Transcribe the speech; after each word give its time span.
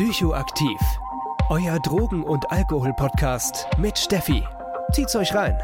Psychoaktiv. 0.00 0.80
Euer 1.50 1.78
Drogen- 1.78 2.24
und 2.24 2.50
Alkohol-Podcast 2.50 3.66
mit 3.76 3.98
Steffi. 3.98 4.42
Zieht's 4.92 5.14
euch 5.14 5.34
rein. 5.34 5.58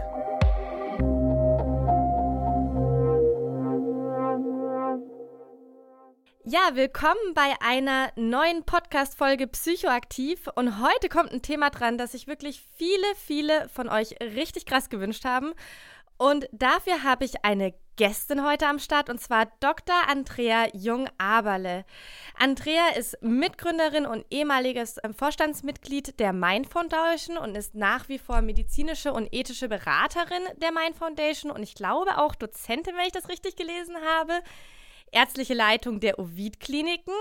Ja, 6.45 6.75
willkommen 6.75 7.33
bei 7.35 7.55
einer 7.61 8.11
neuen 8.17 8.65
Podcast-Folge 8.65 9.47
Psychoaktiv. 9.47 10.51
Und 10.55 10.83
heute 10.83 11.09
kommt 11.09 11.33
ein 11.33 11.41
Thema 11.41 11.71
dran, 11.71 11.97
das 11.97 12.13
sich 12.13 12.27
wirklich 12.27 12.63
viele, 12.77 13.07
viele 13.17 13.71
von 13.71 13.89
euch 13.89 14.17
richtig 14.21 14.67
krass 14.67 14.91
gewünscht 14.91 15.25
haben. 15.25 15.55
Und 16.19 16.49
dafür 16.53 17.03
habe 17.03 17.25
ich 17.25 17.45
eine 17.45 17.75
Gästin 17.97 18.45
heute 18.45 18.67
am 18.67 18.79
Start 18.79 19.09
und 19.09 19.21
zwar 19.21 19.47
Dr. 19.61 19.97
Andrea 20.09 20.69
Jung-Aberle. 20.75 21.85
Andrea 22.39 22.89
ist 22.97 23.17
Mitgründerin 23.23 24.05
und 24.05 24.27
ehemaliges 24.31 24.99
ähm, 25.03 25.15
Vorstandsmitglied 25.15 26.21
der 26.21 26.35
Mind 26.35 26.67
Foundation 26.67 27.39
und 27.39 27.57
ist 27.57 27.75
nach 27.75 28.09
wie 28.09 28.19
vor 28.19 28.43
medizinische 28.43 29.15
und 29.15 29.29
ethische 29.33 29.69
Beraterin 29.69 30.43
der 30.57 30.73
Mind 30.73 30.97
Foundation 30.97 31.51
und 31.51 31.63
ich 31.63 31.75
glaube 31.75 32.19
auch 32.19 32.35
Dozentin, 32.35 32.95
wenn 32.97 33.07
ich 33.07 33.13
das 33.13 33.31
richtig 33.31 33.57
gelesen 33.57 33.97
habe 34.19 34.43
ärztliche 35.13 35.55
Leitung 35.55 36.01
der 36.01 36.19
Ovid-Kliniken 36.19 37.15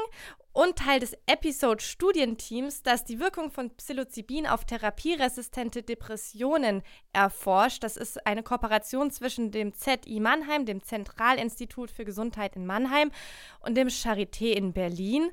und 0.55 0.77
Teil 0.77 1.01
des 1.01 1.17
Episode-Studienteams, 1.25 2.81
das 2.81 3.03
die 3.03 3.19
Wirkung 3.19 3.51
von 3.51 3.71
Psilocybin 3.71 4.47
auf 4.47 4.63
therapieresistente 4.63 5.83
Depressionen 5.83 6.81
erforscht. 7.11 7.83
Das 7.83 7.97
ist 7.97 8.25
eine 8.25 8.41
Kooperation 8.41 9.11
zwischen 9.11 9.51
dem 9.51 9.73
ZI 9.73 10.21
Mannheim, 10.21 10.65
dem 10.65 10.81
Zentralinstitut 10.81 11.91
für 11.91 12.05
Gesundheit 12.05 12.55
in 12.55 12.65
Mannheim 12.65 13.11
und 13.59 13.75
dem 13.75 13.89
Charité 13.89 14.53
in 14.53 14.71
Berlin. 14.71 15.29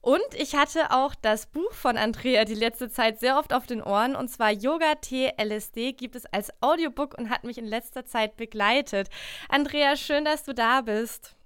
Und 0.00 0.34
ich 0.36 0.56
hatte 0.56 0.90
auch 0.90 1.14
das 1.14 1.46
Buch 1.46 1.72
von 1.72 1.96
Andrea 1.96 2.44
die 2.44 2.54
letzte 2.54 2.90
Zeit 2.90 3.20
sehr 3.20 3.38
oft 3.38 3.54
auf 3.54 3.66
den 3.66 3.80
Ohren. 3.80 4.16
Und 4.16 4.28
zwar 4.28 4.50
Yoga 4.50 4.96
T 4.96 5.32
LSD 5.40 5.92
gibt 5.92 6.16
es 6.16 6.26
als 6.26 6.52
Audiobook 6.60 7.16
und 7.16 7.30
hat 7.30 7.44
mich 7.44 7.58
in 7.58 7.64
letzter 7.64 8.06
Zeit 8.06 8.36
begleitet. 8.36 9.08
Andrea, 9.48 9.94
schön, 9.94 10.24
dass 10.24 10.42
du 10.42 10.52
da 10.52 10.80
bist. 10.80 11.36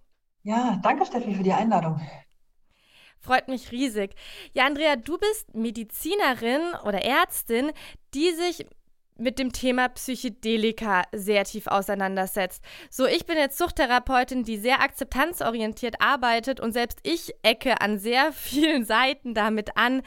Ja, 0.45 0.81
danke 0.83 1.05
Steffi 1.05 1.35
für 1.35 1.43
die 1.43 1.53
Einladung. 1.53 2.01
Freut 3.21 3.49
mich 3.49 3.73
riesig. 3.73 4.15
Ja, 4.53 4.67
Andrea, 4.67 4.97
du 4.97 5.19
bist 5.19 5.55
Medizinerin 5.55 6.63
oder 6.85 7.05
Ärztin, 7.05 7.73
die 8.15 8.33
sich 8.33 8.67
mit 9.19 9.39
dem 9.39 9.53
Thema 9.53 9.89
Psychedelika 9.89 11.03
sehr 11.13 11.45
tief 11.45 11.67
auseinandersetzt. 11.67 12.63
So, 12.89 13.05
ich 13.07 13.27
bin 13.27 13.37
jetzt 13.37 13.59
Suchttherapeutin, 13.59 14.45
die 14.45 14.57
sehr 14.57 14.81
akzeptanzorientiert 14.81 16.01
arbeitet 16.01 16.61
und 16.61 16.73
selbst 16.73 17.01
ich 17.03 17.35
ecke 17.43 17.81
an 17.81 17.99
sehr 17.99 18.33
vielen 18.33 18.85
Seiten 18.85 19.35
damit 19.35 19.77
an. 19.77 20.03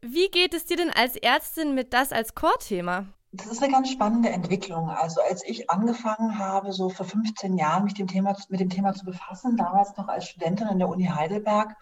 Wie 0.00 0.28
geht 0.28 0.54
es 0.54 0.64
dir 0.64 0.76
denn 0.76 0.90
als 0.90 1.16
Ärztin 1.16 1.74
mit 1.74 1.92
das 1.92 2.12
als 2.12 2.36
Core-Thema? 2.36 3.06
Das 3.32 3.46
ist 3.48 3.62
eine 3.62 3.72
ganz 3.72 3.90
spannende 3.90 4.30
Entwicklung. 4.30 4.88
Also 4.88 5.20
als 5.20 5.44
ich 5.44 5.68
angefangen 5.68 6.38
habe, 6.38 6.72
so 6.72 6.88
vor 6.88 7.04
15 7.04 7.58
Jahren 7.58 7.84
mich 7.84 7.94
dem 7.94 8.06
Thema, 8.06 8.34
mit 8.48 8.60
dem 8.60 8.70
Thema 8.70 8.94
zu 8.94 9.04
befassen, 9.04 9.56
damals 9.56 9.96
noch 9.96 10.08
als 10.08 10.28
Studentin 10.28 10.68
an 10.68 10.78
der 10.78 10.88
Uni 10.88 11.04
Heidelberg, 11.04 11.76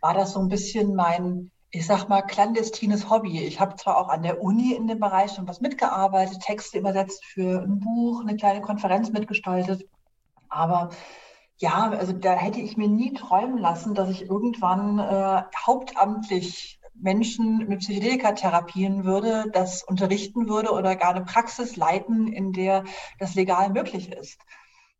war 0.00 0.14
das 0.14 0.32
so 0.32 0.40
ein 0.40 0.48
bisschen 0.48 0.94
mein, 0.94 1.50
ich 1.70 1.86
sag 1.86 2.08
mal, 2.08 2.22
clandestines 2.22 3.10
Hobby. 3.10 3.44
Ich 3.44 3.60
habe 3.60 3.76
zwar 3.76 3.98
auch 3.98 4.08
an 4.08 4.22
der 4.22 4.42
Uni 4.42 4.72
in 4.74 4.86
dem 4.86 5.00
Bereich 5.00 5.32
schon 5.32 5.48
was 5.48 5.60
mitgearbeitet, 5.60 6.40
Texte 6.40 6.78
übersetzt 6.78 7.24
für 7.24 7.62
ein 7.62 7.80
Buch, 7.80 8.20
eine 8.20 8.36
kleine 8.36 8.60
Konferenz 8.60 9.10
mitgestaltet, 9.10 9.84
aber 10.48 10.90
ja, 11.58 11.90
also 11.90 12.12
da 12.12 12.34
hätte 12.34 12.60
ich 12.60 12.76
mir 12.76 12.88
nie 12.88 13.12
träumen 13.14 13.58
lassen, 13.58 13.94
dass 13.94 14.08
ich 14.08 14.22
irgendwann 14.22 14.98
äh, 14.98 15.42
hauptamtlich 15.66 16.80
Menschen 16.94 17.68
mit 17.68 17.80
Psychedelika 17.80 18.32
therapieren 18.32 19.04
würde, 19.04 19.46
das 19.52 19.82
unterrichten 19.82 20.48
würde 20.48 20.70
oder 20.70 20.96
gar 20.96 21.14
eine 21.14 21.24
Praxis 21.24 21.76
leiten, 21.76 22.28
in 22.28 22.52
der 22.52 22.84
das 23.18 23.34
legal 23.34 23.70
möglich 23.70 24.12
ist. 24.12 24.38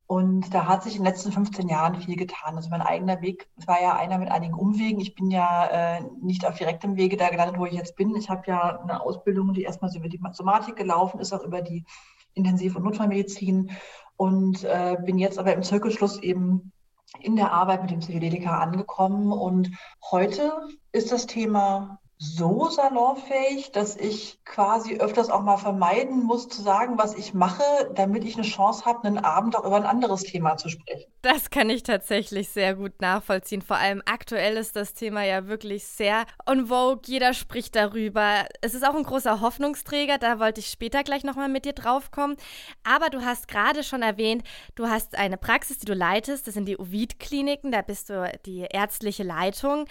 Und 0.09 0.55
da 0.55 0.67
hat 0.67 0.85
sich 0.85 0.97
in 0.97 1.03
den 1.03 1.13
letzten 1.13 1.33
15 1.33 1.69
Jahren 1.69 2.01
viel 2.01 2.17
getan. 2.17 2.57
Also 2.57 2.71
mein 2.71 2.81
eigener 2.81 3.21
Weg 3.21 3.47
war 3.67 3.79
ja 3.79 3.95
einer 3.95 4.17
mit 4.17 4.31
einigen 4.31 4.55
Umwegen. 4.55 5.01
Ich 5.01 5.15
bin 5.15 5.31
ja 5.31 5.67
äh, 5.67 6.01
nicht 6.23 6.47
auf 6.47 6.57
direktem 6.57 6.97
Wege 6.97 7.19
da 7.19 7.29
gelandet, 7.29 7.59
wo 7.59 7.67
ich 7.67 7.75
jetzt 7.75 7.95
bin. 7.95 8.17
Ich 8.17 8.31
habe 8.31 8.43
ja 8.47 8.81
eine 8.81 9.03
Ausbildung, 9.03 9.53
die 9.53 9.65
erstmal 9.65 9.91
so 9.91 9.99
über 9.99 10.09
die 10.09 10.19
Somatik 10.33 10.77
gelaufen 10.77 11.21
ist, 11.21 11.35
auch 11.35 11.45
über 11.45 11.61
die 11.61 11.85
Intensiv- 12.33 12.75
und 12.75 12.85
Notfallmedizin 12.85 13.71
und 14.17 14.65
äh, 14.65 14.97
bin 15.05 15.19
jetzt 15.19 15.39
aber 15.39 15.53
im 15.53 15.63
Zirkelschluss 15.63 16.19
eben 16.23 16.73
in 17.21 17.37
der 17.37 17.53
Arbeit 17.53 17.83
mit 17.83 17.91
dem 17.91 18.01
Psychedelika 18.01 18.61
angekommen. 18.61 19.31
Und 19.31 19.71
heute 20.11 20.53
ist 20.91 21.13
das 21.13 21.27
Thema 21.27 22.01
so 22.21 22.69
salonfähig, 22.69 23.71
dass 23.71 23.97
ich 23.97 24.41
quasi 24.45 24.97
öfters 24.97 25.31
auch 25.31 25.43
mal 25.43 25.57
vermeiden 25.57 26.25
muss 26.25 26.49
zu 26.49 26.61
sagen, 26.63 26.99
was 26.99 27.15
ich 27.15 27.33
mache, 27.33 27.63
damit 27.95 28.25
ich 28.25 28.35
eine 28.35 28.43
Chance 28.43 28.85
habe, 28.85 29.07
einen 29.07 29.19
Abend 29.19 29.57
auch 29.57 29.65
über 29.65 29.77
ein 29.77 29.87
anderes 29.87 30.25
Thema 30.25 30.57
zu 30.57 30.69
sprechen. 30.69 31.09
Das 31.23 31.51
kann 31.51 31.71
ich 31.71 31.85
tatsächlich 31.85 32.49
sehr 32.49 32.75
gut 32.75 33.01
nachvollziehen. 33.01 33.63
Vor 33.63 33.77
allem 33.77 34.03
aktuell 34.05 34.57
ist 34.57 34.75
das 34.75 34.95
Thema 34.95 35.25
ja 35.25 35.47
wirklich 35.47 35.87
sehr 35.87 36.25
on 36.47 36.67
vogue. 36.67 37.03
Jeder 37.07 37.35
spricht 37.35 37.77
darüber. 37.77 38.47
Es 38.63 38.75
ist 38.75 38.87
auch 38.87 38.95
ein 38.95 39.05
großer 39.05 39.41
Hoffnungsträger. 39.41 40.19
Da 40.19 40.41
wollte 40.41 40.61
ich 40.61 40.69
später 40.69 41.05
gleich 41.05 41.23
nochmal 41.23 41.49
mit 41.49 41.65
dir 41.65 41.73
drauf 41.73 42.11
kommen. 42.11 42.37
Aber 42.83 43.11
du 43.11 43.25
hast 43.25 43.47
gerade 43.47 43.85
schon 43.85 44.03
erwähnt, 44.03 44.43
du 44.75 44.89
hast 44.89 45.17
eine 45.17 45.37
Praxis, 45.37 45.79
die 45.79 45.87
du 45.87 45.95
leitest. 45.95 46.47
Das 46.47 46.55
sind 46.55 46.67
die 46.67 46.79
Ovid-Kliniken. 46.79 47.71
Da 47.71 47.83
bist 47.83 48.11
du 48.11 48.31
die 48.47 48.67
ärztliche 48.71 49.23
Leitung. 49.23 49.87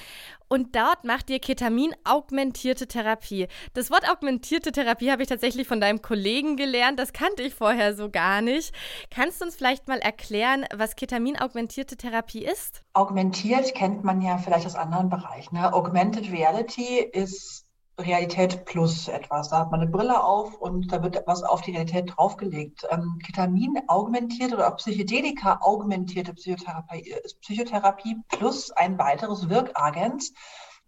Und 0.49 0.75
dort 0.77 1.03
macht 1.03 1.29
ihr 1.29 1.39
Ketamin 1.39 1.94
augmentierte 2.17 2.88
Therapie. 2.88 3.47
Das 3.73 3.91
Wort 3.91 4.09
augmentierte 4.09 4.72
Therapie 4.72 5.11
habe 5.11 5.22
ich 5.22 5.29
tatsächlich 5.29 5.67
von 5.67 5.79
deinem 5.79 6.01
Kollegen 6.01 6.57
gelernt. 6.57 7.00
Das 7.00 7.13
kannte 7.13 7.44
ich 7.44 7.53
vorher 7.53 7.95
so 7.95 8.09
gar 8.09 8.41
nicht. 8.41 8.73
Kannst 9.11 9.39
du 9.39 9.45
uns 9.45 9.55
vielleicht 9.55 9.88
mal 9.88 10.00
erklären, 10.00 10.66
was 10.75 10.95
Ketamin 10.95 11.38
augmentierte 11.38 11.95
Therapie 11.95 12.44
ist? 12.44 12.81
Augmentiert 12.94 13.75
kennt 13.75 14.03
man 14.03 14.22
ja 14.22 14.39
vielleicht 14.39 14.66
aus 14.66 14.75
anderen 14.75 15.09
Bereichen. 15.09 15.56
Ne? 15.56 15.72
Augmented 15.72 16.31
Reality 16.31 17.00
ist 17.00 17.66
Realität 18.00 18.66
plus 18.66 19.07
etwas. 19.07 19.50
Da 19.50 19.59
hat 19.59 19.72
man 19.72 19.81
eine 19.81 19.89
Brille 19.89 20.23
auf 20.23 20.56
und 20.56 20.91
da 20.91 21.03
wird 21.03 21.16
etwas 21.16 21.44
auf 21.44 21.61
die 21.61 21.72
Realität 21.72 22.13
draufgelegt. 22.16 22.88
Ähm, 22.89 23.19
Ketamin 23.23 23.77
augmentiert 23.88 24.53
oder 24.53 24.72
Psychedelika 24.72 25.59
augmentierte 25.61 26.33
Psychotherapie 26.33 27.11
ist 27.23 27.39
Psychotherapie 27.41 28.17
plus 28.27 28.72
ein 28.72 28.97
weiteres 28.97 29.50
Wirkagens. 29.50 30.33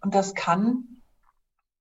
Und 0.02 0.16
das 0.16 0.34
kann 0.34 0.99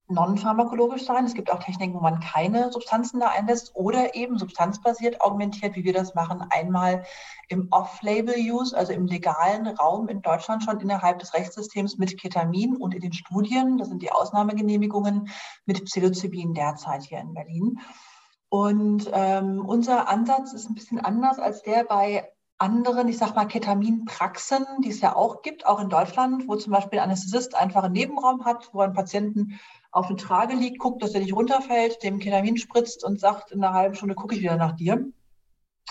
non-pharmakologisch 0.09 1.05
sein. 1.05 1.25
Es 1.25 1.35
gibt 1.35 1.51
auch 1.51 1.59
Techniken, 1.59 1.93
wo 1.93 1.99
man 1.99 2.19
keine 2.19 2.71
Substanzen 2.71 3.19
da 3.19 3.27
einlässt 3.27 3.75
oder 3.75 4.15
eben 4.15 4.37
substanzbasiert 4.37 5.21
augmentiert, 5.21 5.75
wie 5.75 5.83
wir 5.83 5.93
das 5.93 6.15
machen, 6.15 6.43
einmal 6.49 7.03
im 7.47 7.67
Off-Label-Use, 7.71 8.75
also 8.75 8.91
im 8.91 9.05
legalen 9.05 9.67
Raum 9.67 10.07
in 10.07 10.21
Deutschland 10.21 10.63
schon 10.63 10.79
innerhalb 10.79 11.19
des 11.19 11.33
Rechtssystems 11.33 11.97
mit 11.97 12.19
Ketamin 12.19 12.75
und 12.75 12.93
in 12.93 13.01
den 13.01 13.13
Studien, 13.13 13.77
das 13.77 13.89
sind 13.89 14.01
die 14.01 14.11
Ausnahmegenehmigungen 14.11 15.29
mit 15.65 15.85
Psilocybin 15.85 16.53
derzeit 16.53 17.03
hier 17.03 17.19
in 17.19 17.33
Berlin. 17.33 17.79
Und 18.49 19.09
ähm, 19.13 19.63
unser 19.63 20.09
Ansatz 20.09 20.53
ist 20.53 20.69
ein 20.69 20.73
bisschen 20.73 20.99
anders 20.99 21.37
als 21.37 21.61
der 21.61 21.83
bei 21.83 22.31
anderen, 22.59 23.07
ich 23.07 23.17
sag 23.17 23.35
mal, 23.35 23.45
Ketaminpraxen, 23.45 24.65
die 24.83 24.89
es 24.89 25.01
ja 25.01 25.15
auch 25.15 25.41
gibt, 25.41 25.65
auch 25.65 25.79
in 25.79 25.89
Deutschland, 25.89 26.47
wo 26.47 26.55
zum 26.55 26.73
Beispiel 26.73 26.99
ein 26.99 27.05
Anästhesist 27.05 27.55
einfach 27.55 27.83
einen 27.83 27.93
Nebenraum 27.93 28.45
hat, 28.45 28.69
wo 28.73 28.81
ein 28.81 28.93
Patienten 28.93 29.59
auf 29.91 30.07
eine 30.07 30.17
Trage 30.17 30.55
liegt, 30.55 30.79
guckt, 30.79 31.01
dass 31.01 31.13
er 31.13 31.21
nicht 31.21 31.33
runterfällt, 31.33 32.03
dem 32.03 32.19
Ketamin 32.19 32.57
spritzt 32.57 33.03
und 33.03 33.19
sagt, 33.19 33.51
in 33.51 33.63
einer 33.63 33.73
halben 33.73 33.95
Stunde 33.95 34.13
gucke 34.13 34.35
ich 34.35 34.41
wieder 34.41 34.57
nach 34.57 34.75
dir. 34.75 35.11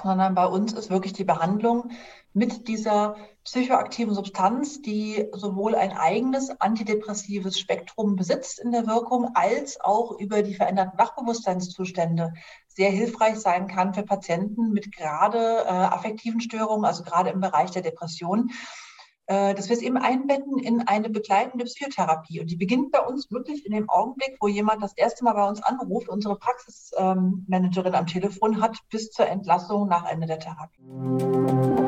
Sondern 0.01 0.37
bei 0.37 0.47
uns 0.47 0.75
ist 0.75 0.91
wirklich 0.91 1.15
die 1.15 1.25
Behandlung 1.25 1.91
mit 2.33 2.69
dieser 2.69 3.17
psychoaktiven 3.43 4.15
Substanz, 4.15 4.81
die 4.81 5.27
sowohl 5.33 5.75
ein 5.75 5.91
eigenes 5.91 6.51
antidepressives 6.61 7.59
Spektrum 7.59 8.15
besitzt 8.15 8.61
in 8.61 8.71
der 8.71 8.87
Wirkung, 8.87 9.31
als 9.35 9.81
auch 9.81 10.13
über 10.21 10.43
die 10.43 10.55
veränderten 10.55 10.99
Wachbewusstseinszustände 10.99 12.35
sehr 12.79 12.91
hilfreich 12.93 13.41
sein 13.41 13.67
kann 13.67 13.93
für 13.93 14.05
Patienten 14.05 14.71
mit 14.71 14.95
gerade 14.95 15.65
äh, 15.65 15.69
affektiven 15.69 16.41
Störungen, 16.41 16.85
also 16.85 17.03
gerade 17.03 17.31
im 17.31 17.41
Bereich 17.41 17.73
der 17.73 17.83
Depression 17.83 18.53
äh, 19.27 19.53
dass 19.55 19.69
wir 19.69 19.77
es 19.77 19.83
eben 19.83 19.97
einbetten 19.97 20.59
in 20.61 20.87
eine 20.87 21.11
begleitende 21.11 21.65
Psychotherapie. 21.65 22.41
Und 22.41 22.53
die 22.53 22.57
beginnt 22.57 22.93
bei 22.93 23.01
uns 23.01 23.33
wirklich 23.33 23.67
in 23.67 23.73
dem 23.73 23.91
Augenblick, 23.91 24.37
wo 24.41 24.47
jemand 24.47 24.81
das 24.81 24.97
erste 24.97 25.25
Mal 25.25 25.35
bei 25.35 25.47
uns 25.47 25.61
anruft, 25.61 26.09
unsere 26.09 26.39
Praxismanagerin 26.39 27.97
am 27.97 28.07
Telefon 28.07 28.63
hat, 28.63 28.79
bis 28.91 29.11
zur 29.11 29.27
Entlassung 29.27 29.89
nach 29.89 30.09
Ende 30.09 30.29
der 30.29 30.39
Therapie. 30.39 31.88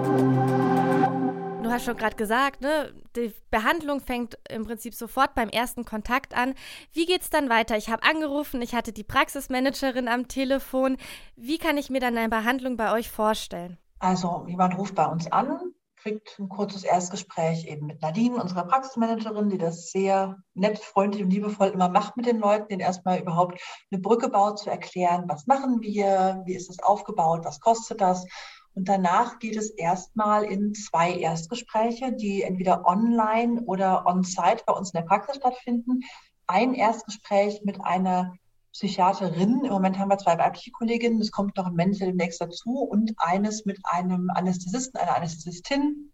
Du 1.70 1.74
hast 1.74 1.84
schon 1.84 1.96
gerade 1.96 2.16
gesagt, 2.16 2.62
ne, 2.62 2.92
die 3.14 3.32
Behandlung 3.52 4.00
fängt 4.00 4.36
im 4.48 4.64
Prinzip 4.64 4.92
sofort 4.92 5.36
beim 5.36 5.48
ersten 5.48 5.84
Kontakt 5.84 6.36
an. 6.36 6.54
Wie 6.92 7.06
geht 7.06 7.22
es 7.22 7.30
dann 7.30 7.48
weiter? 7.48 7.76
Ich 7.76 7.90
habe 7.90 8.02
angerufen, 8.02 8.60
ich 8.60 8.74
hatte 8.74 8.92
die 8.92 9.04
Praxismanagerin 9.04 10.08
am 10.08 10.26
Telefon. 10.26 10.96
Wie 11.36 11.58
kann 11.58 11.78
ich 11.78 11.88
mir 11.88 12.00
dann 12.00 12.18
eine 12.18 12.28
Behandlung 12.28 12.76
bei 12.76 12.92
euch 12.92 13.08
vorstellen? 13.08 13.78
Also, 14.00 14.46
jemand 14.48 14.76
ruft 14.78 14.96
bei 14.96 15.06
uns 15.06 15.30
an, 15.30 15.72
kriegt 15.94 16.40
ein 16.40 16.48
kurzes 16.48 16.82
Erstgespräch 16.82 17.64
eben 17.68 17.86
mit 17.86 18.02
Nadine, 18.02 18.42
unserer 18.42 18.64
Praxismanagerin, 18.64 19.48
die 19.48 19.58
das 19.58 19.92
sehr 19.92 20.38
nett, 20.54 20.80
freundlich 20.80 21.22
und 21.22 21.30
liebevoll 21.30 21.68
immer 21.68 21.88
macht 21.88 22.16
mit 22.16 22.26
den 22.26 22.40
Leuten, 22.40 22.66
denen 22.66 22.80
erstmal 22.80 23.20
überhaupt 23.20 23.60
eine 23.92 24.00
Brücke 24.00 24.28
baut, 24.28 24.58
zu 24.58 24.70
erklären, 24.70 25.26
was 25.28 25.46
machen 25.46 25.82
wir, 25.82 26.42
wie 26.46 26.56
ist 26.56 26.68
das 26.68 26.80
aufgebaut, 26.80 27.44
was 27.44 27.60
kostet 27.60 28.00
das. 28.00 28.26
Und 28.74 28.88
danach 28.88 29.38
geht 29.38 29.56
es 29.56 29.70
erstmal 29.70 30.44
in 30.44 30.74
zwei 30.74 31.12
Erstgespräche, 31.12 32.12
die 32.12 32.42
entweder 32.42 32.86
online 32.86 33.62
oder 33.62 34.06
on-site 34.06 34.62
bei 34.66 34.72
uns 34.72 34.92
in 34.92 35.00
der 35.00 35.06
Praxis 35.06 35.36
stattfinden. 35.36 36.00
Ein 36.46 36.74
Erstgespräch 36.74 37.62
mit 37.64 37.80
einer 37.80 38.34
Psychiaterin. 38.72 39.64
Im 39.64 39.72
Moment 39.72 39.98
haben 39.98 40.10
wir 40.10 40.18
zwei 40.18 40.38
weibliche 40.38 40.70
Kolleginnen, 40.70 41.20
es 41.20 41.32
kommt 41.32 41.56
noch 41.56 41.66
ein 41.66 41.74
männlicher 41.74 42.06
demnächst 42.06 42.40
dazu 42.40 42.78
und 42.78 43.12
eines 43.18 43.64
mit 43.64 43.78
einem 43.84 44.30
Anästhesisten, 44.30 45.00
einer 45.00 45.16
Anästhesistin, 45.16 46.12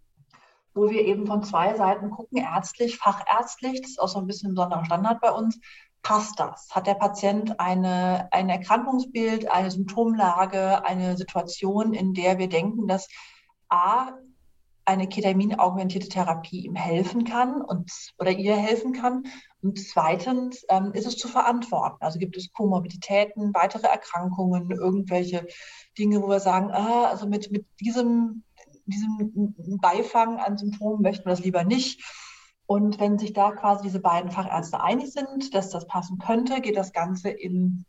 wo 0.74 0.88
wir 0.90 1.04
eben 1.04 1.26
von 1.26 1.42
zwei 1.42 1.74
Seiten 1.74 2.10
gucken, 2.10 2.38
ärztlich, 2.38 2.96
fachärztlich, 2.96 3.82
das 3.82 3.90
ist 3.90 4.00
auch 4.00 4.08
so 4.08 4.18
ein 4.18 4.26
bisschen 4.26 4.50
ein 4.50 4.54
besonderer 4.54 4.84
Standard 4.86 5.20
bei 5.20 5.30
uns, 5.30 5.58
passt 6.06 6.38
das? 6.38 6.68
Hat 6.70 6.86
der 6.86 6.94
Patient 6.94 7.58
eine, 7.58 8.28
ein 8.30 8.48
Erkrankungsbild, 8.48 9.50
eine 9.50 9.72
Symptomlage, 9.72 10.84
eine 10.84 11.16
Situation, 11.16 11.94
in 11.94 12.14
der 12.14 12.38
wir 12.38 12.48
denken, 12.48 12.86
dass 12.86 13.08
A, 13.68 14.12
eine 14.84 15.08
Ketamin-augmentierte 15.08 16.08
Therapie 16.08 16.60
ihm 16.60 16.76
helfen 16.76 17.24
kann 17.24 17.60
und, 17.60 17.90
oder 18.20 18.30
ihr 18.30 18.54
helfen 18.54 18.92
kann. 18.92 19.24
Und 19.62 19.80
zweitens 19.80 20.64
ähm, 20.68 20.92
ist 20.92 21.08
es 21.08 21.16
zu 21.16 21.26
verantworten. 21.26 21.96
Also 21.98 22.20
gibt 22.20 22.36
es 22.36 22.52
Komorbiditäten, 22.52 23.52
weitere 23.52 23.88
Erkrankungen, 23.88 24.70
irgendwelche 24.70 25.44
Dinge, 25.98 26.22
wo 26.22 26.28
wir 26.28 26.38
sagen, 26.38 26.70
ah, 26.70 27.06
also 27.06 27.26
mit, 27.26 27.50
mit 27.50 27.66
diesem, 27.80 28.44
diesem 28.86 29.78
Beifang 29.78 30.38
an 30.38 30.56
Symptomen 30.56 31.02
möchten 31.02 31.24
wir 31.24 31.30
das 31.30 31.42
lieber 31.44 31.64
nicht. 31.64 32.00
Und 32.66 32.98
wenn 32.98 33.18
sich 33.18 33.32
da 33.32 33.52
quasi 33.52 33.84
diese 33.84 34.00
beiden 34.00 34.30
Fachärzte 34.30 34.80
einig 34.80 35.12
sind, 35.12 35.54
dass 35.54 35.70
das 35.70 35.86
passen 35.86 36.18
könnte, 36.18 36.60
geht 36.60 36.76
das 36.76 36.92
Ganze 36.92 37.30
in 37.30 37.84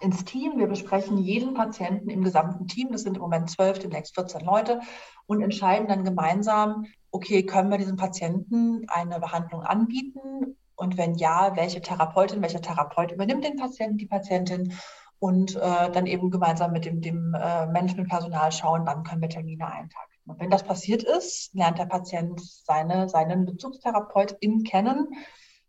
ins 0.00 0.24
Team. 0.24 0.58
Wir 0.58 0.66
besprechen 0.66 1.18
jeden 1.18 1.54
Patienten 1.54 2.10
im 2.10 2.22
gesamten 2.22 2.66
Team. 2.66 2.90
Das 2.92 3.02
sind 3.02 3.16
im 3.16 3.22
Moment 3.22 3.50
zwölf, 3.50 3.78
demnächst 3.78 4.14
14 4.14 4.40
Leute 4.40 4.80
und 5.26 5.42
entscheiden 5.42 5.88
dann 5.88 6.04
gemeinsam, 6.04 6.86
okay, 7.10 7.44
können 7.44 7.70
wir 7.70 7.78
diesem 7.78 7.96
Patienten 7.96 8.86
eine 8.88 9.20
Behandlung 9.20 9.62
anbieten? 9.62 10.56
Und 10.74 10.96
wenn 10.96 11.14
ja, 11.14 11.54
welche 11.54 11.80
Therapeutin, 11.80 12.42
welcher 12.42 12.62
Therapeut 12.62 13.12
übernimmt 13.12 13.44
den 13.44 13.56
Patienten, 13.56 13.98
die 13.98 14.06
Patientin? 14.06 14.72
Und 15.18 15.54
äh, 15.54 15.90
dann 15.92 16.06
eben 16.06 16.30
gemeinsam 16.32 16.72
mit 16.72 16.84
dem, 16.84 17.00
dem 17.00 17.32
äh, 17.34 17.66
Managementpersonal 17.66 18.50
schauen, 18.50 18.84
wann 18.84 19.04
können 19.04 19.22
wir 19.22 19.28
Termine 19.28 19.66
eintragen. 19.66 20.11
Und 20.26 20.40
wenn 20.40 20.50
das 20.50 20.62
passiert 20.62 21.02
ist, 21.02 21.54
lernt 21.54 21.78
der 21.78 21.86
Patient 21.86 22.40
seine, 22.40 23.08
seinen 23.08 23.44
Bezugstherapeutin 23.44 24.62
kennen 24.62 25.08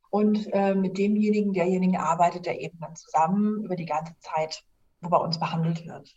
und 0.09 0.47
äh, 0.53 0.75
mit 0.75 0.97
demjenigen, 0.97 1.53
derjenigen 1.53 1.97
arbeitet 1.97 2.45
er 2.45 2.59
eben 2.59 2.79
dann 2.79 2.95
zusammen 2.95 3.63
über 3.63 3.75
die 3.75 3.87
ganze 3.87 4.13
Zeit, 4.19 4.63
wo 5.01 5.09
bei 5.09 5.17
uns 5.17 5.39
behandelt 5.39 5.85
wird. 5.87 6.13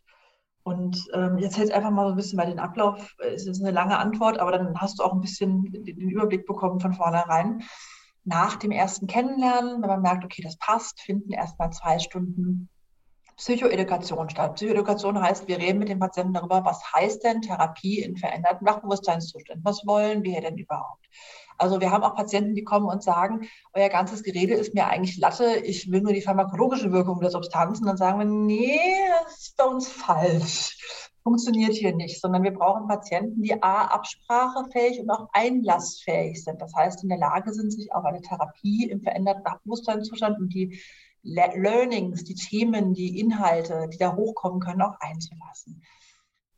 Und 0.65 1.03
ähm, 1.15 1.39
jetzt 1.39 1.57
jetzt 1.57 1.73
einfach 1.73 1.91
mal 1.91 2.07
so 2.07 2.11
ein 2.11 2.17
bisschen 2.17 2.37
bei 2.37 2.45
den 2.45 2.59
Ablauf. 2.59 3.15
Es 3.21 3.47
ist 3.47 3.63
eine 3.63 3.71
lange 3.71 3.99
Antwort, 3.99 4.39
aber 4.39 4.53
dann 4.53 4.79
hast 4.79 4.99
du 4.99 5.05
auch 5.05 5.13
ein 5.13 5.21
bisschen 5.21 5.63
den 5.71 6.11
Überblick 6.11 6.45
bekommen 6.45 6.81
von 6.81 6.93
vornherein. 6.93 7.63
Nach 8.25 8.57
dem 8.57 8.73
ersten 8.73 9.07
Kennenlernen, 9.07 9.81
wenn 9.81 9.89
man 9.89 10.03
merkt, 10.03 10.25
okay, 10.25 10.43
das 10.43 10.59
passt, 10.59 11.01
finden 11.01 11.33
erstmal 11.33 11.71
zwei 11.71 12.01
Stunden 12.01 12.69
Psychoedukation 13.37 14.31
statt. 14.31 14.55
Psychoedukation 14.55 15.21
heißt, 15.21 15.47
wir 15.47 15.59
reden 15.59 15.79
mit 15.79 15.91
dem 15.91 15.99
Patienten 15.99 16.33
darüber, 16.33 16.65
was 16.65 16.83
heißt 16.95 17.23
denn 17.23 17.43
Therapie 17.43 18.01
in 18.01 18.17
veränderten 18.17 18.67
Wachbewusstseinszuständen? 18.67 19.65
Was 19.65 19.87
wollen 19.87 20.23
wir 20.23 20.41
denn 20.41 20.57
überhaupt? 20.57 21.07
Also 21.59 21.81
wir 21.81 21.91
haben 21.91 22.03
auch 22.03 22.15
Patienten, 22.15 22.55
die 22.55 22.65
kommen 22.65 22.87
und 22.87 23.03
sagen, 23.03 23.49
euer 23.73 23.89
ganzes 23.89 24.23
Gerede 24.23 24.55
ist 24.55 24.75
mir 24.75 24.87
eigentlich 24.87 25.19
Latte, 25.19 25.57
ich 25.65 25.91
will 25.91 26.03
nur 26.03 26.13
die 26.13 26.23
pharmakologische 26.23 26.93
Wirkung 26.93 27.21
der 27.21 27.31
Substanzen. 27.31 27.87
Dann 27.87 27.97
sagen 27.97 28.19
wir, 28.19 28.27
nee, 28.27 28.81
das 29.25 29.39
ist 29.39 29.57
bei 29.57 29.65
uns 29.65 29.89
falsch. 29.89 31.11
Funktioniert 31.23 31.73
hier 31.73 31.95
nicht, 31.95 32.21
sondern 32.21 32.45
wir 32.45 32.53
brauchen 32.53 32.87
Patienten, 32.87 33.43
die 33.43 33.61
A, 33.61 33.87
absprachefähig 33.87 35.01
und 35.01 35.11
auch 35.11 35.29
einlassfähig 35.33 36.43
sind. 36.45 36.63
Das 36.63 36.73
heißt, 36.75 37.03
in 37.03 37.09
der 37.09 37.19
Lage 37.19 37.53
sind, 37.53 37.73
sich 37.73 37.93
auf 37.93 38.05
eine 38.05 38.21
Therapie 38.21 38.89
im 38.89 39.03
veränderten 39.03 39.43
Bewusstseinszustand 39.65 40.39
und 40.39 40.55
die 40.55 40.81
Learnings, 41.27 42.25
die 42.25 42.35
Themen, 42.35 42.95
die 42.95 43.19
Inhalte, 43.19 43.89
die 43.93 43.99
da 43.99 44.15
hochkommen 44.15 44.61
können, 44.61 44.83
auch 44.83 44.99
einzulassen. 45.01 45.83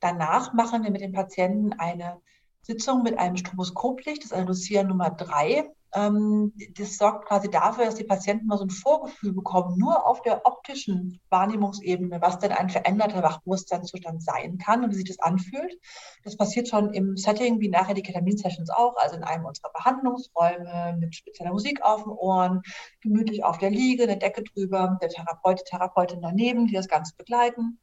Danach 0.00 0.52
machen 0.52 0.84
wir 0.84 0.90
mit 0.90 1.00
den 1.00 1.12
Patienten 1.12 1.72
eine 1.72 2.20
Sitzung 2.62 3.02
mit 3.02 3.18
einem 3.18 3.36
Stroboskoplicht, 3.36 4.22
das 4.22 4.32
ist 4.32 4.36
ein 4.36 4.46
Lucia 4.46 4.82
Nummer 4.82 5.10
3 5.10 5.70
das 5.90 6.96
sorgt 6.98 7.26
quasi 7.28 7.50
dafür, 7.50 7.86
dass 7.86 7.94
die 7.94 8.04
Patienten 8.04 8.46
mal 8.46 8.58
so 8.58 8.64
ein 8.64 8.70
Vorgefühl 8.70 9.32
bekommen, 9.32 9.78
nur 9.78 10.06
auf 10.06 10.20
der 10.22 10.44
optischen 10.44 11.18
Wahrnehmungsebene, 11.30 12.20
was 12.20 12.38
denn 12.38 12.52
ein 12.52 12.68
veränderter 12.68 13.22
Wachbewusstseinszustand 13.22 14.22
sein 14.22 14.58
kann 14.58 14.84
und 14.84 14.90
wie 14.90 14.96
sich 14.96 15.08
das 15.08 15.18
anfühlt. 15.18 15.78
Das 16.24 16.36
passiert 16.36 16.68
schon 16.68 16.92
im 16.92 17.16
Setting, 17.16 17.60
wie 17.60 17.68
nachher 17.68 17.94
die 17.94 18.02
Ketamin-Sessions 18.02 18.70
auch, 18.70 18.96
also 18.96 19.16
in 19.16 19.24
einem 19.24 19.46
unserer 19.46 19.72
Behandlungsräume 19.72 20.98
mit 21.00 21.14
spezieller 21.14 21.52
Musik 21.52 21.82
auf 21.82 22.04
den 22.04 22.12
Ohren, 22.12 22.62
gemütlich 23.00 23.44
auf 23.44 23.58
der 23.58 23.70
Liege, 23.70 24.02
eine 24.02 24.18
Decke 24.18 24.42
drüber, 24.42 24.98
der 25.00 25.08
Therapeut, 25.08 25.60
die 25.60 25.70
Therapeutin 25.70 26.20
daneben, 26.20 26.66
die 26.66 26.74
das 26.74 26.88
Ganze 26.88 27.14
begleiten 27.16 27.78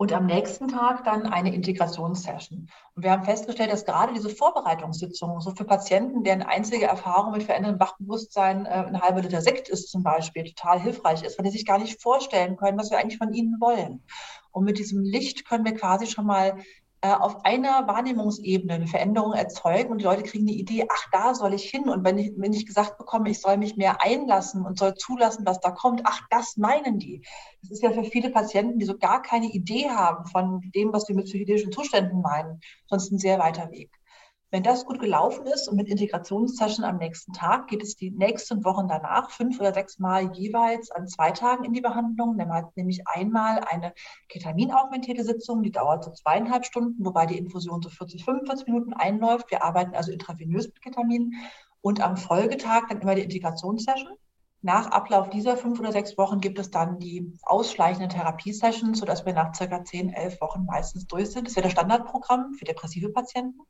und 0.00 0.14
am 0.14 0.24
nächsten 0.24 0.68
Tag 0.68 1.04
dann 1.04 1.26
eine 1.26 1.54
Integrationssession. 1.54 2.70
Und 2.94 3.02
wir 3.02 3.10
haben 3.10 3.24
festgestellt, 3.24 3.70
dass 3.70 3.84
gerade 3.84 4.14
diese 4.14 4.30
Vorbereitungssitzungen 4.30 5.42
so 5.42 5.50
für 5.50 5.66
Patienten, 5.66 6.24
deren 6.24 6.40
einzige 6.40 6.86
Erfahrung 6.86 7.32
mit 7.32 7.42
veränderndem 7.42 7.80
Wachbewusstsein 7.80 8.64
äh, 8.64 8.70
ein 8.70 8.98
halber 8.98 9.20
Liter 9.20 9.42
Sekt 9.42 9.68
ist 9.68 9.90
zum 9.90 10.02
Beispiel, 10.02 10.44
total 10.44 10.80
hilfreich 10.80 11.22
ist, 11.22 11.36
weil 11.36 11.44
die 11.44 11.50
sich 11.50 11.66
gar 11.66 11.78
nicht 11.78 12.00
vorstellen 12.00 12.56
können, 12.56 12.78
was 12.78 12.90
wir 12.90 12.96
eigentlich 12.96 13.18
von 13.18 13.34
ihnen 13.34 13.60
wollen. 13.60 14.02
Und 14.52 14.64
mit 14.64 14.78
diesem 14.78 15.02
Licht 15.02 15.46
können 15.46 15.66
wir 15.66 15.74
quasi 15.74 16.06
schon 16.06 16.24
mal 16.24 16.56
auf 17.02 17.44
einer 17.46 17.86
Wahrnehmungsebene 17.86 18.74
eine 18.74 18.86
Veränderung 18.86 19.32
erzeugen 19.32 19.90
und 19.90 19.98
die 19.98 20.04
Leute 20.04 20.22
kriegen 20.22 20.46
die 20.46 20.60
Idee, 20.60 20.86
ach, 20.90 21.08
da 21.12 21.34
soll 21.34 21.54
ich 21.54 21.64
hin. 21.64 21.88
Und 21.88 22.04
wenn 22.04 22.18
ich, 22.18 22.32
wenn 22.36 22.52
ich 22.52 22.66
gesagt 22.66 22.98
bekomme, 22.98 23.30
ich 23.30 23.40
soll 23.40 23.56
mich 23.56 23.76
mehr 23.76 24.02
einlassen 24.02 24.66
und 24.66 24.78
soll 24.78 24.94
zulassen, 24.94 25.46
was 25.46 25.60
da 25.60 25.70
kommt, 25.70 26.02
ach, 26.04 26.20
das 26.28 26.58
meinen 26.58 26.98
die. 26.98 27.22
Das 27.62 27.70
ist 27.70 27.82
ja 27.82 27.90
für 27.90 28.04
viele 28.04 28.30
Patienten, 28.30 28.78
die 28.78 28.84
so 28.84 28.98
gar 28.98 29.22
keine 29.22 29.46
Idee 29.46 29.88
haben 29.88 30.26
von 30.26 30.60
dem, 30.74 30.92
was 30.92 31.08
wir 31.08 31.16
mit 31.16 31.24
psychischen 31.24 31.72
Zuständen 31.72 32.20
meinen, 32.20 32.60
sonst 32.86 33.10
ein 33.10 33.18
sehr 33.18 33.38
weiter 33.38 33.70
Weg. 33.70 33.90
Wenn 34.52 34.64
das 34.64 34.84
gut 34.84 34.98
gelaufen 34.98 35.46
ist 35.46 35.68
und 35.68 35.76
mit 35.76 35.86
Integrationssession 35.86 36.84
am 36.84 36.96
nächsten 36.96 37.32
Tag, 37.32 37.68
geht 37.68 37.84
es 37.84 37.94
die 37.94 38.10
nächsten 38.10 38.64
Wochen 38.64 38.88
danach 38.88 39.30
fünf 39.30 39.60
oder 39.60 39.72
sechs 39.72 40.00
Mal 40.00 40.32
jeweils 40.34 40.90
an 40.90 41.06
zwei 41.06 41.30
Tagen 41.30 41.62
in 41.62 41.72
die 41.72 41.80
Behandlung. 41.80 42.36
Nämlich 42.74 43.06
einmal 43.06 43.60
eine 43.60 43.94
Ketaminaugmentierte 44.28 45.22
Sitzung, 45.22 45.62
die 45.62 45.70
dauert 45.70 46.02
so 46.02 46.10
zweieinhalb 46.10 46.64
Stunden, 46.64 47.04
wobei 47.04 47.26
die 47.26 47.38
Infusion 47.38 47.80
so 47.80 47.90
40, 47.90 48.24
45 48.24 48.66
Minuten 48.66 48.92
einläuft. 48.92 49.52
Wir 49.52 49.62
arbeiten 49.62 49.94
also 49.94 50.10
intravenös 50.10 50.66
mit 50.66 50.82
Ketamin. 50.82 51.34
Und 51.80 52.00
am 52.00 52.16
Folgetag 52.16 52.88
dann 52.88 53.02
immer 53.02 53.14
die 53.14 53.22
Integrationssession. 53.22 54.16
Nach 54.62 54.88
Ablauf 54.88 55.30
dieser 55.30 55.56
fünf 55.56 55.78
oder 55.78 55.92
sechs 55.92 56.18
Wochen 56.18 56.40
gibt 56.40 56.58
es 56.58 56.72
dann 56.72 56.98
die 56.98 57.32
ausschleichenden 57.42 58.10
Therapiesessions, 58.10 58.98
sodass 58.98 59.24
wir 59.24 59.32
nach 59.32 59.54
circa 59.54 59.84
zehn, 59.84 60.10
elf 60.10 60.40
Wochen 60.40 60.64
meistens 60.64 61.06
durch 61.06 61.30
sind. 61.30 61.46
Das 61.46 61.54
wäre 61.54 61.64
das 61.64 61.72
Standardprogramm 61.72 62.54
für 62.54 62.64
depressive 62.64 63.10
Patienten. 63.10 63.60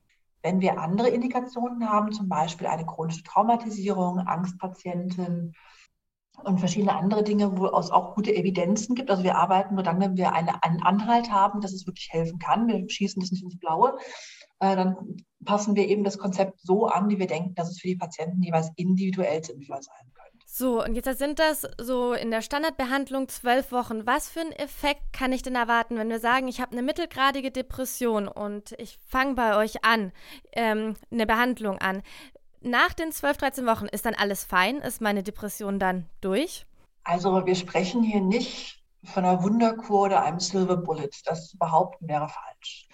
Wenn 0.42 0.60
wir 0.60 0.80
andere 0.80 1.08
Indikationen 1.08 1.88
haben, 1.88 2.12
zum 2.12 2.28
Beispiel 2.28 2.66
eine 2.66 2.86
chronische 2.86 3.22
Traumatisierung, 3.22 4.20
Angstpatienten 4.20 5.54
und 6.44 6.58
verschiedene 6.58 6.94
andere 6.94 7.22
Dinge, 7.22 7.58
wo 7.58 7.66
es 7.66 7.90
auch 7.90 8.14
gute 8.14 8.34
Evidenzen 8.34 8.94
gibt. 8.94 9.10
Also 9.10 9.22
wir 9.22 9.36
arbeiten 9.36 9.74
nur 9.74 9.84
dann, 9.84 10.00
wenn 10.00 10.16
wir 10.16 10.32
eine, 10.32 10.62
einen 10.62 10.82
Anhalt 10.82 11.30
haben, 11.30 11.60
dass 11.60 11.72
es 11.72 11.86
wirklich 11.86 12.08
helfen 12.10 12.38
kann. 12.38 12.68
Wir 12.68 12.88
schießen 12.88 13.20
das 13.20 13.30
nicht 13.30 13.42
ins 13.42 13.58
Blaue. 13.58 13.98
Äh, 14.60 14.76
dann 14.76 15.16
passen 15.44 15.74
wir 15.74 15.88
eben 15.88 16.04
das 16.04 16.18
Konzept 16.18 16.60
so 16.60 16.86
an, 16.86 17.08
wie 17.08 17.18
wir 17.18 17.26
denken, 17.26 17.54
dass 17.54 17.70
es 17.70 17.80
für 17.80 17.88
die 17.88 17.96
Patienten 17.96 18.42
jeweils 18.42 18.70
individuell 18.76 19.42
sinnvoll 19.44 19.82
sein 19.82 20.12
könnte. 20.14 20.19
So, 20.52 20.82
und 20.82 20.96
jetzt 20.96 21.18
sind 21.18 21.38
das 21.38 21.64
so 21.78 22.12
in 22.12 22.32
der 22.32 22.42
Standardbehandlung 22.42 23.28
zwölf 23.28 23.70
Wochen. 23.70 24.04
Was 24.04 24.28
für 24.28 24.40
einen 24.40 24.50
Effekt 24.50 25.12
kann 25.12 25.32
ich 25.32 25.42
denn 25.42 25.54
erwarten, 25.54 25.96
wenn 25.96 26.08
wir 26.08 26.18
sagen, 26.18 26.48
ich 26.48 26.60
habe 26.60 26.72
eine 26.72 26.82
mittelgradige 26.82 27.52
Depression 27.52 28.26
und 28.26 28.72
ich 28.72 28.98
fange 29.06 29.34
bei 29.34 29.56
euch 29.56 29.84
an, 29.84 30.10
ähm, 30.52 30.96
eine 31.12 31.24
Behandlung 31.24 31.78
an? 31.78 32.02
Nach 32.60 32.92
den 32.92 33.12
12, 33.12 33.36
13 33.36 33.66
Wochen 33.66 33.86
ist 33.86 34.06
dann 34.06 34.14
alles 34.14 34.42
fein? 34.42 34.78
Ist 34.78 35.00
meine 35.00 35.22
Depression 35.22 35.78
dann 35.78 36.10
durch? 36.20 36.66
Also 37.04 37.46
wir 37.46 37.54
sprechen 37.54 38.02
hier 38.02 38.20
nicht 38.20 38.82
von 39.04 39.24
einer 39.24 39.44
Wunderkur 39.44 40.00
oder 40.06 40.24
einem 40.24 40.40
Silver 40.40 40.76
Bullet. 40.76 41.10
Das 41.26 41.56
behaupten 41.56 42.08
wäre 42.08 42.28
falsch. 42.28 42.88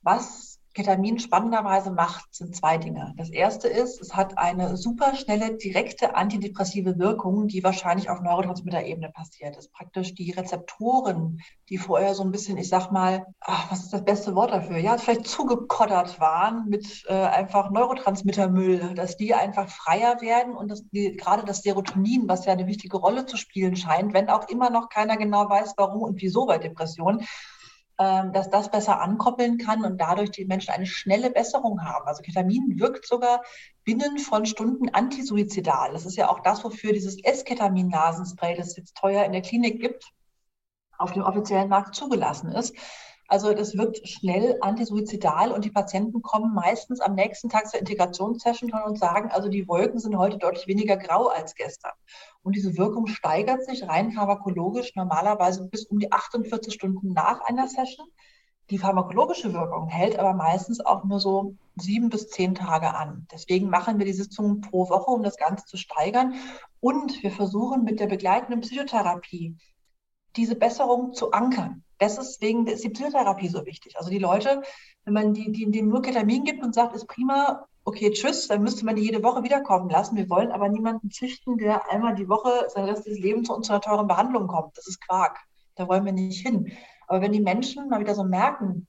Was 0.00 0.51
Ketamin 0.74 1.18
spannenderweise 1.18 1.90
macht, 1.90 2.34
sind 2.34 2.56
zwei 2.56 2.78
Dinge. 2.78 3.12
Das 3.16 3.28
erste 3.30 3.68
ist, 3.68 4.00
es 4.00 4.14
hat 4.14 4.38
eine 4.38 4.76
super 4.76 5.14
schnelle, 5.14 5.56
direkte 5.56 6.14
antidepressive 6.14 6.98
Wirkung, 6.98 7.46
die 7.46 7.62
wahrscheinlich 7.62 8.08
auf 8.08 8.20
Neurotransmitterebene 8.20 9.10
passiert. 9.10 9.56
Ist 9.56 9.72
praktisch 9.72 10.14
die 10.14 10.30
Rezeptoren, 10.30 11.40
die 11.68 11.78
vorher 11.78 12.14
so 12.14 12.22
ein 12.22 12.30
bisschen, 12.30 12.56
ich 12.56 12.68
sag 12.68 12.90
mal, 12.90 13.26
ach, 13.40 13.70
was 13.70 13.84
ist 13.84 13.92
das 13.92 14.04
beste 14.04 14.34
Wort 14.34 14.50
dafür? 14.52 14.78
Ja, 14.78 14.96
vielleicht 14.96 15.26
zugekottert 15.26 16.20
waren 16.20 16.68
mit 16.68 17.04
äh, 17.08 17.12
einfach 17.12 17.70
Neurotransmittermüll, 17.70 18.94
dass 18.94 19.16
die 19.16 19.34
einfach 19.34 19.68
freier 19.68 20.20
werden 20.20 20.54
und 20.54 20.70
dass 20.70 20.88
die, 20.88 21.16
gerade 21.16 21.44
das 21.44 21.62
Serotonin, 21.62 22.28
was 22.28 22.46
ja 22.46 22.52
eine 22.52 22.66
wichtige 22.66 22.96
Rolle 22.96 23.26
zu 23.26 23.36
spielen 23.36 23.76
scheint, 23.76 24.14
wenn 24.14 24.30
auch 24.30 24.48
immer 24.48 24.70
noch 24.70 24.88
keiner 24.88 25.16
genau 25.16 25.48
weiß, 25.48 25.74
warum 25.76 26.02
und 26.02 26.20
wieso 26.22 26.46
bei 26.46 26.58
Depressionen, 26.58 27.26
dass 27.96 28.50
das 28.50 28.70
besser 28.70 29.00
ankoppeln 29.00 29.58
kann 29.58 29.84
und 29.84 30.00
dadurch 30.00 30.30
die 30.30 30.44
Menschen 30.44 30.72
eine 30.74 30.86
schnelle 30.86 31.30
Besserung 31.30 31.84
haben. 31.84 32.06
Also 32.06 32.22
Ketamin 32.22 32.80
wirkt 32.80 33.06
sogar 33.06 33.42
binnen 33.84 34.18
von 34.18 34.46
Stunden 34.46 34.88
antisuizidal. 34.88 35.92
Das 35.92 36.06
ist 36.06 36.16
ja 36.16 36.28
auch 36.30 36.40
das, 36.40 36.64
wofür 36.64 36.92
dieses 36.92 37.22
S-Ketamin-Nasenspray, 37.22 38.56
das 38.56 38.76
jetzt 38.76 38.96
teuer 38.96 39.24
in 39.24 39.32
der 39.32 39.42
Klinik 39.42 39.80
gibt, 39.80 40.10
auf 40.98 41.12
dem 41.12 41.22
offiziellen 41.22 41.68
Markt 41.68 41.94
zugelassen 41.94 42.50
ist. 42.50 42.74
Also 43.28 43.54
das 43.54 43.78
wirkt 43.78 44.06
schnell 44.06 44.58
antisuizidal 44.60 45.52
und 45.52 45.64
die 45.64 45.70
Patienten 45.70 46.20
kommen 46.20 46.52
meistens 46.54 47.00
am 47.00 47.14
nächsten 47.14 47.48
Tag 47.48 47.68
zur 47.68 47.80
Integrationssession 47.80 48.72
und 48.84 48.98
sagen, 48.98 49.30
also 49.30 49.48
die 49.48 49.66
Wolken 49.68 49.98
sind 49.98 50.18
heute 50.18 50.36
deutlich 50.38 50.66
weniger 50.66 50.96
grau 50.96 51.28
als 51.28 51.54
gestern. 51.54 51.92
Und 52.42 52.56
diese 52.56 52.76
Wirkung 52.76 53.06
steigert 53.06 53.64
sich 53.64 53.86
rein 53.88 54.12
pharmakologisch 54.12 54.94
normalerweise 54.96 55.68
bis 55.68 55.86
um 55.86 55.98
die 55.98 56.10
48 56.10 56.74
Stunden 56.74 57.12
nach 57.12 57.40
einer 57.42 57.68
Session. 57.68 58.06
Die 58.70 58.78
pharmakologische 58.78 59.52
Wirkung 59.52 59.88
hält 59.88 60.18
aber 60.18 60.34
meistens 60.34 60.80
auch 60.80 61.04
nur 61.04 61.20
so 61.20 61.56
sieben 61.76 62.08
bis 62.08 62.28
zehn 62.28 62.54
Tage 62.54 62.94
an. 62.94 63.26
Deswegen 63.32 63.68
machen 63.68 63.98
wir 63.98 64.06
die 64.06 64.12
Sitzungen 64.12 64.60
pro 64.60 64.88
Woche, 64.88 65.10
um 65.10 65.22
das 65.22 65.36
Ganze 65.36 65.66
zu 65.66 65.76
steigern. 65.76 66.34
Und 66.80 67.22
wir 67.22 67.30
versuchen 67.30 67.84
mit 67.84 68.00
der 68.00 68.06
begleitenden 68.06 68.60
Psychotherapie 68.60 69.56
diese 70.36 70.56
Besserung 70.56 71.12
zu 71.12 71.32
ankern. 71.32 71.84
Deswegen 72.00 72.66
ist 72.66 72.82
die 72.82 72.88
Psychotherapie 72.88 73.48
so 73.48 73.64
wichtig. 73.66 73.96
Also 73.96 74.10
die 74.10 74.18
Leute, 74.18 74.62
wenn 75.04 75.14
man 75.14 75.34
die, 75.34 75.52
die, 75.52 75.70
denen 75.70 75.88
nur 75.88 76.02
Ketamin 76.02 76.44
gibt 76.44 76.64
und 76.64 76.74
sagt, 76.74 76.96
ist 76.96 77.06
prima, 77.06 77.66
okay, 77.84 78.10
tschüss, 78.10 78.48
dann 78.48 78.62
müsste 78.62 78.84
man 78.84 78.96
die 78.96 79.02
jede 79.02 79.22
Woche 79.22 79.42
wiederkommen 79.42 79.90
lassen. 79.90 80.16
Wir 80.16 80.28
wollen 80.30 80.52
aber 80.52 80.68
niemanden 80.68 81.10
züchten, 81.10 81.58
der 81.58 81.90
einmal 81.90 82.14
die 82.14 82.28
Woche 82.28 82.68
sein 82.68 82.84
restliches 82.84 83.20
Leben 83.20 83.44
zu 83.44 83.54
uns 83.54 83.66
zu 83.66 83.72
einer 83.72 83.80
teuren 83.80 84.06
Behandlung 84.06 84.46
kommt. 84.46 84.76
Das 84.76 84.86
ist 84.86 85.00
Quark. 85.06 85.38
Da 85.74 85.88
wollen 85.88 86.04
wir 86.04 86.12
nicht 86.12 86.46
hin. 86.46 86.72
Aber 87.08 87.20
wenn 87.20 87.32
die 87.32 87.40
Menschen 87.40 87.88
mal 87.88 88.00
wieder 88.00 88.14
so 88.14 88.24
merken, 88.24 88.86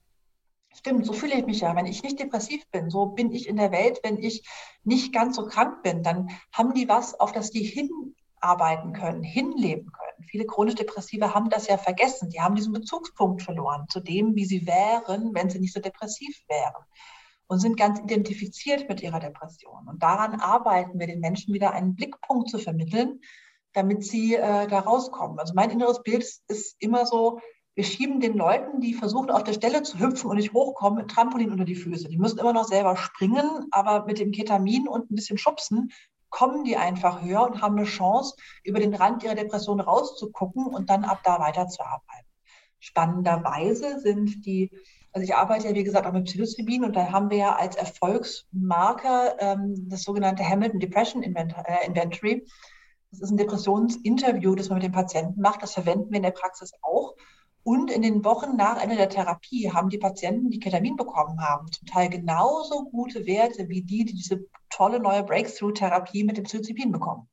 stimmt, 0.74 1.06
so 1.06 1.12
fühle 1.12 1.34
ich 1.34 1.46
mich 1.46 1.60
ja, 1.60 1.74
wenn 1.76 1.86
ich 1.86 2.02
nicht 2.02 2.18
depressiv 2.18 2.66
bin, 2.70 2.90
so 2.90 3.06
bin 3.06 3.32
ich 3.32 3.48
in 3.48 3.56
der 3.56 3.72
Welt, 3.72 4.00
wenn 4.02 4.18
ich 4.18 4.46
nicht 4.82 5.12
ganz 5.12 5.36
so 5.36 5.46
krank 5.46 5.82
bin, 5.82 6.02
dann 6.02 6.30
haben 6.52 6.74
die 6.74 6.88
was, 6.88 7.18
auf 7.18 7.32
das 7.32 7.50
die 7.50 7.62
hinarbeiten 7.64 8.92
können, 8.92 9.22
hinleben 9.22 9.90
können. 9.92 10.28
Viele 10.28 10.46
chronisch 10.46 10.74
Depressive 10.74 11.34
haben 11.34 11.50
das 11.50 11.66
ja 11.68 11.78
vergessen. 11.78 12.30
Die 12.30 12.40
haben 12.40 12.54
diesen 12.54 12.72
Bezugspunkt 12.72 13.42
verloren 13.42 13.86
zu 13.88 14.00
dem, 14.00 14.34
wie 14.34 14.44
sie 14.44 14.66
wären, 14.66 15.34
wenn 15.34 15.50
sie 15.50 15.60
nicht 15.60 15.72
so 15.72 15.80
depressiv 15.80 16.36
wären. 16.48 16.84
Und 17.46 17.58
sind 17.58 17.76
ganz 17.76 18.00
identifiziert 18.00 18.88
mit 18.88 19.02
ihrer 19.02 19.20
Depression. 19.20 19.86
Und 19.86 20.02
daran 20.02 20.40
arbeiten 20.40 20.98
wir, 20.98 21.06
den 21.06 21.20
Menschen 21.20 21.52
wieder 21.52 21.72
einen 21.72 21.94
Blickpunkt 21.94 22.48
zu 22.48 22.58
vermitteln, 22.58 23.20
damit 23.74 24.04
sie 24.04 24.34
äh, 24.34 24.66
da 24.66 24.80
rauskommen. 24.80 25.38
Also 25.38 25.52
mein 25.54 25.70
inneres 25.70 26.02
Bild 26.02 26.22
ist, 26.22 26.42
ist 26.48 26.76
immer 26.78 27.04
so, 27.04 27.40
wir 27.74 27.84
schieben 27.84 28.20
den 28.20 28.34
Leuten, 28.34 28.80
die 28.80 28.94
versuchen, 28.94 29.30
auf 29.30 29.42
der 29.42 29.52
Stelle 29.52 29.82
zu 29.82 29.98
hüpfen 29.98 30.30
und 30.30 30.36
nicht 30.36 30.52
hochkommen, 30.52 31.00
ein 31.00 31.08
Trampolin 31.08 31.50
unter 31.50 31.64
die 31.64 31.74
Füße. 31.74 32.08
Die 32.08 32.18
müssen 32.18 32.38
immer 32.38 32.52
noch 32.52 32.64
selber 32.64 32.96
springen, 32.96 33.66
aber 33.72 34.06
mit 34.06 34.20
dem 34.20 34.30
Ketamin 34.30 34.86
und 34.86 35.10
ein 35.10 35.16
bisschen 35.16 35.38
Schubsen 35.38 35.90
kommen 36.30 36.64
die 36.64 36.76
einfach 36.76 37.22
höher 37.22 37.42
und 37.42 37.62
haben 37.62 37.76
eine 37.76 37.86
Chance, 37.86 38.34
über 38.64 38.80
den 38.80 38.94
Rand 38.94 39.22
ihrer 39.22 39.36
Depression 39.36 39.80
rauszugucken 39.80 40.66
und 40.66 40.90
dann 40.90 41.04
ab 41.04 41.20
da 41.24 41.38
weiterzuarbeiten. 41.38 42.28
Spannenderweise 42.80 44.00
sind 44.00 44.44
die, 44.44 44.70
also 45.14 45.24
ich 45.24 45.34
arbeite 45.34 45.68
ja 45.68 45.74
wie 45.74 45.84
gesagt 45.84 46.06
auch 46.06 46.12
mit 46.12 46.24
Psilocybin 46.24 46.84
und 46.84 46.96
da 46.96 47.12
haben 47.12 47.30
wir 47.30 47.38
ja 47.38 47.56
als 47.56 47.76
Erfolgsmarker 47.76 49.36
ähm, 49.38 49.88
das 49.88 50.02
sogenannte 50.02 50.46
Hamilton 50.46 50.80
Depression 50.80 51.22
äh, 51.22 51.86
Inventory. 51.86 52.44
Das 53.12 53.20
ist 53.20 53.30
ein 53.30 53.36
Depressionsinterview, 53.36 54.56
das 54.56 54.68
man 54.68 54.78
mit 54.78 54.82
den 54.82 54.92
Patienten 54.92 55.40
macht. 55.40 55.62
Das 55.62 55.74
verwenden 55.74 56.10
wir 56.10 56.16
in 56.16 56.24
der 56.24 56.32
Praxis 56.32 56.72
auch. 56.82 57.14
Und 57.62 57.92
in 57.92 58.02
den 58.02 58.24
Wochen 58.24 58.56
nach 58.56 58.82
Ende 58.82 58.96
der 58.96 59.08
Therapie 59.08 59.70
haben 59.70 59.88
die 59.88 59.98
Patienten, 59.98 60.50
die 60.50 60.58
Ketamin 60.58 60.96
bekommen 60.96 61.40
haben, 61.40 61.70
zum 61.70 61.86
Teil 61.86 62.08
genauso 62.08 62.84
gute 62.90 63.24
Werte 63.24 63.68
wie 63.68 63.82
die, 63.82 64.04
die 64.04 64.14
diese 64.14 64.44
tolle 64.68 64.98
neue 64.98 65.22
Breakthrough-Therapie 65.22 66.24
mit 66.24 66.38
dem 66.38 66.44
Psilocybin 66.44 66.90
bekommen. 66.90 67.28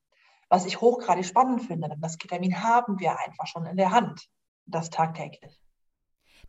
Was 0.49 0.67
ich 0.67 0.79
hochgradig 0.79 1.25
spannend 1.25 1.63
finde, 1.63 1.89
denn 1.89 1.99
das 1.99 2.19
Ketamin 2.19 2.63
haben 2.63 2.99
wir 2.99 3.17
einfach 3.17 3.47
schon 3.47 3.65
in 3.65 3.75
der 3.75 3.89
Hand, 3.89 4.29
das 4.67 4.91
tagtäglich. 4.91 5.60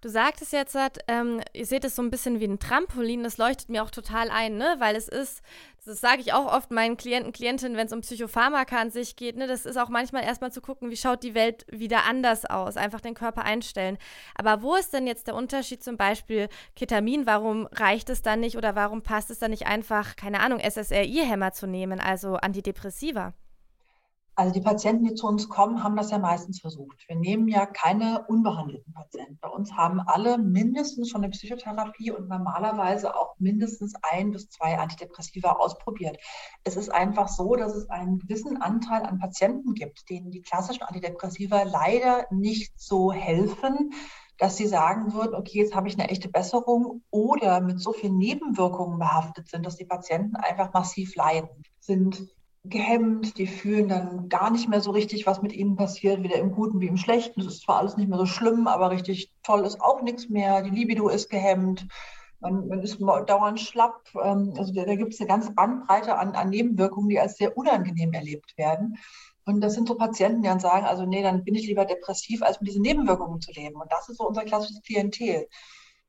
Du 0.03 0.09
sagtest 0.09 0.53
jetzt, 0.53 0.77
ähm, 1.07 1.41
ihr 1.53 1.65
seht 1.65 1.85
es 1.85 1.95
so 1.95 2.03
ein 2.03 2.11
bisschen 2.11 2.41
wie 2.41 2.45
ein 2.45 2.59
Trampolin, 2.59 3.23
das 3.23 3.39
leuchtet 3.39 3.69
mir 3.69 3.85
auch 3.85 3.91
total 3.93 4.31
ein, 4.31 4.57
ne? 4.57 4.75
weil 4.81 4.97
es 4.97 5.07
ist, 5.07 5.43
das 5.85 6.01
sage 6.01 6.21
ich 6.23 6.33
auch 6.33 6.53
oft 6.53 6.73
meinen 6.73 6.97
Klienten, 6.97 7.33
Klientinnen, 7.33 7.77
wenn 7.77 7.87
es 7.87 7.93
um 7.93 8.01
Psychopharmaka 8.01 8.79
an 8.79 8.91
sich 8.91 9.15
geht, 9.15 9.37
ne? 9.37 9.47
das 9.47 9.65
ist 9.65 9.77
auch 9.77 9.91
manchmal 9.91 10.25
erstmal 10.25 10.51
zu 10.51 10.61
gucken, 10.61 10.91
wie 10.91 10.97
schaut 10.97 11.23
die 11.23 11.35
Welt 11.35 11.67
wieder 11.71 12.05
anders 12.05 12.45
aus, 12.45 12.77
einfach 12.77 13.01
den 13.01 13.15
Körper 13.15 13.45
einstellen. 13.45 13.97
Aber 14.35 14.63
wo 14.63 14.75
ist 14.75 14.93
denn 14.93 15.07
jetzt 15.07 15.29
der 15.29 15.37
Unterschied 15.37 15.85
zum 15.85 15.97
Beispiel 15.97 16.49
Ketamin, 16.75 17.25
warum 17.25 17.69
reicht 17.69 18.11
es 18.11 18.23
dann 18.23 18.41
nicht 18.41 18.57
oder 18.57 18.75
warum 18.75 19.03
passt 19.03 19.31
es 19.31 19.39
dann 19.39 19.53
nicht 19.53 19.69
einfach, 19.69 20.17
keine 20.17 20.41
Ahnung, 20.41 20.59
SSRI-Hämmer 20.59 21.53
zu 21.53 21.69
nehmen, 21.69 22.01
also 22.01 22.35
Antidepressiva? 22.35 23.35
Also 24.43 24.55
die 24.55 24.61
Patienten, 24.61 25.05
die 25.05 25.15
zu 25.15 25.29
uns 25.29 25.49
kommen, 25.49 25.85
haben 25.85 25.95
das 25.95 26.11
ja 26.11 26.19
meistens 26.19 26.59
versucht. 26.59 27.05
Wir 27.07 27.15
nehmen 27.15 27.47
ja 27.47 27.65
keine 27.65 28.27
unbehandelten 28.27 28.93
Patienten. 28.93 29.39
Bei 29.41 29.47
uns 29.47 29.73
haben 29.77 30.01
alle 30.01 30.37
mindestens 30.37 31.11
schon 31.11 31.23
eine 31.23 31.31
Psychotherapie 31.31 32.11
und 32.11 32.29
normalerweise 32.29 33.15
auch 33.15 33.37
mindestens 33.39 33.93
ein 34.03 34.33
bis 34.33 34.51
zwei 34.51 34.81
Antidepressiva 34.81 35.53
ausprobiert. 35.53 36.19
Es 36.65 36.77
ist 36.77 36.89
einfach 36.89 37.29
so, 37.29 37.55
dass 37.55 37.77
es 37.77 37.89
einen 37.89 38.19
gewissen 38.19 38.61
Anteil 38.61 39.05
an 39.05 39.21
Patienten 39.21 39.75
gibt, 39.75 40.11
denen 40.11 40.33
die 40.33 40.43
klassischen 40.43 40.83
Antidepressiva 40.83 41.63
leider 41.63 42.27
nicht 42.33 42.73
so 42.81 43.13
helfen, 43.13 43.93
dass 44.39 44.57
sie 44.57 44.67
sagen 44.67 45.13
würden, 45.13 45.37
okay, 45.37 45.61
jetzt 45.61 45.77
habe 45.77 45.87
ich 45.87 45.97
eine 45.97 46.11
echte 46.11 46.29
Besserung 46.29 47.05
oder 47.11 47.61
mit 47.61 47.79
so 47.79 47.93
vielen 47.93 48.19
Nebenwirkungen 48.19 48.99
behaftet 48.99 49.49
sind, 49.49 49.65
dass 49.65 49.77
die 49.77 49.85
Patienten 49.85 50.35
einfach 50.35 50.73
massiv 50.73 51.15
leiden, 51.15 51.49
sind 51.79 52.27
gehemmt, 52.65 53.39
die 53.39 53.47
fühlen 53.47 53.89
dann 53.89 54.29
gar 54.29 54.51
nicht 54.51 54.69
mehr 54.69 54.81
so 54.81 54.93
richtig, 54.93 55.27
was 55.27 55.43
mit 55.43 55.53
ihnen 55.53 55.77
passiert, 55.77 56.23
weder 56.23 56.37
im 56.37 56.53
Guten 56.53 56.81
wie 56.81 56.87
im 56.87 56.97
Schlechten. 56.97 57.41
Es 57.41 57.47
ist 57.47 57.63
zwar 57.63 57.79
alles 57.79 57.97
nicht 57.97 58.09
mehr 58.09 58.19
so 58.19 58.27
schlimm, 58.27 58.69
aber 58.69 58.91
richtig 58.91 59.31
toll 59.43 59.65
ist 59.67 59.81
auch 59.81 60.03
nichts 60.03 60.29
mehr. 60.29 60.63
Die 60.63 60.71
Libido 60.71 61.09
ist 61.09 61.29
gehemmt, 61.29 61.87
man, 62.41 62.69
man 62.69 62.81
ist 62.81 63.01
dauernd 63.01 63.61
schlapp. 63.61 64.03
Ähm, 64.23 64.55
also 64.57 64.73
da, 64.73 64.85
da 64.85 64.95
gibt 64.95 65.15
es 65.15 65.21
eine 65.21 65.29
ganze 65.29 65.53
Bandbreite 65.53 66.17
an, 66.19 66.35
an 66.35 66.51
Nebenwirkungen, 66.51 67.09
die 67.09 67.19
als 67.19 67.37
sehr 67.37 67.57
unangenehm 67.57 68.13
erlebt 68.13 68.57
werden. 68.57 68.97
Und 69.45 69.61
das 69.61 69.75
sind 69.75 69.89
so 69.89 69.97
Patienten, 69.97 70.43
die 70.43 70.49
dann 70.49 70.61
sagen, 70.61 70.87
also 70.87 71.05
nee, 71.05 71.23
dann 71.23 71.43
bin 71.43 71.57
ich 71.57 71.67
lieber 71.67 71.85
depressiv, 71.85 72.43
als 72.43 72.61
mit 72.61 72.69
diesen 72.69 72.83
Nebenwirkungen 72.83 73.41
zu 73.41 73.51
leben. 73.53 73.81
Und 73.81 73.91
das 73.91 74.09
ist 74.09 74.19
so 74.19 74.29
unser 74.29 74.45
klassisches 74.45 74.83
Klientel. 74.83 75.49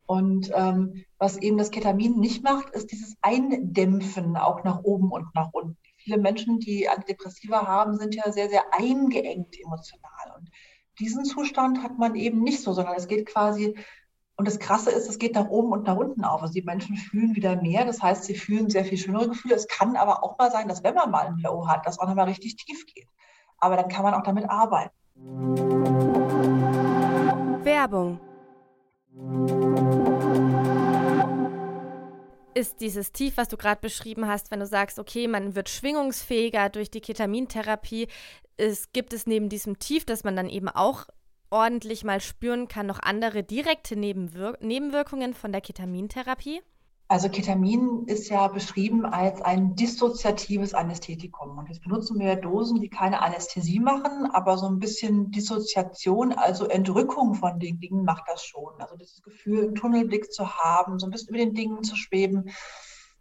Und 0.05 0.51
ähm, 0.53 1.05
was 1.17 1.37
eben 1.37 1.57
das 1.57 1.71
Ketamin 1.71 2.19
nicht 2.19 2.43
macht, 2.43 2.69
ist 2.71 2.91
dieses 2.91 3.15
Eindämpfen 3.21 4.37
auch 4.37 4.63
nach 4.63 4.83
oben 4.83 5.11
und 5.11 5.33
nach 5.33 5.49
unten 5.53 5.77
viele 6.03 6.17
Menschen, 6.17 6.59
die 6.59 6.89
Antidepressiva 6.89 7.65
haben, 7.65 7.97
sind 7.97 8.15
ja 8.15 8.31
sehr, 8.31 8.49
sehr 8.49 8.73
eingeengt 8.73 9.55
emotional. 9.59 10.33
Und 10.37 10.49
diesen 10.99 11.25
Zustand 11.25 11.81
hat 11.81 11.97
man 11.97 12.15
eben 12.15 12.43
nicht 12.43 12.61
so, 12.61 12.73
sondern 12.73 12.95
es 12.95 13.07
geht 13.07 13.25
quasi, 13.25 13.75
und 14.35 14.47
das 14.47 14.59
Krasse 14.59 14.91
ist, 14.91 15.07
es 15.07 15.19
geht 15.19 15.35
nach 15.35 15.47
oben 15.49 15.71
und 15.71 15.85
nach 15.85 15.95
unten 15.95 16.23
auf. 16.23 16.41
Also 16.41 16.53
die 16.53 16.63
Menschen 16.63 16.95
fühlen 16.95 17.35
wieder 17.35 17.55
mehr, 17.61 17.85
das 17.85 18.01
heißt, 18.01 18.23
sie 18.23 18.35
fühlen 18.35 18.69
sehr 18.69 18.83
viel 18.83 18.97
schönere 18.97 19.29
Gefühle. 19.29 19.55
Es 19.55 19.67
kann 19.67 19.95
aber 19.95 20.23
auch 20.23 20.37
mal 20.37 20.51
sein, 20.51 20.67
dass 20.67 20.83
wenn 20.83 20.95
man 20.95 21.11
mal 21.11 21.27
ein 21.27 21.37
Low 21.37 21.67
hat, 21.67 21.85
das 21.85 21.99
auch 21.99 22.07
nochmal 22.07 22.25
richtig 22.25 22.55
tief 22.55 22.85
geht. 22.87 23.07
Aber 23.59 23.77
dann 23.77 23.87
kann 23.87 24.03
man 24.03 24.13
auch 24.13 24.23
damit 24.23 24.49
arbeiten. 24.49 24.91
Werbung 27.63 28.19
ist 32.55 32.81
dieses 32.81 33.11
Tief, 33.11 33.37
was 33.37 33.47
du 33.49 33.57
gerade 33.57 33.81
beschrieben 33.81 34.27
hast, 34.27 34.51
wenn 34.51 34.59
du 34.59 34.65
sagst, 34.65 34.99
okay, 34.99 35.27
man 35.27 35.55
wird 35.55 35.69
schwingungsfähiger 35.69 36.69
durch 36.69 36.89
die 36.91 37.01
Ketamintherapie, 37.01 38.07
es 38.57 38.91
gibt 38.91 39.13
es 39.13 39.27
neben 39.27 39.49
diesem 39.49 39.79
Tief, 39.79 40.05
das 40.05 40.23
man 40.23 40.35
dann 40.35 40.49
eben 40.49 40.69
auch 40.69 41.07
ordentlich 41.49 42.03
mal 42.03 42.19
spüren 42.19 42.67
kann, 42.67 42.87
noch 42.87 42.99
andere 42.99 43.43
direkte 43.43 43.95
Nebenwir 43.95 44.57
Nebenwirkungen 44.59 45.33
von 45.33 45.51
der 45.51 45.61
Ketamintherapie? 45.61 46.61
Also 47.13 47.29
Ketamin 47.29 48.05
ist 48.07 48.29
ja 48.29 48.47
beschrieben 48.47 49.05
als 49.05 49.39
ein 49.39 49.75
dissoziatives 49.75 50.73
Anästhetikum. 50.73 51.59
Und 51.59 51.69
jetzt 51.69 51.83
benutzen 51.83 52.19
wir 52.19 52.35
Dosen, 52.37 52.81
die 52.81 52.89
keine 52.89 53.21
Anästhesie 53.21 53.79
machen, 53.79 54.31
aber 54.31 54.57
so 54.57 54.65
ein 54.65 54.79
bisschen 54.79 55.29
Dissoziation, 55.29 56.33
also 56.33 56.65
Entrückung 56.65 57.35
von 57.35 57.59
den 57.59 57.79
Dingen 57.79 58.03
macht 58.03 58.23
das 58.25 58.43
schon. 58.43 58.73
Also 58.79 58.95
dieses 58.97 59.21
Gefühl, 59.21 59.65
einen 59.65 59.75
Tunnelblick 59.75 60.33
zu 60.33 60.55
haben, 60.55 60.97
so 60.97 61.05
ein 61.05 61.11
bisschen 61.11 61.35
über 61.35 61.37
den 61.37 61.53
Dingen 61.53 61.83
zu 61.83 61.95
schweben. 61.95 62.49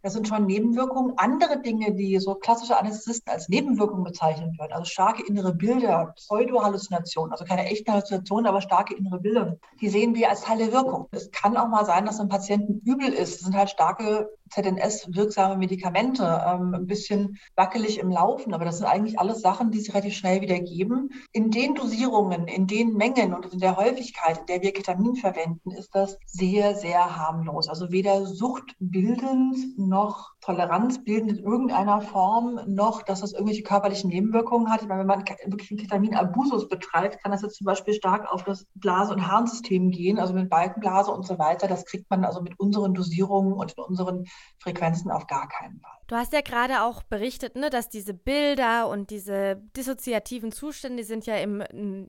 Das 0.03 0.11
sind 0.11 0.27
schon 0.27 0.45
Nebenwirkungen. 0.45 1.13
Andere 1.15 1.61
Dinge, 1.61 1.93
die 1.93 2.19
so 2.19 2.35
klassische 2.35 2.77
Anästhesisten 2.77 3.31
als 3.31 3.47
Nebenwirkungen 3.47 4.03
bezeichnet 4.03 4.59
werden, 4.59 4.73
also 4.73 4.83
starke 4.83 5.25
innere 5.25 5.53
Bilder, 5.53 6.13
Pseudohalluzinationen, 6.17 7.31
also 7.31 7.45
keine 7.45 7.65
echten 7.67 7.89
Halluzinationen, 7.89 8.45
aber 8.45 8.59
starke 8.59 8.95
innere 8.95 9.19
Bilder, 9.19 9.57
die 9.79 9.87
sehen 9.87 10.13
wir 10.13 10.29
als 10.29 10.41
Teil 10.41 10.57
der 10.57 10.73
Wirkung. 10.73 11.07
Es 11.11 11.31
kann 11.31 11.55
auch 11.55 11.69
mal 11.69 11.85
sein, 11.85 12.05
dass 12.05 12.19
ein 12.19 12.27
Patienten 12.27 12.81
übel 12.85 13.13
ist. 13.13 13.35
Das 13.35 13.41
sind 13.45 13.55
halt 13.55 13.69
starke 13.69 14.29
ZNS-wirksame 14.53 15.57
Medikamente, 15.57 16.23
ähm, 16.23 16.73
ein 16.73 16.87
bisschen 16.87 17.37
wackelig 17.55 17.99
im 17.99 18.11
Laufen, 18.11 18.53
aber 18.53 18.65
das 18.65 18.77
sind 18.77 18.87
eigentlich 18.87 19.19
alles 19.19 19.41
Sachen, 19.41 19.71
die 19.71 19.79
sich 19.79 19.93
relativ 19.93 20.15
schnell 20.15 20.41
wieder 20.41 20.59
geben. 20.59 21.09
In 21.31 21.49
den 21.49 21.75
Dosierungen, 21.75 22.47
in 22.47 22.67
den 22.67 22.93
Mengen 22.93 23.33
und 23.33 23.51
in 23.51 23.59
der 23.59 23.77
Häufigkeit, 23.77 24.39
in 24.39 24.45
der 24.45 24.61
wir 24.61 24.73
Ketamin 24.73 25.15
verwenden, 25.15 25.71
ist 25.71 25.93
das 25.93 26.17
sehr, 26.25 26.75
sehr 26.75 27.17
harmlos. 27.17 27.67
Also 27.67 27.91
weder 27.91 28.25
suchtbildend 28.25 29.77
noch 29.77 30.32
toleranzbildend 30.43 31.39
in 31.39 31.43
irgendeiner 31.43 32.01
Form, 32.01 32.59
noch 32.67 33.01
dass 33.03 33.21
das 33.21 33.33
irgendwelche 33.33 33.63
körperlichen 33.63 34.09
Nebenwirkungen 34.09 34.69
hat. 34.69 34.81
Ich 34.81 34.87
meine, 34.87 35.01
wenn 35.01 35.07
man 35.07 35.25
wirklich 35.45 35.71
einen 35.71 35.79
Ketaminabusus 35.79 36.67
betreibt, 36.67 37.21
kann 37.21 37.31
das 37.31 37.41
jetzt 37.41 37.55
zum 37.57 37.65
Beispiel 37.65 37.93
stark 37.93 38.31
auf 38.31 38.43
das 38.43 38.65
Blase- 38.75 39.13
und 39.13 39.27
Harnsystem 39.27 39.89
gehen, 39.89 40.19
also 40.19 40.33
mit 40.33 40.49
Balkenblase 40.49 41.11
und 41.11 41.25
so 41.25 41.39
weiter. 41.39 41.67
Das 41.67 41.85
kriegt 41.85 42.09
man 42.09 42.25
also 42.25 42.41
mit 42.41 42.59
unseren 42.59 42.93
Dosierungen 42.93 43.53
und 43.53 43.73
in 43.77 43.83
unseren 43.83 44.25
Frequenzen 44.63 45.11
auf 45.11 45.27
gar 45.27 45.47
keinen 45.49 45.79
Fall. 45.79 45.91
Du 46.07 46.15
hast 46.15 46.31
ja 46.31 46.41
gerade 46.41 46.83
auch 46.83 47.03
berichtet, 47.03 47.55
ne, 47.55 47.69
dass 47.69 47.89
diese 47.89 48.13
Bilder 48.13 48.87
und 48.87 49.09
diese 49.09 49.57
dissoziativen 49.75 50.51
Zustände 50.51 51.03
sind 51.03 51.25
ja 51.25 51.35
im, 51.37 51.61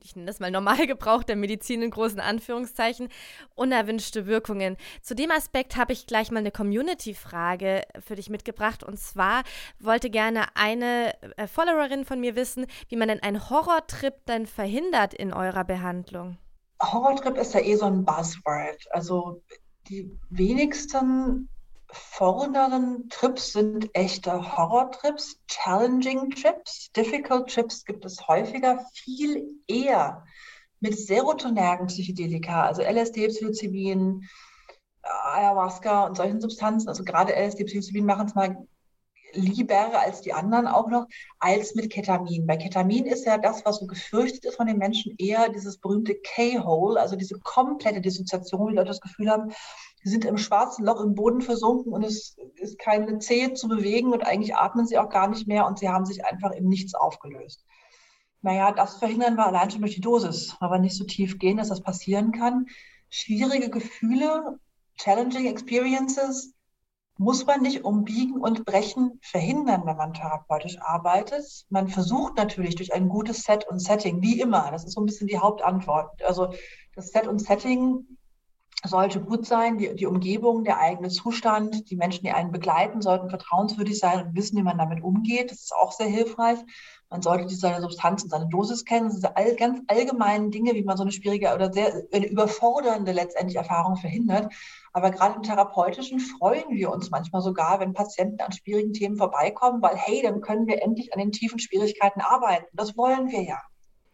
ich 0.03 0.15
nenne 0.15 0.27
das 0.27 0.39
mal 0.39 0.51
Normalgebrauch 0.51 1.23
der 1.25 1.35
Medizin 1.35 1.81
in 1.81 1.91
großen 1.91 2.19
Anführungszeichen, 2.19 3.09
unerwünschte 3.55 4.25
Wirkungen. 4.25 4.77
Zu 5.01 5.15
dem 5.15 5.31
Aspekt 5.31 5.75
habe 5.75 5.93
ich 5.93 6.07
gleich 6.07 6.31
mal 6.31 6.39
eine 6.39 6.51
Community-Frage 6.51 7.83
für 7.99 8.15
dich 8.15 8.29
mitgebracht. 8.29 8.83
Und 8.83 8.99
zwar 8.99 9.43
wollte 9.79 10.09
gerne 10.09 10.45
eine 10.55 11.13
äh, 11.37 11.47
Followerin 11.47 12.05
von 12.05 12.19
mir 12.19 12.35
wissen, 12.35 12.67
wie 12.89 12.95
man 12.95 13.09
denn 13.09 13.23
einen 13.23 13.49
Horrortrip 13.49 14.15
dann 14.25 14.45
verhindert 14.45 15.13
in 15.13 15.33
eurer 15.33 15.65
Behandlung. 15.65 16.37
Horrortrip 16.81 17.37
ist 17.37 17.53
ja 17.53 17.61
eh 17.61 17.75
so 17.75 17.85
ein 17.85 18.05
Buzzword. 18.05 18.85
Also 18.91 19.41
die 19.87 20.11
wenigsten 20.29 21.49
vorderen 21.91 23.09
Trips 23.09 23.53
sind 23.53 23.89
echte 23.93 24.57
Horror-Trips, 24.57 25.39
challenging 25.47 26.31
Trips, 26.31 26.91
difficult 26.91 27.49
Trips 27.49 27.85
gibt 27.85 28.05
es 28.05 28.27
häufiger, 28.27 28.85
viel 28.93 29.61
eher 29.67 30.25
mit 30.79 30.97
serotonergen 30.97 31.87
Psychedelika, 31.87 32.65
also 32.65 32.81
LSD, 32.81 33.27
Psilocybin, 33.27 34.27
Ayahuasca 35.01 36.05
und 36.05 36.17
solchen 36.17 36.41
Substanzen. 36.41 36.89
Also 36.89 37.03
gerade 37.03 37.33
LSD, 37.33 37.65
Psilocybin 37.65 38.05
machen 38.05 38.27
es 38.27 38.35
mal 38.35 38.67
lieber 39.33 39.99
als 39.99 40.21
die 40.21 40.33
anderen 40.33 40.67
auch 40.67 40.89
noch, 40.89 41.07
als 41.39 41.75
mit 41.75 41.91
Ketamin. 41.91 42.47
Bei 42.47 42.57
Ketamin 42.57 43.05
ist 43.05 43.25
ja 43.25 43.37
das, 43.37 43.65
was 43.65 43.77
so 43.77 43.87
gefürchtet 43.87 44.45
ist 44.45 44.55
von 44.55 44.67
den 44.67 44.77
Menschen, 44.77 45.15
eher 45.17 45.49
dieses 45.49 45.77
berühmte 45.77 46.15
K-Hole, 46.15 46.99
also 46.99 47.15
diese 47.15 47.39
komplette 47.39 48.01
Dissoziation, 48.01 48.61
wo 48.61 48.69
die 48.69 48.75
Leute 48.75 48.89
das 48.89 49.01
Gefühl 49.01 49.29
haben, 49.29 49.51
sie 50.05 50.11
sind 50.11 50.23
im 50.23 50.37
schwarzen 50.37 50.85
Loch 50.85 51.01
im 51.01 51.15
Boden 51.15 51.41
versunken 51.41 51.91
und 51.91 52.03
es 52.03 52.37
ist 52.57 52.77
keine 52.77 53.17
Zehe 53.17 53.55
zu 53.55 53.67
bewegen 53.67 54.13
und 54.13 54.23
eigentlich 54.23 54.55
atmen 54.55 54.85
sie 54.85 54.99
auch 54.99 55.09
gar 55.09 55.27
nicht 55.27 55.47
mehr 55.47 55.65
und 55.65 55.79
sie 55.79 55.89
haben 55.89 56.05
sich 56.05 56.23
einfach 56.23 56.51
im 56.51 56.69
Nichts 56.69 56.93
aufgelöst. 56.93 57.65
Naja, 58.43 58.71
das 58.71 58.97
verhindern 58.97 59.35
wir 59.35 59.47
allein 59.47 59.71
schon 59.71 59.81
durch 59.81 59.95
die 59.95 60.01
Dosis, 60.01 60.55
wir 60.61 60.77
nicht 60.77 60.95
so 60.95 61.05
tief 61.05 61.39
gehen, 61.39 61.57
dass 61.57 61.69
das 61.69 61.81
passieren 61.81 62.31
kann. 62.31 62.67
Schwierige 63.09 63.71
Gefühle, 63.71 64.59
challenging 64.95 65.47
experiences 65.47 66.53
muss 67.17 67.43
man 67.47 67.63
nicht 67.63 67.83
umbiegen 67.83 68.39
und 68.39 68.63
brechen 68.63 69.19
verhindern, 69.23 69.87
wenn 69.87 69.97
man 69.97 70.13
therapeutisch 70.13 70.79
arbeitet. 70.81 71.65
Man 71.69 71.87
versucht 71.87 72.37
natürlich 72.37 72.75
durch 72.75 72.93
ein 72.93 73.09
gutes 73.09 73.41
Set 73.41 73.67
und 73.67 73.79
Setting, 73.79 74.21
wie 74.21 74.39
immer, 74.39 74.69
das 74.69 74.83
ist 74.85 74.93
so 74.93 75.01
ein 75.01 75.07
bisschen 75.07 75.25
die 75.25 75.39
Hauptantwort. 75.39 76.21
Also 76.23 76.53
das 76.93 77.07
Set 77.07 77.25
und 77.25 77.39
Setting 77.39 78.05
sollte 78.83 79.21
gut 79.21 79.45
sein, 79.45 79.77
die, 79.77 79.95
die 79.95 80.05
Umgebung, 80.05 80.63
der 80.63 80.79
eigene 80.79 81.09
Zustand, 81.09 81.89
die 81.89 81.95
Menschen, 81.95 82.23
die 82.23 82.31
einen 82.31 82.51
begleiten, 82.51 83.01
sollten 83.01 83.29
vertrauenswürdig 83.29 83.97
sein 83.97 84.27
und 84.27 84.35
wissen, 84.35 84.57
wie 84.57 84.63
man 84.63 84.77
damit 84.77 85.03
umgeht. 85.03 85.51
Das 85.51 85.59
ist 85.59 85.73
auch 85.73 85.91
sehr 85.91 86.07
hilfreich. 86.07 86.59
Man 87.09 87.21
sollte 87.21 87.49
seine 87.55 87.81
Substanz 87.81 88.23
und 88.23 88.29
seine 88.29 88.47
Dosis 88.47 88.85
kennen. 88.85 89.07
Das 89.07 89.15
sind 89.15 89.37
all, 89.37 89.55
ganz 89.55 89.81
allgemeinen 89.87 90.51
Dinge, 90.51 90.73
wie 90.73 90.83
man 90.83 90.97
so 90.97 91.03
eine 91.03 91.11
schwierige 91.11 91.53
oder 91.53 91.71
sehr 91.71 92.03
eine 92.11 92.27
überfordernde 92.27 93.11
letztendlich 93.11 93.57
Erfahrung 93.57 93.95
verhindert. 93.95 94.53
Aber 94.91 95.11
gerade 95.11 95.35
im 95.35 95.43
Therapeutischen 95.43 96.19
freuen 96.19 96.69
wir 96.69 96.91
uns 96.91 97.09
manchmal 97.09 97.41
sogar, 97.41 97.79
wenn 97.79 97.93
Patienten 97.93 98.41
an 98.41 98.51
schwierigen 98.51 98.93
Themen 98.93 99.17
vorbeikommen, 99.17 99.81
weil 99.81 99.95
hey, 99.95 100.21
dann 100.21 100.41
können 100.41 100.67
wir 100.67 100.81
endlich 100.81 101.13
an 101.13 101.19
den 101.19 101.31
tiefen 101.31 101.59
Schwierigkeiten 101.59 102.21
arbeiten. 102.21 102.65
Das 102.73 102.97
wollen 102.97 103.29
wir 103.29 103.43
ja. 103.43 103.61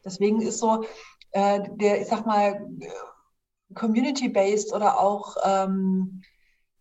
Deswegen 0.04 0.42
ist 0.42 0.60
so 0.60 0.84
äh, 1.32 1.62
der, 1.76 2.02
ich 2.02 2.08
sag 2.08 2.26
mal, 2.26 2.68
community-based 3.74 4.74
oder 4.74 5.00
auch 5.00 5.38
ähm, 5.44 6.22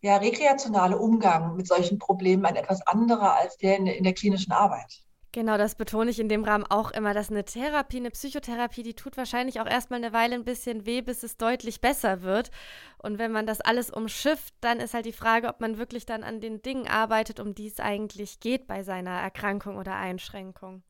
ja, 0.01 0.17
rekreationale 0.17 0.99
Umgang 0.99 1.57
mit 1.57 1.67
solchen 1.67 1.99
Problemen 1.99 2.45
ein 2.47 2.57
etwas 2.57 2.87
anderer 2.87 3.37
als 3.37 3.57
der 3.59 3.77
in, 3.77 3.87
in 3.87 4.05
der 4.05 4.15
klinischen 4.15 4.53
Arbeit. 4.53 5.03
Genau, 5.33 5.57
das 5.57 5.77
betone 5.77 6.11
ich 6.11 6.19
in 6.19 6.29
dem 6.29 6.43
Rahmen 6.43 6.65
auch 6.69 6.91
immer, 6.91 7.15
dass 7.15 7.31
eine 7.31 7.45
Therapie, 7.45 7.99
eine 7.99 8.11
Psychotherapie, 8.11 8.83
die 8.83 8.95
tut 8.95 9.17
wahrscheinlich 9.17 9.61
auch 9.61 9.67
erstmal 9.67 10.03
eine 10.03 10.13
Weile 10.13 10.35
ein 10.35 10.45
bisschen 10.45 10.87
weh, 10.87 11.03
bis 11.03 11.23
es 11.23 11.37
deutlich 11.37 11.81
besser 11.81 12.23
wird. 12.23 12.51
Und 12.99 13.21
wenn 13.21 13.31
man 13.31 13.47
das 13.47 13.61
alles 13.61 13.91
umschifft, 13.91 14.55
dann 14.61 14.81
ist 14.81 14.93
halt 14.93 15.07
die 15.07 15.13
Frage, 15.13 15.47
ob 15.47 15.61
man 15.61 15.79
wirklich 15.79 16.05
dann 16.05 16.25
an 16.25 16.41
den 16.41 16.63
Dingen 16.63 16.89
arbeitet, 16.89 17.39
um 17.39 17.55
die 17.55 17.69
es 17.69 17.79
eigentlich 17.79 18.41
geht 18.41 18.67
bei 18.67 18.83
seiner 18.83 19.21
Erkrankung 19.21 19.77
oder 19.77 19.95
Einschränkung. 19.95 20.83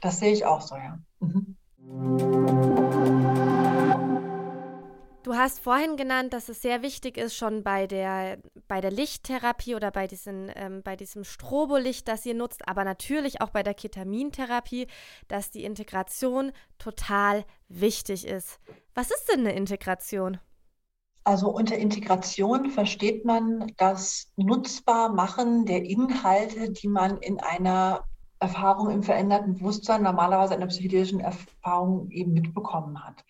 Das 0.00 0.18
sehe 0.18 0.32
ich 0.32 0.44
auch 0.44 0.62
so, 0.62 0.74
ja. 0.74 0.98
Mhm. 1.20 1.56
Du 5.26 5.34
hast 5.34 5.58
vorhin 5.58 5.96
genannt, 5.96 6.32
dass 6.32 6.48
es 6.48 6.62
sehr 6.62 6.82
wichtig 6.82 7.16
ist, 7.16 7.34
schon 7.34 7.64
bei 7.64 7.88
der, 7.88 8.38
bei 8.68 8.80
der 8.80 8.92
Lichttherapie 8.92 9.74
oder 9.74 9.90
bei, 9.90 10.06
diesen, 10.06 10.52
ähm, 10.54 10.84
bei 10.84 10.94
diesem 10.94 11.24
Strobolicht, 11.24 12.06
das 12.06 12.24
ihr 12.26 12.34
nutzt, 12.34 12.68
aber 12.68 12.84
natürlich 12.84 13.40
auch 13.40 13.50
bei 13.50 13.64
der 13.64 13.74
Ketamintherapie, 13.74 14.86
dass 15.26 15.50
die 15.50 15.64
Integration 15.64 16.52
total 16.78 17.44
wichtig 17.68 18.24
ist. 18.24 18.60
Was 18.94 19.10
ist 19.10 19.28
denn 19.28 19.40
eine 19.40 19.54
Integration? 19.54 20.38
Also 21.24 21.48
unter 21.48 21.76
Integration 21.76 22.70
versteht 22.70 23.24
man 23.24 23.72
das 23.78 24.30
Nutzbarmachen 24.36 25.66
der 25.66 25.82
Inhalte, 25.82 26.70
die 26.70 26.86
man 26.86 27.18
in 27.18 27.40
einer 27.40 28.04
Erfahrung 28.38 28.90
im 28.90 29.02
veränderten 29.02 29.54
Bewusstsein, 29.54 30.04
normalerweise 30.04 30.54
einer 30.54 30.68
psychedelischen 30.68 31.18
Erfahrung 31.18 32.12
eben 32.12 32.32
mitbekommen 32.32 33.04
hat 33.04 33.24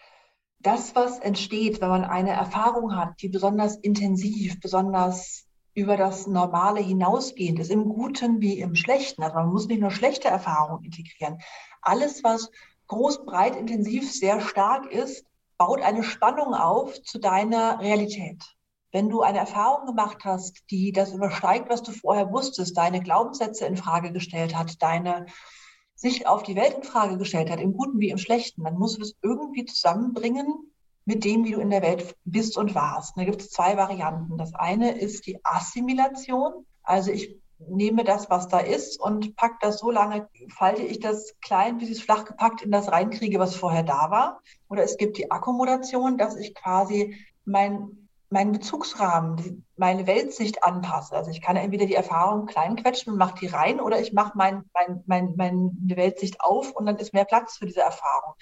das, 0.66 0.96
was 0.96 1.20
entsteht, 1.20 1.81
wenn 1.81 1.90
man 1.90 2.05
eine 2.05 2.31
Erfahrung 2.31 2.96
hat, 2.96 3.22
die 3.22 3.29
besonders 3.29 3.76
intensiv, 3.76 4.61
besonders 4.61 5.46
über 5.74 5.96
das 5.96 6.26
Normale 6.26 6.81
hinausgehend 6.81 7.61
ist, 7.61 7.70
im 7.70 7.88
Guten 7.88 8.40
wie 8.40 8.59
im 8.59 8.74
Schlechten. 8.74 9.22
Also 9.22 9.37
man 9.37 9.48
muss 9.48 9.68
nicht 9.68 9.81
nur 9.81 9.92
schlechte 9.92 10.29
Erfahrungen 10.29 10.85
integrieren. 10.85 11.38
Alles, 11.83 12.24
was 12.24 12.50
groß, 12.88 13.24
breit, 13.24 13.55
intensiv, 13.55 14.12
sehr 14.12 14.40
stark 14.40 14.90
ist, 14.90 15.24
baut 15.57 15.83
eine 15.83 16.02
Spannung 16.02 16.55
auf 16.55 17.00
zu 17.02 17.18
deiner 17.18 17.79
Realität. 17.79 18.42
Wenn 18.90 19.09
du 19.09 19.20
eine 19.22 19.38
Erfahrung 19.38 19.87
gemacht 19.87 20.24
hast, 20.24 20.64
die 20.70 20.90
das 20.90 21.12
übersteigt, 21.12 21.68
was 21.68 21.83
du 21.83 21.92
vorher 21.92 22.33
wusstest, 22.33 22.76
deine 22.76 23.00
Glaubenssätze 23.00 23.66
in 23.66 23.76
Frage 23.76 24.12
gestellt 24.12 24.57
hat, 24.57 24.83
deine 24.83 25.26
Sicht 25.96 26.26
auf 26.26 26.42
die 26.42 26.56
Welt 26.56 26.74
in 26.74 26.82
Frage 26.82 27.18
gestellt 27.18 27.50
hat, 27.50 27.61
im 27.61 27.72
Guten 27.72 27.98
wie 27.98 28.11
im 28.11 28.18
Schlechten, 28.18 28.64
dann 28.64 28.78
musst 28.78 28.96
du 28.96 29.00
das 29.00 29.14
irgendwie 29.22 29.64
zusammenbringen 29.64 30.70
mit 31.06 31.24
dem, 31.24 31.44
wie 31.44 31.52
du 31.52 31.61
in 31.61 31.70
der 31.70 31.82
Welt 31.82 32.14
bist 32.24 32.56
und 32.59 32.74
warst. 32.74 33.16
da 33.16 33.24
gibt 33.24 33.40
es 33.40 33.50
zwei 33.50 33.76
Varianten. 33.76 34.37
Das 34.37 34.54
eine 34.54 34.98
ist 34.98 35.26
die 35.26 35.38
Assimilation. 35.44 36.66
Also 36.82 37.11
ich 37.11 37.37
nehme 37.59 38.04
das, 38.04 38.28
was 38.28 38.48
da 38.48 38.59
ist 38.59 39.00
und 39.00 39.37
pack 39.37 39.61
das 39.61 39.78
so 39.78 39.90
lange, 39.90 40.28
falte 40.54 40.82
ich 40.82 41.00
das 41.00 41.35
klein, 41.40 41.78
bis 41.78 41.88
ich 41.88 41.98
es 41.98 42.04
flach 42.04 42.24
gepackt 42.24 42.61
in 42.62 42.70
das 42.70 42.90
reinkriege, 42.90 43.38
was 43.38 43.56
vorher 43.56 43.82
da 43.82 44.11
war. 44.11 44.40
Oder 44.68 44.82
es 44.82 44.96
gibt 44.96 45.16
die 45.16 45.30
Akkommodation, 45.30 46.18
dass 46.18 46.37
ich 46.37 46.54
quasi 46.54 47.16
mein 47.44 48.05
meinen 48.28 48.52
Bezugsrahmen, 48.52 49.64
meine 49.76 50.06
Weltsicht 50.06 50.64
anpasse. 50.64 51.14
Also 51.14 51.30
ich 51.30 51.40
kann 51.40 51.56
entweder 51.56 51.86
die 51.86 51.94
Erfahrung 51.94 52.46
kleinquetschen 52.46 53.12
und 53.12 53.18
mache 53.18 53.38
die 53.40 53.46
rein 53.46 53.80
oder 53.80 54.00
ich 54.00 54.12
mache 54.12 54.32
mein, 54.34 54.64
mein, 54.74 55.02
mein, 55.06 55.34
meine 55.36 55.72
Weltsicht 55.96 56.40
auf 56.40 56.72
und 56.72 56.86
dann 56.86 56.96
ist 56.96 57.14
mehr 57.14 57.24
Platz 57.24 57.58
für 57.58 57.66
diese 57.66 57.80
Erfahrung. 57.80 58.34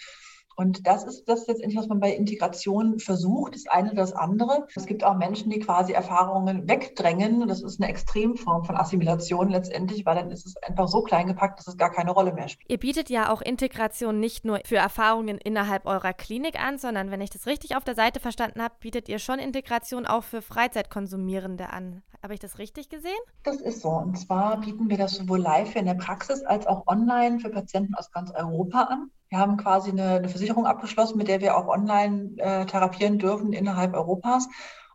Und 0.57 0.87
das 0.87 1.05
ist 1.05 1.25
das 1.29 1.47
letztendlich, 1.47 1.79
was 1.79 1.88
man 1.88 2.01
bei 2.01 2.14
Integration 2.14 2.99
versucht, 2.99 3.55
das 3.55 3.67
eine 3.67 3.90
oder 3.90 4.03
das 4.03 4.12
andere. 4.12 4.67
Es 4.75 4.87
gibt 4.87 5.05
auch 5.05 5.17
Menschen, 5.17 5.51
die 5.51 5.59
quasi 5.59 5.93
Erfahrungen 5.93 6.69
wegdrängen. 6.69 7.47
Das 7.49 7.62
ist 7.62 7.81
eine 7.81 7.90
Extremform 7.90 8.64
von 8.64 8.77
Assimilation 8.77 9.49
letztendlich, 9.49 10.07
weil 10.07 10.17
dann 10.17 10.31
ist 10.31 10.47
es 10.47 10.57
einfach 10.59 10.88
so 10.88 11.03
klein 11.03 11.27
gepackt, 11.27 11.59
dass 11.59 11.67
es 11.67 11.77
gar 11.77 11.90
keine 11.90 12.12
Rolle 12.12 12.33
mehr 12.33 12.49
spielt. 12.49 12.71
Ihr 12.71 12.79
bietet 12.79 13.11
ja 13.11 13.33
auch 13.33 13.40
Integration 13.40 14.21
nicht 14.21 14.45
nur 14.45 14.61
für 14.64 14.77
Erfahrungen 14.77 15.38
innerhalb 15.38 15.87
eurer 15.87 16.12
Klinik 16.12 16.61
an, 16.61 16.79
sondern 16.79 17.11
wenn 17.11 17.21
ich 17.21 17.31
das 17.31 17.47
richtig 17.47 17.77
auf 17.77 17.85
der 17.85 17.95
Seite 17.95 18.21
verstanden 18.21 18.62
habe, 18.62 18.75
bietet 18.81 19.09
ihr 19.09 19.19
schon 19.19 19.38
Integration 19.38 20.07
auch 20.07 20.25
für 20.25 20.43
Freizeitkonsumierende 20.43 21.71
an. 21.71 22.03
Habe 22.23 22.33
ich 22.33 22.40
das 22.40 22.59
richtig 22.59 22.88
gesehen? 22.88 23.12
Das 23.43 23.57
ist 23.61 23.83
so. 23.83 23.90
Und 23.90 24.19
zwar 24.19 24.59
bieten 24.59 24.88
wir 24.88 24.97
das 24.97 25.17
sowohl 25.17 25.40
live 25.40 25.77
in 25.77 25.85
der 25.85 25.95
Praxis 25.95 26.43
als 26.43 26.67
auch 26.67 26.87
online 26.87 27.38
für 27.38 27.51
Patienten 27.51 27.95
aus 27.97 28.11
ganz 28.11 28.31
Europa 28.31 28.85
an. 28.85 29.11
Wir 29.35 29.40
haben 29.40 29.57
quasi 29.57 29.90
eine, 29.90 30.11
eine 30.11 30.29
Versicherung 30.29 30.64
abgeschlossen, 30.64 31.18
mit 31.18 31.27
der 31.27 31.40
wir 31.40 31.57
auch 31.57 31.66
online 31.66 32.37
äh, 32.37 32.66
therapieren 32.66 33.18
dürfen 33.18 33.53
innerhalb 33.53 33.92
Europas. 33.92 34.47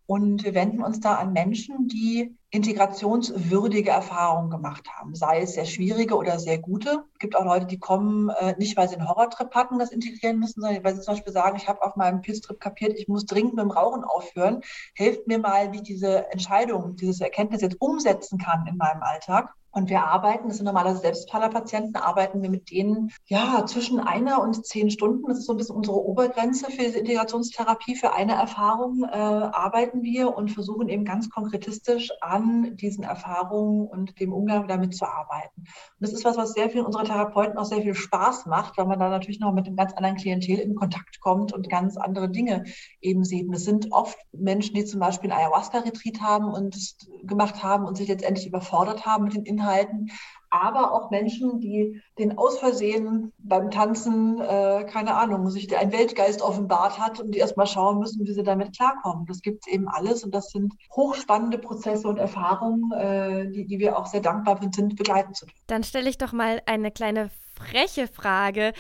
Und 0.06 0.46
wir 0.46 0.56
wenden 0.56 0.82
uns 0.82 1.02
da 1.02 1.16
an 1.16 1.34
Menschen, 1.34 1.90
die 1.90 2.38
integrationswürdige 2.50 3.90
Erfahrungen 3.90 4.50
gemacht 4.50 4.88
haben, 4.96 5.14
sei 5.14 5.42
es 5.42 5.56
sehr 5.56 5.66
schwierige 5.66 6.16
oder 6.16 6.40
sehr 6.40 6.58
gute. 6.58 7.04
Es 7.12 7.20
gibt 7.20 7.36
auch 7.36 7.44
Leute, 7.44 7.66
die 7.66 7.80
kommen 7.80 8.30
äh, 8.30 8.56
nicht, 8.58 8.78
weil 8.78 8.88
sie 8.88 8.96
einen 8.96 9.10
Horrortrip 9.10 9.54
hatten, 9.54 9.78
das 9.78 9.92
integrieren 9.92 10.40
müssen, 10.40 10.62
sondern 10.62 10.86
weil 10.86 10.96
sie 10.96 11.02
zum 11.02 11.16
Beispiel 11.16 11.34
sagen, 11.34 11.58
ich 11.58 11.68
habe 11.68 11.84
auf 11.84 11.98
meinem 11.98 12.22
Pilztrip 12.22 12.62
kapiert, 12.62 12.98
ich 12.98 13.10
muss 13.10 13.26
dringend 13.26 13.56
mit 13.56 13.64
dem 13.64 13.72
Rauchen 13.72 14.06
aufhören. 14.06 14.62
Helft 14.96 15.28
mir 15.28 15.40
mal, 15.40 15.74
wie 15.74 15.80
ich 15.80 15.84
diese 15.84 16.32
Entscheidung, 16.32 16.96
dieses 16.96 17.20
Erkenntnis 17.20 17.62
jetzt 17.62 17.82
umsetzen 17.82 18.38
kann 18.38 18.66
in 18.68 18.78
meinem 18.78 19.04
Alltag. 19.04 19.54
Und 19.72 19.90
wir 19.90 20.04
arbeiten, 20.04 20.48
das 20.48 20.58
sind 20.58 20.66
normalerweise 20.66 21.02
Selbstfallerpatienten, 21.02 21.96
arbeiten 21.96 22.42
wir 22.42 22.50
mit 22.50 22.72
denen 22.72 23.12
ja 23.26 23.66
zwischen 23.68 24.00
einer 24.00 24.42
und 24.42 24.66
zehn 24.66 24.90
Stunden. 24.90 25.28
Das 25.28 25.40
ist 25.40 25.46
so 25.46 25.54
ein 25.54 25.58
bisschen 25.58 25.76
unsere 25.76 26.04
Obergrenze 26.04 26.72
für 26.72 26.84
diese 26.84 27.00
Integrationstherapie. 27.00 27.96
Für 27.96 28.14
eine 28.14 28.34
Erfahrung 28.34 29.04
äh, 29.04 29.16
arbeiten 29.16 30.02
wir 30.02 30.36
und 30.36 30.50
versuchen 30.50 30.90
eben 30.90 31.06
ganz 31.06 31.30
konkretistisch 31.30 32.10
an 32.22 32.76
diesen 32.78 33.04
Erfahrungen 33.04 33.88
und 33.88 34.20
dem 34.20 34.34
Umgang 34.34 34.68
damit 34.68 34.96
zu 34.96 35.06
arbeiten. 35.06 35.62
Und 35.62 35.68
das 36.00 36.14
ist 36.14 36.26
was, 36.26 36.38
was 36.38 36.54
sehr 36.54 36.72
viel 36.72 36.82
unserer 36.82 37.04
Therapeuten 37.04 37.58
auch 37.58 37.66
sehr 37.66 37.82
viel 37.82 37.94
Spaß 37.94 38.48
macht, 38.48 38.78
weil 38.78 38.88
man 38.88 39.00
da 39.00 39.10
natürlich 39.10 39.40
noch 39.40 39.54
mit 39.54 39.68
einem 39.68 39.76
ganz 39.76 39.94
anderen 39.94 40.16
Klientel 40.16 40.58
in 40.58 40.74
Kontakt 40.74 41.20
kommt 41.20 41.54
und 41.54 41.70
ganz 41.70 41.96
andere 41.96 42.30
Dinge 42.30 42.64
eben 43.02 43.24
sieht. 43.24 43.48
Und 43.48 43.54
es 43.54 43.66
sind 43.66 43.92
oft 43.92 44.18
Menschen, 44.32 44.74
die 44.74 44.86
zum 44.86 45.00
Beispiel 45.00 45.32
einen 45.32 45.42
Ayahuasca-Retreat 45.42 46.22
haben 46.22 46.46
und 46.46 46.76
gemacht 47.24 47.62
haben 47.62 47.86
und 47.86 47.98
sich 47.98 48.08
letztendlich 48.08 48.48
überfordert 48.48 49.06
haben 49.06 49.26
mit 49.26 49.36
den 49.36 49.46
Inhalten, 49.60 50.12
aber 50.50 50.94
auch 50.94 51.12
Menschen, 51.12 51.60
die 51.60 52.02
den 52.18 52.38
aus 52.38 52.58
Versehen 52.60 53.34
beim 53.38 53.70
Tanzen, 53.70 54.40
äh, 54.42 54.86
keine 54.90 55.16
Ahnung, 55.16 55.50
sich 55.50 55.76
ein 55.78 55.92
Weltgeist 55.92 56.42
offenbart 56.42 57.00
hat 57.00 57.20
und 57.20 57.36
die 57.36 57.40
erstmal 57.40 57.68
schauen 57.68 58.00
müssen, 58.00 58.26
wie 58.26 58.34
sie 58.34 58.44
damit 58.44 58.76
klarkommen. 58.76 59.26
Das 59.28 59.42
gibt 59.42 59.68
es 59.68 59.74
eben 59.74 59.88
alles 59.88 60.24
und 60.24 60.34
das 60.34 60.50
sind 60.50 60.74
hochspannende 60.96 61.60
Prozesse 61.60 62.08
und 62.08 62.18
Erfahrungen, 62.18 62.92
äh, 62.94 63.52
die, 63.52 63.68
die 63.68 63.80
wir 63.80 63.98
auch 63.98 64.08
sehr 64.08 64.22
dankbar 64.22 64.60
sind, 64.74 64.96
begleiten 64.96 65.34
zu 65.34 65.46
dürfen. 65.46 65.60
Dann 65.68 65.84
stelle 65.84 66.10
ich 66.10 66.18
doch 66.18 66.34
mal 66.34 66.62
eine 66.66 66.92
kleine 66.92 67.30
freche 67.56 68.08
Frage. 68.08 68.74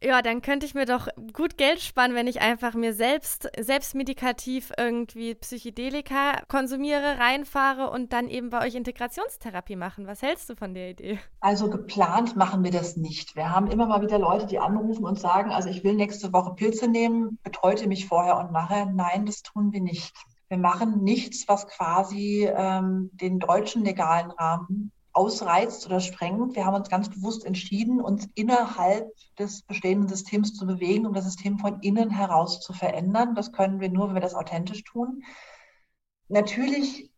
Ja, 0.00 0.22
dann 0.22 0.42
könnte 0.42 0.64
ich 0.64 0.74
mir 0.74 0.86
doch 0.86 1.08
gut 1.32 1.58
Geld 1.58 1.80
sparen, 1.80 2.14
wenn 2.14 2.28
ich 2.28 2.40
einfach 2.40 2.74
mir 2.74 2.94
selbst, 2.94 3.50
selbstmedikativ 3.58 4.72
irgendwie 4.78 5.34
Psychedelika 5.34 6.42
konsumiere, 6.46 7.18
reinfahre 7.18 7.90
und 7.90 8.12
dann 8.12 8.28
eben 8.28 8.50
bei 8.50 8.64
euch 8.64 8.76
Integrationstherapie 8.76 9.74
machen. 9.74 10.06
Was 10.06 10.22
hältst 10.22 10.48
du 10.50 10.54
von 10.54 10.72
der 10.72 10.90
Idee? 10.90 11.18
Also 11.40 11.68
geplant 11.68 12.36
machen 12.36 12.62
wir 12.62 12.70
das 12.70 12.96
nicht. 12.96 13.34
Wir 13.34 13.50
haben 13.50 13.66
immer 13.66 13.86
mal 13.86 14.00
wieder 14.00 14.20
Leute, 14.20 14.46
die 14.46 14.60
anrufen 14.60 15.04
und 15.04 15.18
sagen, 15.18 15.50
also 15.50 15.68
ich 15.68 15.82
will 15.82 15.94
nächste 15.94 16.32
Woche 16.32 16.54
Pilze 16.54 16.86
nehmen, 16.86 17.38
betreute 17.42 17.88
mich 17.88 18.06
vorher 18.06 18.38
und 18.38 18.52
nachher. 18.52 18.86
Nein, 18.86 19.26
das 19.26 19.42
tun 19.42 19.72
wir 19.72 19.80
nicht. 19.80 20.14
Wir 20.48 20.58
machen 20.58 21.02
nichts, 21.02 21.48
was 21.48 21.66
quasi 21.66 22.48
ähm, 22.50 23.10
den 23.14 23.40
deutschen 23.40 23.84
legalen 23.84 24.30
Rahmen 24.30 24.92
ausreizt 25.18 25.84
oder 25.84 25.98
sprengt. 25.98 26.54
Wir 26.54 26.64
haben 26.64 26.76
uns 26.76 26.88
ganz 26.88 27.08
bewusst 27.08 27.44
entschieden, 27.44 28.00
uns 28.00 28.28
innerhalb 28.36 29.10
des 29.36 29.62
bestehenden 29.62 30.08
Systems 30.08 30.54
zu 30.54 30.64
bewegen, 30.64 31.06
um 31.06 31.12
das 31.12 31.24
System 31.24 31.58
von 31.58 31.80
innen 31.80 32.10
heraus 32.10 32.60
zu 32.60 32.72
verändern. 32.72 33.34
Das 33.34 33.50
können 33.50 33.80
wir 33.80 33.90
nur, 33.90 34.06
wenn 34.06 34.14
wir 34.14 34.20
das 34.20 34.36
authentisch 34.36 34.84
tun. 34.84 35.24
Natürlich 36.28 37.10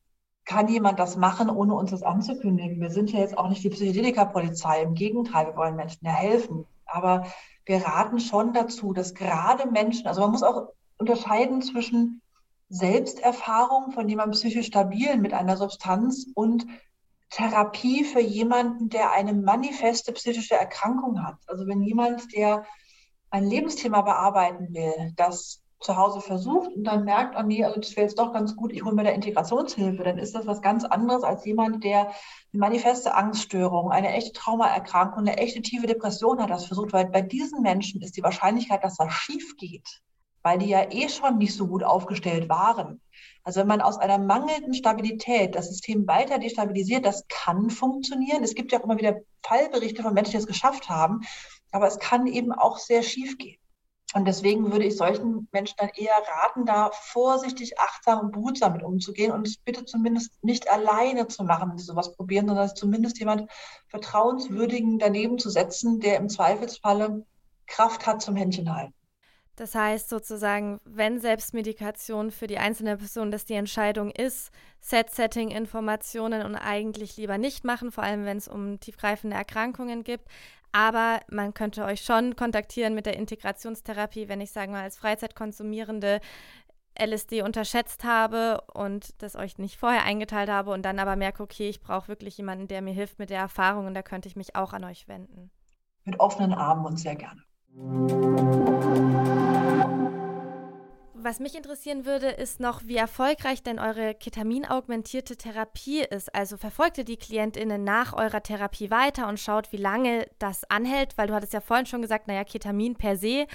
kann 0.46 0.68
jemand 0.68 0.98
das 0.98 1.18
machen, 1.18 1.50
ohne 1.50 1.74
uns 1.74 1.90
das 1.90 2.02
anzukündigen. 2.02 2.80
Wir 2.80 2.90
sind 2.90 3.12
ja 3.12 3.20
jetzt 3.20 3.36
auch 3.36 3.50
nicht 3.50 3.62
die 3.62 3.68
Psychedelika-Polizei. 3.68 4.82
Im 4.82 4.94
Gegenteil, 4.94 5.48
wir 5.48 5.56
wollen 5.56 5.76
Menschen 5.76 6.06
ja 6.06 6.12
helfen. 6.12 6.64
Aber 6.86 7.26
wir 7.66 7.84
raten 7.84 8.18
schon 8.18 8.54
dazu, 8.54 8.94
dass 8.94 9.14
gerade 9.14 9.70
Menschen, 9.70 10.06
also 10.06 10.22
man 10.22 10.30
muss 10.30 10.42
auch 10.42 10.68
unterscheiden 10.96 11.60
zwischen 11.60 12.22
Selbsterfahrung 12.70 13.92
von 13.92 14.08
jemandem 14.08 14.32
psychisch 14.32 14.68
stabilen 14.68 15.20
mit 15.20 15.34
einer 15.34 15.58
Substanz 15.58 16.26
und 16.34 16.66
Therapie 17.30 18.04
für 18.04 18.20
jemanden, 18.20 18.88
der 18.88 19.12
eine 19.12 19.32
manifeste 19.32 20.12
psychische 20.12 20.54
Erkrankung 20.54 21.24
hat. 21.24 21.36
Also 21.46 21.66
wenn 21.66 21.82
jemand, 21.82 22.32
der 22.34 22.64
ein 23.30 23.44
Lebensthema 23.44 24.02
bearbeiten 24.02 24.74
will, 24.74 25.12
das 25.16 25.62
zu 25.78 25.96
Hause 25.96 26.20
versucht 26.20 26.70
und 26.76 26.84
dann 26.84 27.04
merkt, 27.04 27.36
oh 27.38 27.42
nee, 27.42 27.64
also 27.64 27.80
das 27.80 27.96
wäre 27.96 28.06
jetzt 28.06 28.18
doch 28.18 28.34
ganz 28.34 28.54
gut, 28.54 28.72
ich 28.72 28.84
hole 28.84 28.94
mir 28.94 29.04
da 29.04 29.10
Integrationshilfe, 29.10 30.02
dann 30.02 30.18
ist 30.18 30.34
das 30.34 30.46
was 30.46 30.60
ganz 30.60 30.84
anderes 30.84 31.22
als 31.22 31.44
jemand, 31.46 31.84
der 31.84 32.08
eine 32.08 32.14
manifeste 32.52 33.14
Angststörung, 33.14 33.90
eine 33.90 34.12
echte 34.12 34.32
Traumaerkrankung, 34.32 35.20
eine 35.20 35.38
echte 35.38 35.62
tiefe 35.62 35.86
Depression 35.86 36.40
hat, 36.42 36.50
das 36.50 36.66
versucht, 36.66 36.92
weil 36.92 37.06
bei 37.06 37.22
diesen 37.22 37.62
Menschen 37.62 38.02
ist 38.02 38.16
die 38.16 38.22
Wahrscheinlichkeit, 38.22 38.84
dass 38.84 38.98
was 38.98 39.12
schief 39.12 39.56
geht, 39.56 40.02
weil 40.42 40.58
die 40.58 40.68
ja 40.68 40.90
eh 40.90 41.08
schon 41.08 41.38
nicht 41.38 41.54
so 41.54 41.66
gut 41.66 41.84
aufgestellt 41.84 42.48
waren, 42.48 43.00
also 43.42 43.60
wenn 43.60 43.68
man 43.68 43.80
aus 43.80 43.98
einer 43.98 44.18
mangelnden 44.18 44.74
Stabilität 44.74 45.54
das 45.54 45.68
System 45.68 46.06
weiter 46.06 46.38
destabilisiert, 46.38 47.06
das 47.06 47.26
kann 47.28 47.70
funktionieren. 47.70 48.44
Es 48.44 48.54
gibt 48.54 48.70
ja 48.72 48.78
auch 48.78 48.84
immer 48.84 48.98
wieder 48.98 49.16
Fallberichte 49.42 50.02
von 50.02 50.14
Menschen, 50.14 50.32
die 50.32 50.36
es 50.38 50.46
geschafft 50.46 50.88
haben, 50.88 51.22
aber 51.72 51.86
es 51.86 51.98
kann 51.98 52.26
eben 52.26 52.52
auch 52.52 52.78
sehr 52.78 53.02
schief 53.02 53.38
gehen. 53.38 53.56
Und 54.12 54.26
deswegen 54.26 54.72
würde 54.72 54.86
ich 54.86 54.96
solchen 54.96 55.48
Menschen 55.52 55.76
dann 55.78 55.90
eher 55.94 56.16
raten, 56.42 56.66
da 56.66 56.90
vorsichtig, 56.92 57.78
achtsam 57.78 58.18
und 58.18 58.32
behutsam 58.32 58.72
mit 58.72 58.82
umzugehen 58.82 59.30
und 59.30 59.46
es 59.46 59.56
bitte 59.56 59.84
zumindest 59.84 60.42
nicht 60.42 60.68
alleine 60.68 61.28
zu 61.28 61.44
machen, 61.44 61.70
wenn 61.70 61.78
sie 61.78 61.84
sowas 61.84 62.16
probieren, 62.16 62.48
sondern 62.48 62.74
zumindest 62.74 63.20
jemand 63.20 63.48
Vertrauenswürdigen 63.88 64.98
daneben 64.98 65.38
zu 65.38 65.48
setzen, 65.48 66.00
der 66.00 66.16
im 66.16 66.28
Zweifelsfalle 66.28 67.24
Kraft 67.66 68.04
hat 68.04 68.20
zum 68.20 68.34
Händchen 68.34 68.74
halten. 68.74 68.94
Das 69.60 69.74
heißt 69.74 70.08
sozusagen, 70.08 70.80
wenn 70.86 71.20
Selbstmedikation 71.20 72.30
für 72.30 72.46
die 72.46 72.56
einzelne 72.56 72.96
Person 72.96 73.30
das 73.30 73.44
die 73.44 73.52
Entscheidung 73.52 74.10
ist, 74.10 74.50
Set-Setting-Informationen 74.80 76.46
und 76.46 76.54
eigentlich 76.54 77.18
lieber 77.18 77.36
nicht 77.36 77.62
machen, 77.62 77.92
vor 77.92 78.02
allem 78.02 78.24
wenn 78.24 78.38
es 78.38 78.48
um 78.48 78.80
tiefgreifende 78.80 79.36
Erkrankungen 79.36 80.02
gibt. 80.02 80.26
Aber 80.72 81.20
man 81.28 81.52
könnte 81.52 81.84
euch 81.84 82.00
schon 82.00 82.36
kontaktieren 82.36 82.94
mit 82.94 83.04
der 83.04 83.18
Integrationstherapie, 83.18 84.30
wenn 84.30 84.40
ich, 84.40 84.50
sagen 84.50 84.72
mal, 84.72 84.84
als 84.84 84.96
Freizeitkonsumierende 84.96 86.22
LSD 86.98 87.42
unterschätzt 87.42 88.02
habe 88.02 88.62
und 88.72 89.20
das 89.22 89.36
euch 89.36 89.58
nicht 89.58 89.76
vorher 89.76 90.04
eingeteilt 90.04 90.48
habe 90.48 90.70
und 90.70 90.86
dann 90.86 90.98
aber 90.98 91.16
merke, 91.16 91.42
okay, 91.42 91.68
ich 91.68 91.82
brauche 91.82 92.08
wirklich 92.08 92.38
jemanden, 92.38 92.66
der 92.66 92.80
mir 92.80 92.94
hilft 92.94 93.18
mit 93.18 93.28
der 93.28 93.40
Erfahrung 93.40 93.86
und 93.86 93.92
da 93.92 94.00
könnte 94.00 94.26
ich 94.26 94.36
mich 94.36 94.56
auch 94.56 94.72
an 94.72 94.84
euch 94.84 95.06
wenden. 95.06 95.50
Mit 96.06 96.18
offenen 96.18 96.54
Armen 96.54 96.86
und 96.86 96.96
sehr 96.98 97.14
gerne. 97.14 97.42
Was 101.14 101.38
mich 101.38 101.54
interessieren 101.54 102.04
würde, 102.04 102.28
ist 102.28 102.58
noch, 102.58 102.82
wie 102.86 102.96
erfolgreich 102.96 103.62
denn 103.62 103.78
eure 103.78 104.14
Ketamin-augmentierte 104.14 105.36
Therapie 105.36 106.00
ist. 106.00 106.34
Also 106.34 106.56
verfolgt 106.56 106.98
ihr 106.98 107.04
die 107.04 107.16
KlientInnen 107.16 107.84
nach 107.84 108.12
eurer 108.14 108.42
Therapie 108.42 108.90
weiter 108.90 109.28
und 109.28 109.38
schaut, 109.38 109.70
wie 109.70 109.76
lange 109.76 110.26
das 110.40 110.64
anhält, 110.64 111.16
weil 111.16 111.28
du 111.28 111.34
hattest 111.34 111.52
ja 111.52 111.60
vorhin 111.60 111.86
schon 111.86 112.02
gesagt, 112.02 112.26
naja, 112.26 112.42
Ketamin 112.42 112.96
per 112.96 113.16
se 113.16 113.46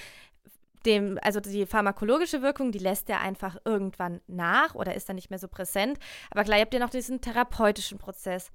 dem, 0.85 1.19
also 1.21 1.39
die 1.39 1.65
pharmakologische 1.65 2.41
Wirkung, 2.41 2.71
die 2.71 2.79
lässt 2.79 3.09
ja 3.09 3.19
einfach 3.19 3.57
irgendwann 3.65 4.21
nach 4.27 4.75
oder 4.75 4.95
ist 4.95 5.09
dann 5.09 5.15
nicht 5.15 5.29
mehr 5.29 5.39
so 5.39 5.47
präsent. 5.47 5.97
Aber 6.31 6.45
ihr 6.45 6.61
habt 6.61 6.73
ja 6.73 6.79
noch 6.79 6.89
diesen 6.89 7.21
therapeutischen 7.21 7.97
Prozess. 7.97 8.51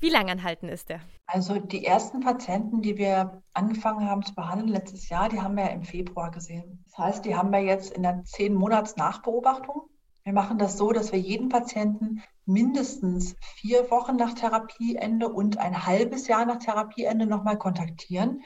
Wie 0.00 0.10
lang 0.10 0.30
anhalten 0.30 0.68
ist 0.68 0.88
der? 0.88 1.00
Also 1.26 1.58
die 1.58 1.84
ersten 1.84 2.20
Patienten, 2.20 2.82
die 2.82 2.96
wir 2.96 3.42
angefangen 3.52 4.08
haben 4.08 4.22
zu 4.22 4.34
behandeln 4.34 4.68
letztes 4.68 5.08
Jahr, 5.08 5.28
die 5.28 5.40
haben 5.40 5.56
wir 5.56 5.64
ja 5.64 5.70
im 5.70 5.82
Februar 5.82 6.30
gesehen. 6.30 6.84
Das 6.86 6.98
heißt, 6.98 7.24
die 7.24 7.34
haben 7.34 7.50
wir 7.50 7.60
jetzt 7.60 7.92
in 7.92 8.02
der 8.02 8.22
zehn 8.24 8.54
Monats 8.54 8.96
Nachbeobachtung. 8.96 9.88
Wir 10.24 10.32
machen 10.32 10.58
das 10.58 10.78
so, 10.78 10.90
dass 10.92 11.12
wir 11.12 11.18
jeden 11.18 11.50
Patienten 11.50 12.22
mindestens 12.46 13.36
vier 13.56 13.90
Wochen 13.90 14.16
nach 14.16 14.32
Therapieende 14.34 15.28
und 15.28 15.58
ein 15.58 15.86
halbes 15.86 16.28
Jahr 16.28 16.46
nach 16.46 16.58
Therapieende 16.58 17.26
nochmal 17.26 17.58
kontaktieren 17.58 18.42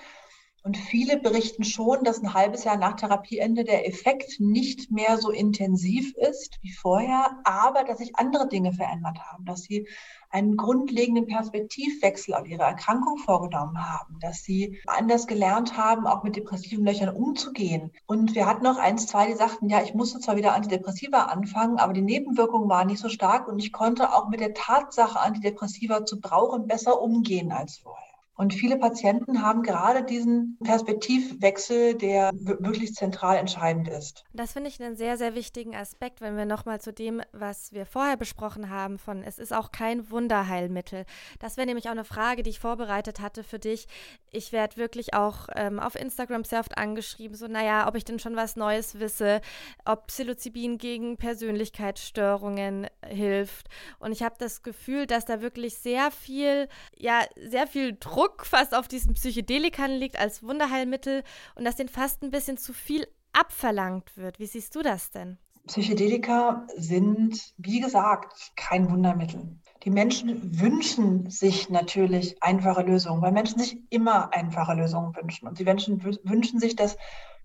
Und 0.68 0.76
viele 0.76 1.16
berichten 1.16 1.64
schon, 1.64 2.04
dass 2.04 2.22
ein 2.22 2.34
halbes 2.34 2.64
Jahr 2.64 2.76
nach 2.76 2.96
Therapieende 2.96 3.64
der 3.64 3.88
Effekt 3.88 4.38
nicht 4.38 4.90
mehr 4.90 5.16
so 5.16 5.30
intensiv 5.30 6.14
ist 6.14 6.58
wie 6.60 6.72
vorher, 6.72 7.40
aber 7.44 7.84
dass 7.84 7.96
sich 7.96 8.16
andere 8.16 8.48
Dinge 8.48 8.74
verändert 8.74 9.18
haben, 9.18 9.46
dass 9.46 9.62
sie 9.62 9.88
einen 10.28 10.58
grundlegenden 10.58 11.26
Perspektivwechsel 11.26 12.34
auf 12.34 12.46
ihre 12.46 12.64
Erkrankung 12.64 13.16
vorgenommen 13.16 13.82
haben, 13.82 14.18
dass 14.20 14.42
sie 14.42 14.78
anders 14.86 15.26
gelernt 15.26 15.78
haben, 15.78 16.06
auch 16.06 16.22
mit 16.22 16.36
depressiven 16.36 16.84
Löchern 16.84 17.16
umzugehen. 17.16 17.90
Und 18.04 18.34
wir 18.34 18.44
hatten 18.44 18.64
noch 18.64 18.76
eins, 18.76 19.06
zwei, 19.06 19.26
die 19.26 19.36
sagten, 19.36 19.70
ja, 19.70 19.82
ich 19.82 19.94
musste 19.94 20.20
zwar 20.20 20.36
wieder 20.36 20.52
Antidepressiva 20.52 21.22
anfangen, 21.22 21.78
aber 21.78 21.94
die 21.94 22.02
Nebenwirkungen 22.02 22.68
waren 22.68 22.88
nicht 22.88 23.00
so 23.00 23.08
stark 23.08 23.48
und 23.48 23.58
ich 23.58 23.72
konnte 23.72 24.12
auch 24.12 24.28
mit 24.28 24.40
der 24.40 24.52
Tatsache, 24.52 25.18
Antidepressiva 25.18 26.04
zu 26.04 26.20
brauchen, 26.20 26.66
besser 26.66 27.00
umgehen 27.00 27.52
als 27.52 27.78
vorher. 27.78 28.07
Und 28.38 28.54
viele 28.54 28.78
Patienten 28.78 29.42
haben 29.42 29.64
gerade 29.64 30.04
diesen 30.04 30.58
Perspektivwechsel, 30.62 31.96
der 31.96 32.30
wirklich 32.32 32.94
zentral 32.94 33.36
entscheidend 33.36 33.88
ist. 33.88 34.24
Das 34.32 34.52
finde 34.52 34.68
ich 34.68 34.80
einen 34.80 34.94
sehr, 34.94 35.16
sehr 35.16 35.34
wichtigen 35.34 35.74
Aspekt, 35.74 36.20
wenn 36.20 36.36
wir 36.36 36.46
nochmal 36.46 36.80
zu 36.80 36.92
dem, 36.92 37.20
was 37.32 37.72
wir 37.72 37.84
vorher 37.84 38.16
besprochen 38.16 38.70
haben, 38.70 38.98
von 38.98 39.24
es 39.24 39.40
ist 39.40 39.52
auch 39.52 39.72
kein 39.72 40.08
Wunderheilmittel. 40.12 41.04
Das 41.40 41.56
wäre 41.56 41.66
nämlich 41.66 41.86
auch 41.86 41.92
eine 41.92 42.04
Frage, 42.04 42.44
die 42.44 42.50
ich 42.50 42.60
vorbereitet 42.60 43.18
hatte 43.18 43.42
für 43.42 43.58
dich. 43.58 43.88
Ich 44.30 44.52
werde 44.52 44.76
wirklich 44.76 45.14
auch 45.14 45.48
ähm, 45.56 45.80
auf 45.80 45.96
Instagram 45.96 46.44
sehr 46.44 46.60
oft 46.60 46.78
angeschrieben, 46.78 47.36
so, 47.36 47.48
naja, 47.48 47.88
ob 47.88 47.96
ich 47.96 48.04
denn 48.04 48.20
schon 48.20 48.36
was 48.36 48.54
Neues 48.54 49.00
wisse, 49.00 49.40
ob 49.84 50.06
Psilocybin 50.06 50.78
gegen 50.78 51.16
Persönlichkeitsstörungen 51.16 52.86
hilft. 53.04 53.66
Und 53.98 54.12
ich 54.12 54.22
habe 54.22 54.36
das 54.38 54.62
Gefühl, 54.62 55.08
dass 55.08 55.24
da 55.24 55.40
wirklich 55.40 55.74
sehr 55.74 56.12
viel, 56.12 56.68
ja, 56.96 57.22
sehr 57.34 57.66
viel 57.66 57.96
Druck 57.98 58.27
Druck 58.28 58.44
fast 58.44 58.74
auf 58.74 58.88
diesen 58.88 59.14
Psychedelikern 59.14 59.90
liegt 59.90 60.18
als 60.18 60.42
Wunderheilmittel 60.42 61.22
und 61.54 61.64
dass 61.64 61.76
denen 61.76 61.88
fast 61.88 62.22
ein 62.22 62.30
bisschen 62.30 62.58
zu 62.58 62.74
viel 62.74 63.06
abverlangt 63.32 64.16
wird. 64.16 64.38
Wie 64.38 64.46
siehst 64.46 64.74
du 64.74 64.82
das 64.82 65.10
denn? 65.10 65.38
Psychedelika 65.66 66.66
sind, 66.76 67.54
wie 67.56 67.80
gesagt, 67.80 68.52
kein 68.56 68.90
Wundermittel. 68.90 69.56
Die 69.84 69.90
Menschen 69.90 70.60
wünschen 70.60 71.30
sich 71.30 71.70
natürlich 71.70 72.42
einfache 72.42 72.82
Lösungen, 72.82 73.22
weil 73.22 73.32
Menschen 73.32 73.58
sich 73.60 73.78
immer 73.90 74.34
einfache 74.34 74.74
Lösungen 74.74 75.14
wünschen. 75.16 75.48
Und 75.48 75.58
die 75.58 75.64
Menschen 75.64 76.02
wünschen 76.02 76.60
sich, 76.60 76.76
dass 76.76 76.98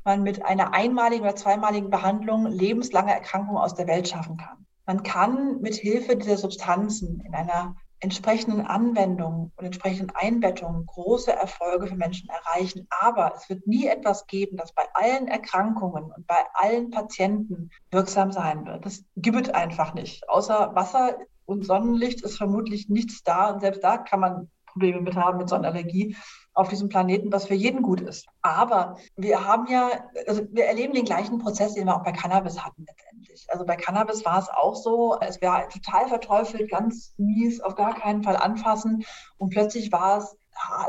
man 0.04 0.22
mit 0.22 0.44
einer 0.44 0.74
einmaligen 0.74 1.24
oder 1.24 1.36
zweimaligen 1.36 1.90
Behandlung 1.90 2.48
lebenslange 2.48 3.14
Erkrankungen 3.14 3.62
aus 3.62 3.76
der 3.76 3.88
Welt 3.88 4.10
schaffen 4.10 4.36
kann. 4.36 4.66
Man 4.86 5.04
kann 5.04 5.62
mit 5.62 5.76
Hilfe 5.76 6.18
dieser 6.18 6.38
Substanzen 6.38 7.22
in 7.22 7.34
einer 7.34 7.76
entsprechenden 8.04 8.66
Anwendungen 8.66 9.54
und 9.56 9.66
entsprechenden 9.66 10.14
Einbettungen 10.14 10.86
große 10.86 11.32
Erfolge 11.32 11.88
für 11.88 11.96
Menschen 11.96 12.30
erreichen. 12.30 12.86
Aber 13.00 13.34
es 13.36 13.48
wird 13.50 13.66
nie 13.66 13.88
etwas 13.88 14.28
geben, 14.28 14.58
das 14.58 14.74
bei 14.74 14.84
allen 14.94 15.28
Erkrankungen 15.30 16.12
und 16.12 16.28
bei 16.28 16.44
allen 16.54 16.92
Patienten 16.92 17.72
wirksam 17.92 18.34
sein 18.34 18.66
wird. 18.66 18.86
Das 18.86 19.06
gibt 19.16 19.48
es 19.48 19.54
einfach 19.54 19.94
nicht. 19.94 20.28
Außer 20.28 20.76
Wasser 20.76 21.18
und 21.46 21.66
Sonnenlicht 21.66 22.22
ist 22.24 22.38
vermutlich 22.38 22.90
nichts 22.90 23.24
da. 23.24 23.52
Und 23.52 23.62
selbst 23.62 23.84
da 23.84 23.98
kann 23.98 24.20
man 24.20 24.52
Probleme 24.66 25.00
mit 25.00 25.16
haben, 25.16 25.38
mit 25.38 25.48
Sonnenallergie 25.48 26.18
auf 26.54 26.70
diesem 26.70 26.90
Planeten, 26.90 27.32
was 27.32 27.48
für 27.48 27.56
jeden 27.56 27.82
gut 27.82 28.02
ist. 28.02 28.28
Aber 28.42 28.98
wir 29.16 29.46
haben 29.46 29.68
ja, 29.68 29.90
also 30.28 30.44
wir 30.52 30.66
erleben 30.66 30.94
den 30.94 31.06
gleichen 31.06 31.40
Prozess, 31.40 31.74
den 31.74 31.88
wir 31.88 31.96
auch 31.96 32.04
bei 32.04 32.12
Cannabis 32.12 32.64
hatten 32.64 32.86
letztendlich. 32.88 33.46
Also 33.50 33.66
bei 33.66 33.76
Cannabis 33.76 34.24
war 34.26 34.40
es 34.40 34.50
auch 34.50 34.76
so, 34.76 35.18
es 35.20 35.42
wäre 35.42 35.68
total 35.70 36.08
verteufelt, 36.08 36.70
ganz 36.70 37.14
mies, 37.18 37.60
auf 37.62 37.76
gar 37.76 37.96
keinen 37.96 38.24
Fall 38.24 38.38
anfassen. 38.38 39.04
Und 39.38 39.50
plötzlich 39.50 39.92
war 39.92 40.20
es 40.20 40.38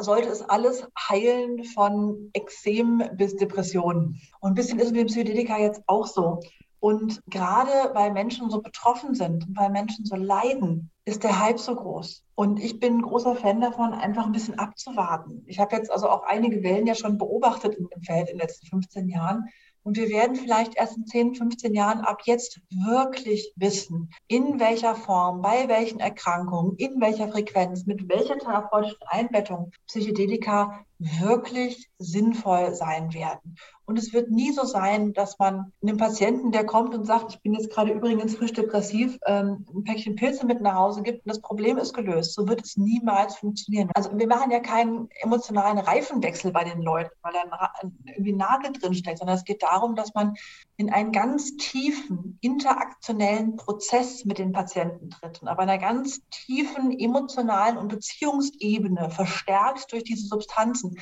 sollte 0.01 0.29
es 0.29 0.43
alles 0.43 0.87
heilen 1.09 1.65
von 1.65 2.31
Exem 2.35 3.03
bis 3.15 3.37
Depressionen. 3.37 4.21
Und 4.41 4.53
ein 4.53 4.55
bisschen 4.55 4.79
ist 4.79 4.87
es 4.87 4.93
mit 4.93 5.01
dem 5.01 5.07
Psychedelika 5.07 5.59
jetzt 5.59 5.83
auch 5.87 6.07
so. 6.07 6.41
Und 6.81 7.23
gerade 7.31 7.71
weil 7.95 8.13
Menschen 8.13 8.51
so 8.51 8.61
betroffen 8.61 9.15
sind, 9.15 9.47
weil 9.55 9.71
Menschen 9.71 10.05
so 10.05 10.17
leiden, 10.17 10.91
ist 11.05 11.23
der 11.23 11.41
Hype 11.41 11.59
so 11.59 11.75
groß. 11.75 12.23
Und 12.35 12.59
ich 12.59 12.81
bin 12.81 12.99
ein 12.99 13.03
großer 13.03 13.37
Fan 13.37 13.61
davon, 13.61 13.93
einfach 13.93 14.25
ein 14.27 14.33
bisschen 14.33 14.59
abzuwarten. 14.59 15.45
Ich 15.47 15.59
habe 15.59 15.77
jetzt 15.77 15.91
also 15.91 16.09
auch 16.09 16.23
einige 16.23 16.63
Wellen 16.63 16.87
ja 16.87 16.95
schon 16.95 17.19
beobachtet 17.19 17.75
im 17.75 17.89
Feld 18.03 18.29
in 18.31 18.39
den 18.39 18.41
letzten 18.41 18.67
15 18.67 19.09
Jahren. 19.09 19.49
Und 19.83 19.99
wir 19.99 20.09
werden 20.09 20.35
vielleicht 20.35 20.77
erst 20.77 20.97
in 20.97 21.07
10, 21.07 21.35
15 21.35 21.75
Jahren 21.75 22.01
ab 22.01 22.23
jetzt 22.25 22.63
wirklich 22.71 23.53
wissen, 23.57 24.11
in 24.29 24.59
welcher 24.59 24.95
Form, 24.95 25.43
bei 25.43 25.69
welchen 25.69 26.01
Erkrankungen, 26.01 26.77
in 26.77 27.03
welcher 27.03 27.29
Frequenz, 27.29 27.85
mit 27.85 28.09
welcher 28.09 28.39
therapeutischen 28.39 29.03
Einbettung 29.07 29.73
Psychedelika 29.87 30.87
wirklich 30.99 31.91
sinnvoll 31.99 32.75
sein 32.75 33.13
werden. 33.13 33.57
Und 33.87 33.99
es 33.99 34.13
wird 34.13 34.31
nie 34.31 34.51
so 34.53 34.65
sein, 34.65 35.13
dass 35.13 35.39
man 35.39 35.73
einem 35.83 35.99
Patienten, 35.99 36.53
der 36.53 36.65
kommt 36.65 36.95
und 36.95 37.05
sagt, 37.05 37.35
ich 37.35 37.43
bin 37.43 37.53
jetzt 37.53 37.71
gerade 37.71 37.93
übrigens 37.93 38.35
frisch 38.35 38.53
depressiv, 38.53 39.19
ähm, 39.27 39.67
ein 39.75 39.85
Päckchen 39.85 40.17
Pilze 40.17 40.47
mit 40.47 40.63
nach 40.63 40.75
Hause 40.75 41.03
gibt 41.03 41.25
und 41.25 41.29
das 41.29 41.41
Problem 41.41 41.77
ist 41.77 41.93
gelöst. 41.93 42.35
So 42.35 42.49
wird 42.49 42.65
es 42.65 42.77
niemals 42.77 43.37
funktionieren. 43.37 43.91
Also 43.95 44.17
wir 44.17 44.27
machen 44.27 44.51
ja 44.51 44.61
keinen 44.61 45.09
emotionalen 45.21 45.79
Reifenwechsel 45.79 46.51
bei 46.51 46.65
den 46.65 46.81
Leuten, 46.81 47.11
weil 47.23 47.33
da 47.33 47.73
irgendwie 48.07 48.33
Nagel 48.33 48.73
drinsteckt, 48.73 49.19
sondern 49.19 49.37
es 49.37 49.45
geht 49.45 49.63
darum, 49.63 49.95
dass 49.97 50.15
man 50.15 50.35
in 50.77 50.91
einen 50.91 51.13
ganz 51.13 51.57
tiefen 51.57 52.39
interaktionellen 52.41 53.57
Prozess 53.57 54.25
mit 54.25 54.39
den 54.39 54.53
Patienten 54.53 55.11
tritt 55.11 55.43
und 55.43 55.49
aber 55.49 55.63
einer 55.63 55.79
ganz 55.79 56.21
tiefen 56.31 56.99
emotionalen 56.99 57.77
und 57.77 57.89
Beziehungsebene 57.89 59.11
verstärkt 59.11 59.93
durch 59.93 60.05
diese 60.05 60.27
Substanzen 60.27 60.97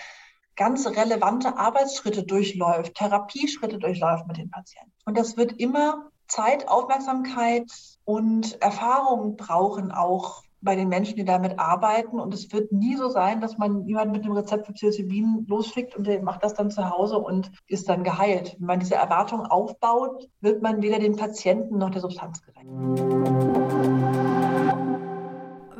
ganz 0.56 0.86
relevante 0.86 1.56
Arbeitsschritte 1.56 2.24
durchläuft, 2.24 2.94
Therapieschritte 2.94 3.78
durchläuft 3.78 4.26
mit 4.26 4.36
den 4.36 4.50
Patienten. 4.50 4.92
Und 5.04 5.18
das 5.18 5.36
wird 5.36 5.52
immer 5.52 6.10
Zeit, 6.28 6.68
Aufmerksamkeit 6.68 7.70
und 8.04 8.60
Erfahrung 8.62 9.36
brauchen, 9.36 9.92
auch 9.92 10.42
bei 10.62 10.76
den 10.76 10.88
Menschen, 10.88 11.16
die 11.16 11.24
damit 11.24 11.58
arbeiten. 11.58 12.20
Und 12.20 12.32
es 12.32 12.52
wird 12.52 12.72
nie 12.72 12.96
so 12.96 13.08
sein, 13.08 13.40
dass 13.40 13.58
man 13.58 13.84
jemanden 13.86 14.12
mit 14.12 14.24
einem 14.24 14.34
Rezept 14.34 14.66
für 14.66 14.72
Psilocybin 14.72 15.44
losschickt 15.48 15.96
und 15.96 16.06
der 16.06 16.22
macht 16.22 16.44
das 16.44 16.54
dann 16.54 16.70
zu 16.70 16.88
Hause 16.88 17.18
und 17.18 17.50
ist 17.66 17.88
dann 17.88 18.04
geheilt. 18.04 18.56
Wenn 18.58 18.66
man 18.66 18.80
diese 18.80 18.94
Erwartung 18.94 19.44
aufbaut, 19.44 20.28
wird 20.40 20.62
man 20.62 20.80
weder 20.80 21.00
dem 21.00 21.16
Patienten 21.16 21.78
noch 21.78 21.90
der 21.90 22.00
Substanz 22.00 22.42
gerecht 22.42 24.01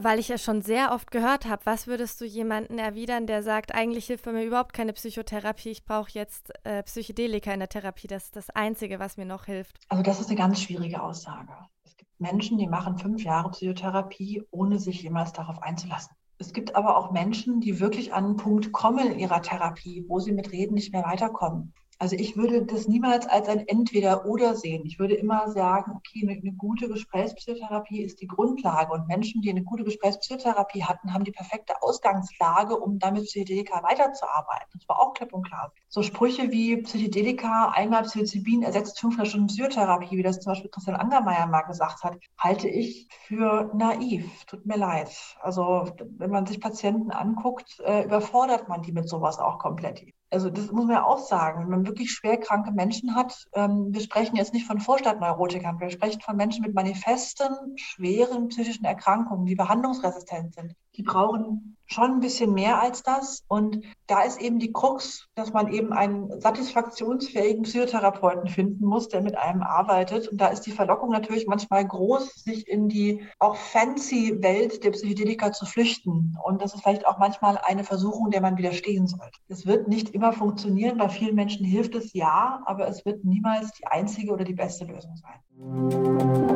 weil 0.04 0.18
ich 0.18 0.28
ja 0.28 0.38
schon 0.38 0.62
sehr 0.62 0.92
oft 0.92 1.10
gehört 1.10 1.46
habe, 1.46 1.64
was 1.64 1.86
würdest 1.86 2.20
du 2.20 2.24
jemanden 2.24 2.78
erwidern, 2.78 3.26
der 3.26 3.42
sagt, 3.42 3.74
eigentlich 3.74 4.06
hilft 4.06 4.26
mir 4.26 4.44
überhaupt 4.44 4.72
keine 4.72 4.92
Psychotherapie, 4.92 5.70
ich 5.70 5.84
brauche 5.84 6.10
jetzt 6.12 6.52
äh, 6.64 6.82
Psychedelika 6.82 7.52
in 7.52 7.60
der 7.60 7.68
Therapie, 7.68 8.06
das 8.06 8.24
ist 8.24 8.36
das 8.36 8.50
Einzige, 8.50 8.98
was 8.98 9.16
mir 9.16 9.26
noch 9.26 9.46
hilft. 9.46 9.78
Also 9.88 10.02
das 10.02 10.20
ist 10.20 10.28
eine 10.28 10.36
ganz 10.36 10.60
schwierige 10.60 11.02
Aussage. 11.02 11.52
Es 11.84 11.96
gibt 11.96 12.10
Menschen, 12.20 12.58
die 12.58 12.66
machen 12.66 12.98
fünf 12.98 13.22
Jahre 13.24 13.50
Psychotherapie, 13.50 14.42
ohne 14.50 14.78
sich 14.78 15.02
jemals 15.02 15.32
darauf 15.32 15.62
einzulassen. 15.62 16.14
Es 16.38 16.52
gibt 16.52 16.74
aber 16.74 16.96
auch 16.96 17.12
Menschen, 17.12 17.60
die 17.60 17.78
wirklich 17.78 18.12
an 18.12 18.24
einen 18.24 18.36
Punkt 18.36 18.72
kommen 18.72 19.12
in 19.12 19.18
ihrer 19.18 19.42
Therapie, 19.42 20.04
wo 20.08 20.18
sie 20.18 20.32
mit 20.32 20.50
Reden 20.50 20.74
nicht 20.74 20.92
mehr 20.92 21.04
weiterkommen. 21.04 21.72
Also 22.02 22.16
ich 22.16 22.36
würde 22.36 22.66
das 22.66 22.88
niemals 22.88 23.28
als 23.28 23.48
ein 23.48 23.60
Entweder-Oder 23.68 24.56
sehen. 24.56 24.84
Ich 24.84 24.98
würde 24.98 25.14
immer 25.14 25.48
sagen, 25.52 25.92
okay, 25.94 26.26
eine, 26.28 26.36
eine, 26.36 26.52
gute 26.52 26.88
Gesprächspsychotherapie 26.88 28.02
ist 28.02 28.20
die 28.20 28.26
Grundlage. 28.26 28.92
Und 28.92 29.06
Menschen, 29.06 29.40
die 29.40 29.50
eine 29.50 29.62
gute 29.62 29.84
Gesprächspsychotherapie 29.84 30.82
hatten, 30.82 31.14
haben 31.14 31.22
die 31.22 31.30
perfekte 31.30 31.80
Ausgangslage, 31.80 32.76
um 32.76 32.98
damit 32.98 33.26
Psychedelika 33.26 33.84
weiterzuarbeiten. 33.84 34.66
Das 34.72 34.88
war 34.88 35.00
auch 35.00 35.14
klipp 35.14 35.32
und 35.32 35.46
klar. 35.46 35.72
So 35.86 36.02
Sprüche 36.02 36.50
wie 36.50 36.78
Psychedelika, 36.78 37.70
einmal 37.72 38.02
Psilocybin 38.02 38.64
ersetzt 38.64 38.98
500 38.98 39.28
Stunden 39.28 39.46
Psychotherapie, 39.46 40.16
wie 40.16 40.24
das 40.24 40.40
zum 40.40 40.54
Beispiel 40.54 40.70
Christian 40.70 40.96
Angermeier 40.96 41.46
mal 41.46 41.62
gesagt 41.62 42.02
hat, 42.02 42.18
halte 42.36 42.66
ich 42.66 43.06
für 43.28 43.70
naiv. 43.76 44.44
Tut 44.46 44.66
mir 44.66 44.76
leid. 44.76 45.12
Also 45.40 45.92
wenn 46.18 46.32
man 46.32 46.46
sich 46.46 46.60
Patienten 46.60 47.12
anguckt, 47.12 47.78
äh, 47.84 48.02
überfordert 48.02 48.68
man 48.68 48.82
die 48.82 48.90
mit 48.90 49.08
sowas 49.08 49.38
auch 49.38 49.60
komplett 49.60 50.02
also 50.32 50.48
das 50.48 50.72
muss 50.72 50.86
man 50.86 50.96
ja 50.96 51.04
auch 51.04 51.18
sagen, 51.18 51.62
wenn 51.62 51.70
man 51.70 51.86
wirklich 51.86 52.10
schwer 52.10 52.38
kranke 52.38 52.72
Menschen 52.72 53.14
hat, 53.14 53.46
ähm, 53.52 53.88
wir 53.92 54.00
sprechen 54.00 54.36
jetzt 54.36 54.54
nicht 54.54 54.66
von 54.66 54.80
Vorstadtneurotikern, 54.80 55.78
wir 55.78 55.90
sprechen 55.90 56.22
von 56.22 56.36
Menschen 56.36 56.62
mit 56.62 56.74
manifesten, 56.74 57.76
schweren 57.76 58.48
psychischen 58.48 58.84
Erkrankungen, 58.84 59.44
die 59.44 59.54
behandlungsresistent 59.54 60.54
sind. 60.54 60.74
Die 60.96 61.02
brauchen 61.02 61.72
schon 61.92 62.10
ein 62.12 62.20
bisschen 62.20 62.52
mehr 62.52 62.80
als 62.80 63.02
das. 63.02 63.44
Und 63.48 63.84
da 64.06 64.22
ist 64.22 64.40
eben 64.40 64.58
die 64.58 64.72
Krux, 64.72 65.28
dass 65.34 65.52
man 65.52 65.72
eben 65.72 65.92
einen 65.92 66.40
satisfaktionsfähigen 66.40 67.62
Psychotherapeuten 67.62 68.48
finden 68.48 68.84
muss, 68.84 69.08
der 69.08 69.20
mit 69.20 69.36
einem 69.36 69.62
arbeitet. 69.62 70.28
Und 70.28 70.40
da 70.40 70.48
ist 70.48 70.62
die 70.62 70.72
Verlockung 70.72 71.10
natürlich 71.10 71.46
manchmal 71.46 71.86
groß, 71.86 72.34
sich 72.44 72.66
in 72.68 72.88
die 72.88 73.22
auch 73.38 73.56
fancy 73.56 74.42
Welt 74.42 74.82
der 74.84 74.90
Psychedelika 74.90 75.52
zu 75.52 75.66
flüchten. 75.66 76.36
Und 76.42 76.62
das 76.62 76.74
ist 76.74 76.82
vielleicht 76.82 77.06
auch 77.06 77.18
manchmal 77.18 77.58
eine 77.64 77.84
Versuchung, 77.84 78.30
der 78.30 78.40
man 78.40 78.56
widerstehen 78.56 79.06
sollte. 79.06 79.38
Es 79.48 79.66
wird 79.66 79.88
nicht 79.88 80.10
immer 80.10 80.32
funktionieren. 80.32 80.98
Bei 80.98 81.08
vielen 81.08 81.34
Menschen 81.34 81.64
hilft 81.64 81.94
es 81.94 82.12
ja, 82.12 82.62
aber 82.64 82.88
es 82.88 83.04
wird 83.04 83.24
niemals 83.24 83.72
die 83.72 83.86
einzige 83.86 84.32
oder 84.32 84.44
die 84.44 84.54
beste 84.54 84.84
Lösung 84.84 85.16
sein. 85.16 86.51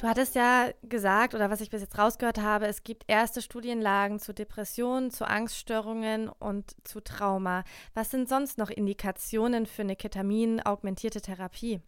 Du 0.00 0.08
hattest 0.08 0.34
ja 0.34 0.70
gesagt, 0.82 1.34
oder 1.34 1.50
was 1.50 1.60
ich 1.60 1.68
bis 1.68 1.82
jetzt 1.82 1.98
rausgehört 1.98 2.40
habe, 2.40 2.66
es 2.66 2.84
gibt 2.84 3.04
erste 3.06 3.42
Studienlagen 3.42 4.18
zu 4.18 4.32
Depressionen, 4.32 5.10
zu 5.10 5.28
Angststörungen 5.28 6.30
und 6.30 6.74
zu 6.88 7.02
Trauma. 7.02 7.64
Was 7.92 8.10
sind 8.10 8.26
sonst 8.26 8.56
noch 8.56 8.70
Indikationen 8.70 9.66
für 9.66 9.82
eine 9.82 9.96
Ketamin-augmentierte 9.96 11.20
Therapie? 11.20 11.82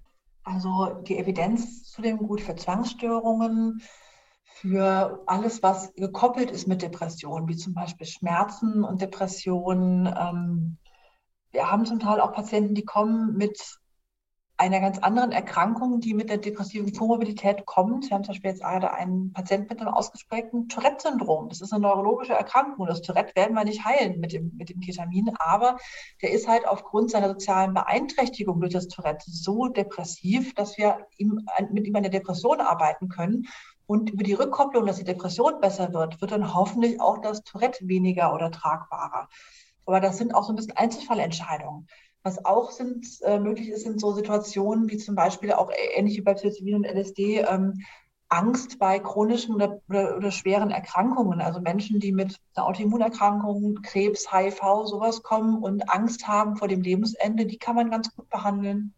Also 0.45 1.03
die 1.09 1.17
Evidenz 1.17 1.85
zu 1.85 2.03
dem 2.03 2.19
gut 2.19 2.43
für 2.43 2.55
Zwangsstörungen, 2.55 3.81
für 4.43 5.23
alles, 5.27 5.63
was 5.63 5.95
gekoppelt 5.95 6.51
ist 6.51 6.69
mit 6.69 6.83
Depressionen, 6.83 7.49
wie 7.49 7.57
zum 7.57 7.73
Beispiel 7.73 8.07
Schmerzen 8.07 8.85
und 8.85 9.01
Depressionen. 9.01 10.05
Ähm, 10.05 10.77
wir 11.51 11.71
haben 11.73 11.87
zum 11.87 11.99
Teil 11.99 12.21
auch 12.21 12.35
Patienten, 12.35 12.75
die 12.75 12.85
kommen 12.85 13.39
mit 13.39 13.81
einer 14.63 14.79
ganz 14.79 14.99
anderen 14.99 15.33
Erkrankung, 15.33 15.99
die 15.99 16.15
mit 16.15 16.31
der 16.31 16.39
depressiven 16.39 16.93
Komorbidität 16.93 17.67
kommt. 17.67 18.09
Wir 18.09 18.15
haben 18.15 18.23
zum 18.23 18.33
Beispiel 18.33 18.51
jetzt 18.51 18.63
gerade 18.63 18.93
einen 18.93 19.33
Patienten 19.33 19.67
mit 19.71 19.81
einem 19.81 19.93
ausgeprägten 19.93 20.69
Tourette-Syndrom. 20.69 21.49
Das 21.49 21.61
ist 21.61 21.73
eine 21.73 21.83
neurologische 21.83 22.35
Erkrankung. 22.35 22.87
Das 22.87 23.03
Tourette 23.03 23.35
werden 23.35 23.57
wir 23.57 23.65
nicht 23.65 23.85
heilen 23.85 24.21
mit 24.21 24.33
dem, 24.33 24.53
mit 24.57 24.69
dem 24.69 24.79
Ketamin, 24.79 25.33
aber 25.41 25.79
der 26.23 26.31
ist 26.31 26.47
halt 26.47 26.65
aufgrund 26.69 27.11
seiner 27.11 27.27
sozialen 27.31 27.75
Beeinträchtigung 27.75 28.61
durch 28.61 28.73
das 28.73 28.87
Tourette 28.87 29.29
so 29.29 29.67
depressiv, 29.67 30.55
dass 30.55 30.79
wir 30.79 31.09
ihm, 31.17 31.45
mit 31.73 31.89
ihm 31.89 31.97
an 31.97 32.05
der 32.05 32.13
Depression 32.13 32.61
arbeiten 32.61 33.09
können. 33.09 33.49
Und 33.87 34.11
über 34.11 34.23
die 34.23 34.35
Rückkopplung, 34.35 34.87
dass 34.87 34.99
die 34.99 35.05
Depression 35.05 35.61
besser 35.61 35.93
wird, 35.93 36.21
wird 36.21 36.31
dann 36.31 36.55
hoffentlich 36.55 37.01
auch 37.01 37.19
das 37.19 37.43
Tourette 37.43 37.89
weniger 37.89 38.33
oder 38.33 38.53
tragbarer. 38.53 39.29
Aber 39.87 39.99
das 39.99 40.19
sind 40.19 40.37
auch 40.37 40.45
so 40.45 40.53
ein 40.53 40.57
bisschen 40.57 40.77
Einzelfallentscheidungen. 40.77 41.89
Was 42.25 42.45
auch 42.45 42.71
sind, 42.71 43.07
äh, 43.23 43.41
möglich 43.41 43.69
ist, 43.69 43.83
sind 43.83 44.01
so 44.01 44.13
Situationen 44.13 44.89
wie 44.89 44.97
zum 44.97 45.15
Beispiel 45.15 45.53
auch 45.53 45.71
ähnlich 45.97 46.17
wie 46.17 46.21
bei 46.21 46.35
Psilocybin 46.35 46.77
und 46.77 46.85
LSD, 46.85 47.41
ähm, 47.41 47.83
Angst 48.29 48.79
bei 48.79 48.99
chronischen 48.99 49.55
oder, 49.55 49.81
oder, 49.89 50.17
oder, 50.17 50.31
schweren 50.31 50.71
Erkrankungen. 50.71 51.43
Also 51.43 51.61
Menschen, 51.61 52.01
die 52.01 52.13
mit 52.13 52.41
einer 52.55 52.67
Autoimmunerkrankung, 52.67 53.83
Krebs, 53.83 54.33
HIV, 54.33 54.87
sowas 54.87 55.23
kommen 55.23 55.63
und 55.63 55.91
Angst 55.91 56.27
haben 56.27 56.57
vor 56.57 56.67
dem 56.67 56.81
Lebensende, 56.81 57.45
die 57.45 57.59
kann 57.59 57.77
man 57.77 57.91
ganz 57.91 58.15
gut 58.15 58.31
behandeln. 58.31 58.95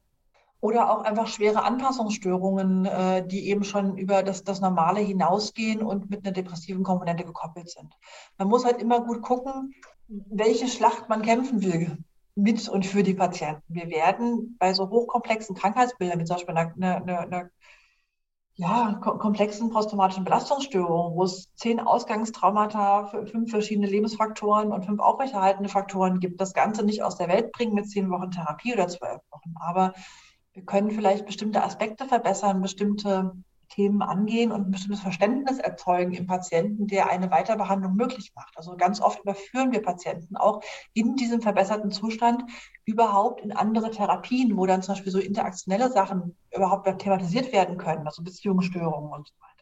Oder 0.60 0.90
auch 0.90 1.02
einfach 1.02 1.26
schwere 1.26 1.64
Anpassungsstörungen, 1.64 2.86
äh, 2.86 3.26
die 3.26 3.48
eben 3.48 3.64
schon 3.64 3.98
über 3.98 4.22
das, 4.22 4.44
das 4.44 4.60
Normale 4.60 5.00
hinausgehen 5.00 5.82
und 5.82 6.10
mit 6.10 6.24
einer 6.24 6.32
depressiven 6.32 6.84
Komponente 6.84 7.24
gekoppelt 7.24 7.68
sind. 7.68 7.92
Man 8.38 8.48
muss 8.48 8.64
halt 8.64 8.80
immer 8.80 9.00
gut 9.00 9.20
gucken, 9.22 9.74
welche 10.06 10.68
Schlacht 10.68 11.08
man 11.08 11.22
kämpfen 11.22 11.62
will 11.62 11.98
mit 12.34 12.68
und 12.68 12.84
für 12.84 13.02
die 13.02 13.14
Patienten. 13.14 13.62
Wir 13.68 13.88
werden 13.88 14.56
bei 14.58 14.74
so 14.74 14.90
hochkomplexen 14.90 15.54
Krankheitsbildern, 15.54 16.18
wie 16.20 16.24
zum 16.24 16.36
Beispiel 16.36 16.56
einer, 16.56 16.74
einer, 16.96 17.20
einer 17.20 17.50
ja, 18.56 18.94
komplexen 18.94 19.70
posttraumatischen 19.70 20.24
Belastungsstörungen, 20.24 21.16
wo 21.16 21.24
es 21.24 21.52
zehn 21.56 21.80
Ausgangstraumata, 21.80 23.06
fünf 23.06 23.50
verschiedene 23.50 23.88
Lebensfaktoren 23.88 24.70
und 24.70 24.84
fünf 24.84 25.00
aufrechterhaltende 25.00 25.68
Faktoren 25.68 26.20
gibt, 26.20 26.40
das 26.40 26.54
Ganze 26.54 26.84
nicht 26.84 27.02
aus 27.02 27.16
der 27.16 27.28
Welt 27.28 27.50
bringen 27.52 27.74
mit 27.74 27.90
zehn 27.90 28.10
Wochen 28.10 28.30
Therapie 28.30 28.72
oder 28.72 28.86
zwölf 28.86 29.20
Wochen. 29.30 29.54
Aber 29.60 29.92
wir 30.52 30.64
können 30.64 30.92
vielleicht 30.92 31.26
bestimmte 31.26 31.64
Aspekte 31.64 32.06
verbessern, 32.06 32.62
bestimmte 32.62 33.32
Themen 33.68 34.02
angehen 34.02 34.52
und 34.52 34.66
ein 34.66 34.70
bestimmtes 34.70 35.00
Verständnis 35.00 35.58
erzeugen 35.58 36.12
im 36.12 36.26
Patienten, 36.26 36.86
der 36.86 37.10
eine 37.10 37.30
Weiterbehandlung 37.30 37.94
möglich 37.94 38.32
macht. 38.34 38.56
Also 38.56 38.76
ganz 38.76 39.00
oft 39.00 39.20
überführen 39.20 39.72
wir 39.72 39.82
Patienten 39.82 40.36
auch 40.36 40.62
in 40.92 41.16
diesem 41.16 41.40
verbesserten 41.40 41.90
Zustand 41.90 42.44
überhaupt 42.84 43.40
in 43.40 43.52
andere 43.52 43.90
Therapien, 43.90 44.56
wo 44.56 44.66
dann 44.66 44.82
zum 44.82 44.94
Beispiel 44.94 45.12
so 45.12 45.18
interaktionelle 45.18 45.90
Sachen 45.90 46.36
überhaupt 46.54 46.86
thematisiert 46.98 47.52
werden 47.52 47.78
können, 47.78 48.06
also 48.06 48.22
Beziehungsstörungen 48.22 49.12
und 49.12 49.28
so 49.28 49.34
weiter. 49.40 49.54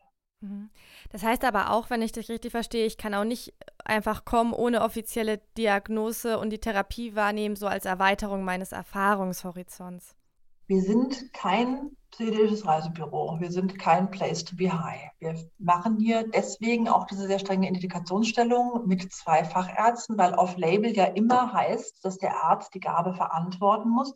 Mhm. 0.42 0.70
Das 1.10 1.22
heißt 1.22 1.44
aber 1.44 1.70
auch, 1.70 1.90
wenn 1.90 2.02
ich 2.02 2.12
dich 2.12 2.28
richtig 2.28 2.50
verstehe, 2.50 2.86
ich 2.86 2.96
kann 2.96 3.14
auch 3.14 3.24
nicht 3.24 3.54
einfach 3.84 4.24
kommen 4.24 4.52
ohne 4.52 4.82
offizielle 4.82 5.38
Diagnose 5.56 6.38
und 6.38 6.50
die 6.50 6.58
Therapie 6.58 7.14
wahrnehmen, 7.14 7.56
so 7.56 7.66
als 7.66 7.84
Erweiterung 7.84 8.44
meines 8.44 8.72
Erfahrungshorizonts. 8.72 10.16
Wir 10.66 10.80
sind 10.80 11.32
kein 11.32 11.96
psychedelisches 12.12 12.66
Reisebüro. 12.66 13.38
Wir 13.40 13.50
sind 13.50 13.78
kein 13.78 14.10
Place 14.10 14.44
to 14.44 14.54
be 14.54 14.70
high. 14.70 15.10
Wir 15.18 15.34
machen 15.58 15.98
hier 15.98 16.28
deswegen 16.28 16.88
auch 16.88 17.06
diese 17.06 17.26
sehr 17.26 17.38
strenge 17.38 17.68
Indikationsstellung 17.68 18.86
mit 18.86 19.12
zwei 19.12 19.44
Fachärzten, 19.44 20.18
weil 20.18 20.34
off-label 20.34 20.94
ja 20.94 21.06
immer 21.06 21.52
heißt, 21.52 22.04
dass 22.04 22.18
der 22.18 22.44
Arzt 22.44 22.74
die 22.74 22.80
Gabe 22.80 23.14
verantworten 23.14 23.88
muss. 23.88 24.12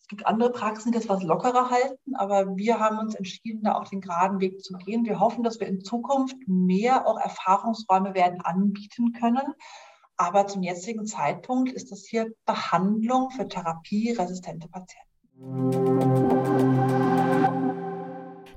Es 0.00 0.08
gibt 0.08 0.26
andere 0.26 0.52
Praxen, 0.52 0.92
die 0.92 0.98
das 0.98 1.08
was 1.08 1.22
lockerer 1.22 1.70
halten, 1.70 2.14
aber 2.16 2.56
wir 2.56 2.78
haben 2.78 2.98
uns 2.98 3.14
entschieden, 3.14 3.62
da 3.62 3.74
auch 3.74 3.88
den 3.88 4.00
geraden 4.00 4.40
Weg 4.40 4.62
zu 4.62 4.74
gehen. 4.74 5.04
Wir 5.04 5.20
hoffen, 5.20 5.44
dass 5.44 5.60
wir 5.60 5.66
in 5.66 5.80
Zukunft 5.80 6.36
mehr 6.46 7.06
auch 7.06 7.18
Erfahrungsräume 7.18 8.14
werden 8.14 8.40
anbieten 8.40 9.12
können. 9.12 9.54
Aber 10.16 10.46
zum 10.46 10.62
jetzigen 10.62 11.06
Zeitpunkt 11.06 11.72
ist 11.72 11.90
das 11.90 12.04
hier 12.04 12.32
Behandlung 12.46 13.30
für 13.30 13.48
therapieresistente 13.48 14.68
Patienten. 14.68 15.13
Du 15.36 15.42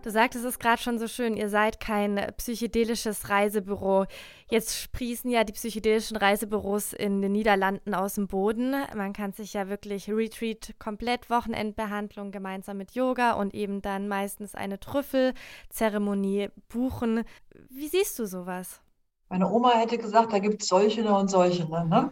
sagtest 0.06 0.46
es 0.46 0.60
gerade 0.60 0.80
schon 0.80 1.00
so 1.00 1.08
schön, 1.08 1.36
ihr 1.36 1.50
seid 1.50 1.80
kein 1.80 2.24
psychedelisches 2.38 3.30
Reisebüro. 3.30 4.06
Jetzt 4.48 4.80
sprießen 4.80 5.32
ja 5.32 5.44
die 5.44 5.54
psychedelischen 5.54 6.18
Reisebüros 6.18 6.94
in 6.94 7.24
den 7.24 7.32
Niederlanden 7.32 7.96
aus 7.96 8.14
dem 8.14 8.28
Boden. 8.28 8.76
Man 8.96 9.14
kann 9.14 9.34
sich 9.34 9.54
ja 9.54 9.70
wirklich 9.70 10.08
Retreat, 10.08 10.76
komplett 10.78 11.32
Wochenendbehandlung 11.32 12.30
gemeinsam 12.32 12.78
mit 12.78 12.92
Yoga 12.92 13.34
und 13.34 13.56
eben 13.56 13.82
dann 13.82 14.08
meistens 14.08 14.54
eine 14.54 14.80
Trüffelzeremonie 14.80 16.50
buchen. 16.70 17.24
Wie 17.70 17.88
siehst 17.88 18.20
du 18.20 18.28
sowas? 18.28 18.82
Meine 19.30 19.50
Oma 19.50 19.74
hätte 19.74 19.98
gesagt, 19.98 20.32
da 20.32 20.38
gibt 20.38 20.62
es 20.62 20.68
solche 20.68 21.12
und 21.12 21.30
solche. 21.30 21.68
Ne? 21.68 22.12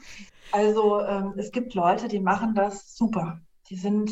Also 0.52 1.02
ähm, 1.02 1.36
es 1.38 1.52
gibt 1.52 1.76
Leute, 1.76 2.08
die 2.08 2.20
machen 2.20 2.56
das 2.56 2.98
super. 2.98 3.40
Die 3.70 3.78
sind 3.78 4.10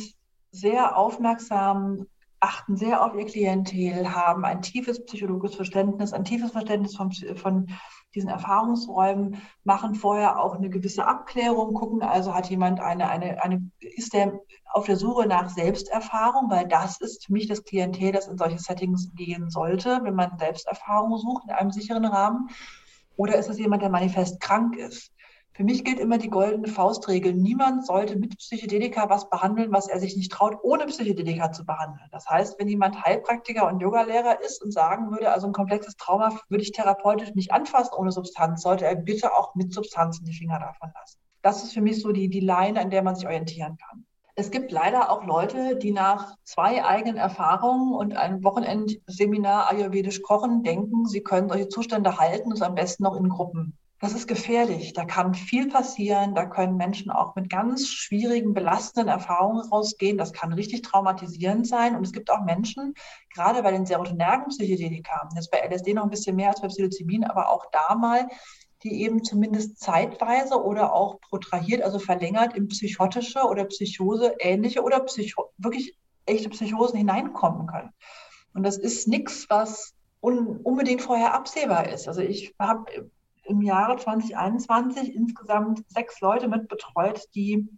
sehr 0.53 0.95
aufmerksam, 0.97 2.05
achten 2.39 2.75
sehr 2.75 3.03
auf 3.03 3.15
ihr 3.15 3.25
Klientel, 3.25 4.13
haben 4.13 4.45
ein 4.45 4.61
tiefes 4.61 5.03
psychologisches 5.05 5.55
Verständnis, 5.55 6.13
ein 6.13 6.25
tiefes 6.25 6.51
Verständnis 6.51 6.95
von, 6.95 7.11
von 7.11 7.69
diesen 8.13 8.29
Erfahrungsräumen, 8.29 9.41
machen 9.63 9.95
vorher 9.95 10.39
auch 10.39 10.53
eine 10.53 10.69
gewisse 10.69 11.07
Abklärung, 11.07 11.73
gucken 11.73 12.03
also, 12.03 12.35
hat 12.35 12.49
jemand 12.49 12.79
eine, 12.81 13.09
eine, 13.09 13.41
eine, 13.41 13.71
ist 13.79 14.13
der 14.13 14.39
auf 14.73 14.85
der 14.85 14.97
Suche 14.97 15.25
nach 15.25 15.49
Selbsterfahrung, 15.49 16.49
weil 16.49 16.67
das 16.67 16.99
ist 16.99 17.25
für 17.25 17.33
mich 17.33 17.47
das 17.47 17.63
Klientel, 17.63 18.11
das 18.11 18.27
in 18.27 18.37
solche 18.37 18.59
Settings 18.59 19.13
gehen 19.15 19.49
sollte, 19.49 20.01
wenn 20.03 20.15
man 20.15 20.37
Selbsterfahrung 20.37 21.17
sucht 21.17 21.45
in 21.45 21.51
einem 21.51 21.71
sicheren 21.71 22.05
Rahmen. 22.05 22.49
Oder 23.15 23.37
ist 23.37 23.49
es 23.49 23.57
jemand, 23.57 23.81
der 23.81 23.89
manifest 23.89 24.39
krank 24.41 24.75
ist? 24.75 25.12
Für 25.55 25.63
mich 25.63 25.83
gilt 25.83 25.99
immer 25.99 26.17
die 26.17 26.31
goldene 26.31 26.67
Faustregel. 26.67 27.31
Niemand 27.31 27.85
sollte 27.85 28.15
mit 28.15 28.35
Psychedelika 28.39 29.07
was 29.11 29.29
behandeln, 29.29 29.71
was 29.71 29.87
er 29.87 29.99
sich 29.99 30.17
nicht 30.17 30.31
traut, 30.31 30.57
ohne 30.63 30.87
Psychedelika 30.87 31.51
zu 31.51 31.63
behandeln. 31.63 32.09
Das 32.11 32.27
heißt, 32.27 32.59
wenn 32.59 32.67
jemand 32.67 33.05
Heilpraktiker 33.05 33.67
und 33.67 33.79
Yogalehrer 33.79 34.41
ist 34.41 34.63
und 34.63 34.71
sagen 34.71 35.11
würde, 35.11 35.31
also 35.31 35.45
ein 35.45 35.53
komplexes 35.53 35.95
Trauma 35.95 36.35
würde 36.49 36.63
ich 36.63 36.71
therapeutisch 36.71 37.35
nicht 37.35 37.53
anfassen 37.53 37.93
ohne 37.95 38.11
Substanz, 38.11 38.63
sollte 38.63 38.87
er 38.87 38.95
bitte 38.95 39.31
auch 39.31 39.53
mit 39.53 39.71
Substanzen 39.71 40.25
die 40.25 40.33
Finger 40.33 40.57
davon 40.57 40.91
lassen. 40.99 41.19
Das 41.43 41.63
ist 41.63 41.73
für 41.73 41.81
mich 41.81 42.01
so 42.01 42.11
die, 42.11 42.29
die 42.29 42.39
Line, 42.39 42.81
an 42.81 42.89
der 42.89 43.03
man 43.03 43.15
sich 43.15 43.27
orientieren 43.27 43.77
kann. 43.77 44.07
Es 44.33 44.49
gibt 44.49 44.71
leider 44.71 45.11
auch 45.11 45.23
Leute, 45.23 45.75
die 45.75 45.91
nach 45.91 46.35
zwei 46.43 46.83
eigenen 46.83 47.17
Erfahrungen 47.17 47.93
und 47.93 48.17
einem 48.17 48.43
Wochenendseminar 48.43 49.69
Ayurvedisch 49.69 50.23
kochen 50.23 50.63
denken, 50.63 51.05
sie 51.05 51.21
können 51.21 51.47
solche 51.47 51.67
Zustände 51.67 52.17
halten 52.17 52.51
und 52.51 52.61
am 52.63 52.73
besten 52.73 53.03
noch 53.03 53.15
in 53.15 53.29
Gruppen 53.29 53.77
das 54.03 54.11
ist 54.11 54.27
gefährlich. 54.27 54.91
Da 54.91 55.05
kann 55.05 55.33
viel 55.33 55.69
passieren. 55.69 56.35
Da 56.35 56.45
können 56.45 56.75
Menschen 56.75 57.09
auch 57.09 57.35
mit 57.35 57.49
ganz 57.49 57.87
schwierigen, 57.87 58.53
belastenden 58.53 59.07
Erfahrungen 59.07 59.61
rausgehen. 59.69 60.17
Das 60.17 60.33
kann 60.33 60.51
richtig 60.51 60.81
traumatisierend 60.81 61.65
sein. 61.65 61.95
Und 61.95 62.05
es 62.05 62.11
gibt 62.11 62.29
auch 62.29 62.43
Menschen, 62.43 62.95
gerade 63.33 63.63
bei 63.63 63.71
den 63.71 63.85
serotonergen 63.85 64.49
Psychedelika, 64.49 65.29
jetzt 65.33 65.51
bei 65.51 65.59
LSD 65.59 65.93
noch 65.93 66.03
ein 66.03 66.09
bisschen 66.09 66.35
mehr 66.35 66.49
als 66.49 66.59
bei 66.59 66.67
Psilocybin, 66.67 67.23
aber 67.23 67.49
auch 67.49 67.67
da 67.71 67.95
mal, 67.95 68.27
die 68.83 69.03
eben 69.03 69.23
zumindest 69.23 69.79
zeitweise 69.79 70.61
oder 70.61 70.91
auch 70.93 71.21
protrahiert, 71.21 71.81
also 71.81 71.97
verlängert 71.97 72.57
in 72.57 72.67
psychotische 72.67 73.45
oder 73.45 73.63
Psychose 73.63 74.35
ähnliche 74.39 74.83
oder 74.83 74.99
Psycho 74.99 75.53
wirklich 75.57 75.97
echte 76.25 76.49
Psychosen 76.49 76.97
hineinkommen 76.97 77.67
können. 77.67 77.93
Und 78.53 78.63
das 78.63 78.77
ist 78.77 79.07
nichts, 79.07 79.45
was 79.49 79.93
un 80.19 80.57
unbedingt 80.57 81.01
vorher 81.01 81.33
absehbar 81.33 81.87
ist. 81.87 82.09
Also 82.09 82.19
ich 82.19 82.53
habe 82.59 83.09
im 83.53 83.61
Jahre 83.61 83.97
2021 83.97 85.13
insgesamt 85.15 85.83
sechs 85.87 86.19
Leute 86.21 86.47
mit 86.47 86.67
betreut, 86.67 87.23
die 87.35 87.69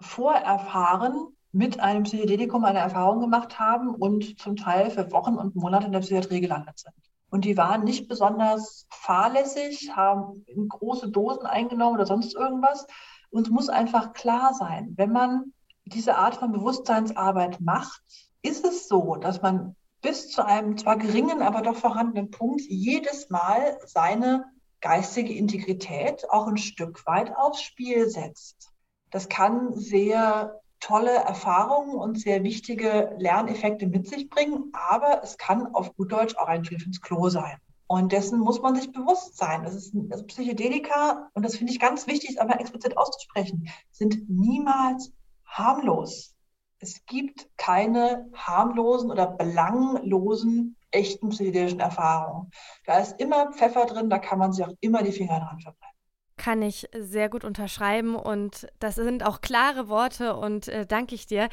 vorerfahren 0.00 1.28
mit 1.52 1.80
einem 1.80 2.04
Psychedelikum 2.04 2.64
eine 2.64 2.78
Erfahrung 2.78 3.20
gemacht 3.20 3.58
haben 3.58 3.94
und 3.94 4.38
zum 4.38 4.56
Teil 4.56 4.90
für 4.90 5.10
Wochen 5.12 5.36
und 5.36 5.54
Monate 5.54 5.86
in 5.86 5.92
der 5.92 6.00
Psychiatrie 6.00 6.40
gelandet 6.40 6.78
sind. 6.78 6.94
Und 7.30 7.44
die 7.44 7.56
waren 7.56 7.84
nicht 7.84 8.08
besonders 8.08 8.86
fahrlässig, 8.90 9.94
haben 9.96 10.44
große 10.68 11.10
Dosen 11.10 11.46
eingenommen 11.46 11.94
oder 11.94 12.06
sonst 12.06 12.34
irgendwas. 12.34 12.86
Uns 13.30 13.48
muss 13.48 13.68
einfach 13.70 14.12
klar 14.12 14.52
sein, 14.54 14.92
wenn 14.96 15.12
man 15.12 15.52
diese 15.84 16.16
Art 16.16 16.36
von 16.36 16.52
Bewusstseinsarbeit 16.52 17.60
macht, 17.60 18.02
ist 18.42 18.66
es 18.66 18.86
so, 18.86 19.16
dass 19.16 19.40
man 19.40 19.76
bis 20.02 20.30
zu 20.30 20.44
einem 20.44 20.76
zwar 20.76 20.96
geringen, 20.96 21.42
aber 21.42 21.62
doch 21.62 21.76
vorhandenen 21.76 22.30
Punkt 22.30 22.62
jedes 22.62 23.30
Mal 23.30 23.78
seine 23.86 24.44
geistige 24.82 25.32
Integrität 25.32 26.28
auch 26.30 26.46
ein 26.46 26.58
Stück 26.58 27.06
weit 27.06 27.34
aufs 27.34 27.62
Spiel 27.62 28.10
setzt. 28.10 28.70
Das 29.10 29.28
kann 29.28 29.72
sehr 29.72 30.60
tolle 30.80 31.12
Erfahrungen 31.12 31.94
und 31.94 32.20
sehr 32.20 32.42
wichtige 32.42 33.14
Lerneffekte 33.18 33.86
mit 33.86 34.08
sich 34.08 34.28
bringen, 34.28 34.72
aber 34.72 35.22
es 35.22 35.38
kann 35.38 35.74
auf 35.74 35.94
gut 35.96 36.12
Deutsch 36.12 36.36
auch 36.36 36.48
ein 36.48 36.64
Griff 36.64 36.84
ins 36.84 37.00
Klo 37.00 37.28
sein. 37.28 37.56
Und 37.86 38.12
dessen 38.12 38.40
muss 38.40 38.60
man 38.60 38.74
sich 38.74 38.90
bewusst 38.90 39.36
sein. 39.36 39.62
Das 39.64 39.74
ist 39.74 39.94
also 40.10 40.24
Psychedelika, 40.24 41.30
und 41.34 41.44
das 41.44 41.56
finde 41.56 41.72
ich 41.72 41.78
ganz 41.78 42.06
wichtig, 42.06 42.40
aber 42.40 42.58
explizit 42.58 42.96
auszusprechen, 42.96 43.68
sind 43.92 44.28
niemals 44.28 45.12
harmlos. 45.44 46.34
Es 46.78 47.04
gibt 47.06 47.48
keine 47.56 48.28
harmlosen 48.34 49.10
oder 49.10 49.26
belanglosen 49.26 50.76
echten 50.92 51.30
psychedelischen 51.30 51.80
Erfahrungen. 51.80 52.50
Da 52.86 52.98
ist 52.98 53.20
immer 53.20 53.52
Pfeffer 53.52 53.86
drin, 53.86 54.10
da 54.10 54.18
kann 54.18 54.38
man 54.38 54.52
sich 54.52 54.64
auch 54.64 54.74
immer 54.80 55.02
die 55.02 55.12
Finger 55.12 55.40
dran 55.40 55.60
verbrennen 55.60 55.92
kann 56.38 56.62
ich 56.62 56.88
sehr 56.92 57.28
gut 57.28 57.44
unterschreiben 57.44 58.16
und 58.16 58.66
das 58.80 58.96
sind 58.96 59.24
auch 59.24 59.42
klare 59.42 59.88
Worte 59.88 60.34
und 60.34 60.66
äh, 60.66 60.86
danke 60.86 61.14
ich 61.14 61.26
dir. 61.26 61.48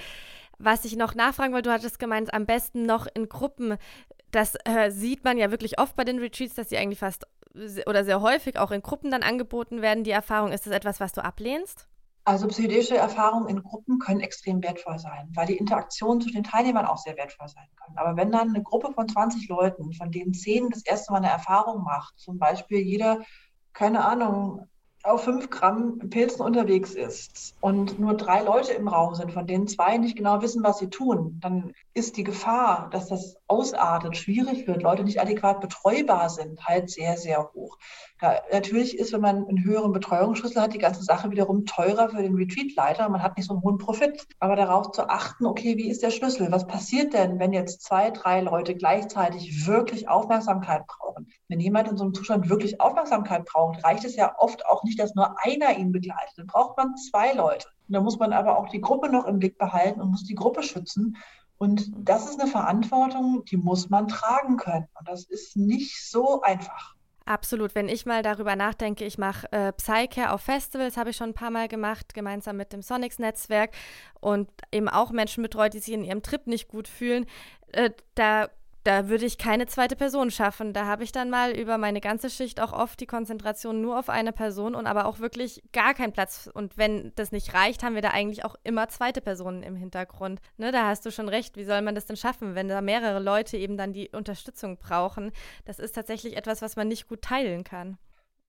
Was 0.58 0.84
ich 0.84 0.96
noch 0.96 1.16
nachfragen 1.16 1.54
wollte, 1.54 1.70
du 1.70 1.74
hattest 1.74 2.00
gemeint, 2.00 2.34
am 2.34 2.46
besten 2.48 2.88
noch 2.88 3.08
in 3.14 3.30
Gruppen. 3.30 3.78
Das 4.32 4.56
äh, 4.66 4.90
sieht 4.90 5.24
man 5.24 5.38
ja 5.38 5.52
wirklich 5.52 5.80
oft 5.80 5.96
bei 5.96 6.06
den 6.06 6.20
Retreats, 6.20 6.56
dass 6.56 6.70
sie 6.70 6.78
eigentlich 6.78 7.00
fast 7.00 7.28
oder 7.86 8.04
sehr 8.04 8.22
häufig 8.22 8.58
auch 8.58 8.72
in 8.72 8.82
Gruppen 8.82 9.12
dann 9.12 9.24
angeboten 9.24 9.82
werden. 9.82 10.04
Die 10.04 10.12
Erfahrung, 10.12 10.52
ist 10.52 10.66
das 10.66 10.74
etwas, 10.74 11.00
was 11.00 11.14
du 11.14 11.24
ablehnst? 11.24 11.89
Also 12.26 12.48
psychedelische 12.48 12.98
Erfahrungen 12.98 13.50
in 13.50 13.64
Gruppen 13.64 13.98
können 13.98 14.20
extrem 14.20 14.62
wertvoll 14.62 15.00
sein, 15.00 15.30
weil 15.34 15.48
die 15.48 15.58
Interaktionen 15.58 16.22
zwischen 16.22 16.44
den 16.44 16.44
Teilnehmern 16.44 16.86
auch 16.86 16.98
sehr 16.98 17.18
wertvoll 17.18 17.48
sein 17.48 17.68
können. 17.76 17.98
Aber 17.98 18.18
wenn 18.18 18.32
dann 18.32 18.50
eine 18.50 18.62
Gruppe 18.62 18.92
von 18.94 19.08
20 19.08 19.48
Leuten, 19.50 19.94
von 19.94 20.12
denen 20.12 20.34
10 20.34 20.70
das 20.70 20.86
erste 20.86 21.12
Mal 21.12 21.20
eine 21.20 21.32
Erfahrung 21.32 21.84
macht, 21.84 22.20
zum 22.20 22.38
Beispiel 22.38 22.80
jeder, 22.80 23.20
keine 23.74 24.06
Ahnung, 24.06 24.69
auf 25.04 25.24
fünf 25.24 25.50
Gramm 25.50 26.00
Pilzen 26.10 26.42
unterwegs 26.42 26.94
ist 26.94 27.56
und 27.62 28.00
nur 28.00 28.16
drei 28.16 28.42
Leute 28.42 28.74
im 28.74 28.88
Raum 28.88 29.16
sind, 29.16 29.32
von 29.32 29.48
denen 29.48 29.68
zwei 29.68 29.98
nicht 29.98 30.18
genau 30.18 30.42
wissen, 30.42 30.64
was 30.64 30.80
sie 30.80 30.90
tun, 30.90 31.40
dann 31.42 31.74
ist 31.94 32.18
die 32.18 32.24
Gefahr, 32.24 32.90
dass 32.92 33.08
das 33.08 33.38
ausartet, 33.48 34.18
schwierig 34.18 34.68
wird, 34.68 34.84
Leute 34.84 35.04
nicht 35.04 35.22
adäquat 35.22 35.62
betreubar 35.62 36.30
sind, 36.30 36.66
halt 36.66 36.90
sehr, 36.90 37.18
sehr 37.18 37.52
hoch. 37.54 37.78
Ja, 38.22 38.36
natürlich 38.52 38.98
ist, 39.00 39.14
wenn 39.14 39.22
man 39.22 39.48
einen 39.48 39.64
höheren 39.64 39.94
Betreuungsschlüssel 39.94 40.62
hat, 40.62 40.74
die 40.74 40.80
ganze 40.80 41.04
Sache 41.04 41.32
wiederum 41.32 41.66
teurer 41.66 42.10
für 42.10 42.22
den 42.22 42.36
Retreatleiter. 42.36 43.08
Man 43.08 43.24
hat 43.24 43.38
nicht 43.38 43.48
so 43.48 43.54
einen 43.54 43.64
hohen 43.64 43.78
Profit. 43.78 44.28
Aber 44.40 44.58
darauf 44.58 44.92
zu 44.92 45.08
achten, 45.10 45.46
okay, 45.46 45.78
wie 45.78 45.90
ist 45.90 46.04
der 46.04 46.12
Schlüssel? 46.12 46.52
Was 46.52 46.68
passiert 46.68 47.14
denn, 47.14 47.40
wenn 47.40 47.54
jetzt 47.54 47.82
zwei, 47.84 48.12
drei 48.12 48.42
Leute 48.42 48.76
gleichzeitig 48.76 49.68
wirklich 49.68 50.10
Aufmerksamkeit 50.10 50.86
brauchen? 50.86 51.32
Wenn 51.50 51.60
jemand 51.60 51.90
in 51.90 51.98
so 51.98 52.04
einem 52.04 52.14
Zustand 52.14 52.48
wirklich 52.48 52.80
Aufmerksamkeit 52.80 53.44
braucht, 53.46 53.84
reicht 53.84 54.06
es 54.06 54.16
ja 54.16 54.36
oft 54.38 54.66
auch 54.68 54.84
nicht, 54.84 55.00
dass 55.00 55.16
nur 55.16 55.36
einer 55.44 55.78
ihn 55.78 55.92
begleitet. 55.92 56.38
Dann 56.38 56.46
braucht 56.46 56.78
man 56.78 56.96
zwei 56.96 57.34
Leute. 57.34 57.68
Und 57.88 57.94
da 57.94 58.02
muss 58.02 58.20
man 58.20 58.34
aber 58.34 58.58
auch 58.58 58.70
die 58.70 58.80
Gruppe 58.80 59.10
noch 59.10 59.26
im 59.26 59.40
Blick 59.40 59.58
behalten 59.58 60.00
und 60.00 60.12
muss 60.12 60.24
die 60.24 60.36
Gruppe 60.36 60.62
schützen. 60.62 61.18
Und 61.58 61.92
das 61.98 62.30
ist 62.30 62.40
eine 62.40 62.50
Verantwortung, 62.50 63.44
die 63.46 63.58
muss 63.58 63.90
man 63.90 64.08
tragen 64.08 64.58
können. 64.58 64.88
Und 64.98 65.08
das 65.10 65.26
ist 65.26 65.58
nicht 65.58 66.08
so 66.10 66.42
einfach. 66.42 66.96
Absolut. 67.26 67.76
Wenn 67.76 67.90
ich 67.90 68.06
mal 68.06 68.22
darüber 68.22 68.56
nachdenke, 68.56 69.06
ich 69.06 69.18
mache 69.18 69.52
äh, 69.52 69.72
Psycare 69.74 70.34
auf 70.34 70.42
Festivals, 70.42 70.98
habe 70.98 71.10
ich 71.10 71.16
schon 71.16 71.30
ein 71.30 71.36
paar 71.36 71.52
Mal 71.52 71.68
gemacht, 71.68 72.14
gemeinsam 72.14 72.58
mit 72.58 72.74
dem 72.74 72.82
Sonics-Netzwerk 72.82 73.72
und 74.20 74.50
eben 74.72 74.90
auch 74.90 75.12
Menschen 75.12 75.44
betreut, 75.44 75.74
die 75.74 75.80
sich 75.80 75.94
in 75.94 76.04
ihrem 76.04 76.24
Trip 76.24 76.48
nicht 76.48 76.68
gut 76.68 76.88
fühlen. 76.88 77.26
Äh, 77.72 77.92
da 78.16 78.50
da 78.90 79.08
würde 79.08 79.26
ich 79.28 79.38
keine 79.38 79.68
zweite 79.68 79.96
Person 79.96 80.32
schaffen. 80.32 80.74
Da 80.74 80.88
habe 80.88 81.04
ich 81.04 81.12
dann 81.12 81.30
mal 81.30 81.52
über 81.52 81.78
meine 81.78 82.02
ganze 82.02 82.32
Schicht 82.32 82.60
auch 82.60 82.74
oft 82.74 83.00
die 83.00 83.06
Konzentration 83.06 83.82
nur 83.82 84.00
auf 84.00 84.10
eine 84.10 84.32
Person 84.32 84.74
und 84.74 84.88
aber 84.88 85.06
auch 85.06 85.20
wirklich 85.20 85.62
gar 85.74 85.94
keinen 85.94 86.12
Platz. 86.12 86.50
Und 86.52 86.76
wenn 86.76 87.12
das 87.14 87.32
nicht 87.32 87.54
reicht, 87.54 87.84
haben 87.84 87.94
wir 87.94 88.02
da 88.02 88.10
eigentlich 88.10 88.46
auch 88.46 88.56
immer 88.64 88.90
zweite 88.90 89.22
Personen 89.22 89.62
im 89.62 89.76
Hintergrund. 89.76 90.42
Ne, 90.58 90.72
da 90.72 90.88
hast 90.88 91.06
du 91.06 91.12
schon 91.12 91.30
recht. 91.30 91.56
Wie 91.56 91.66
soll 91.66 91.84
man 91.84 91.94
das 91.94 92.08
denn 92.08 92.16
schaffen, 92.16 92.56
wenn 92.56 92.68
da 92.68 92.82
mehrere 92.82 93.20
Leute 93.20 93.58
eben 93.58 93.78
dann 93.78 93.94
die 93.94 94.10
Unterstützung 94.10 94.78
brauchen? 94.78 95.34
Das 95.66 95.78
ist 95.78 95.94
tatsächlich 95.94 96.36
etwas, 96.36 96.64
was 96.64 96.76
man 96.76 96.88
nicht 96.88 97.08
gut 97.08 97.22
teilen 97.22 97.64
kann. 97.64 98.00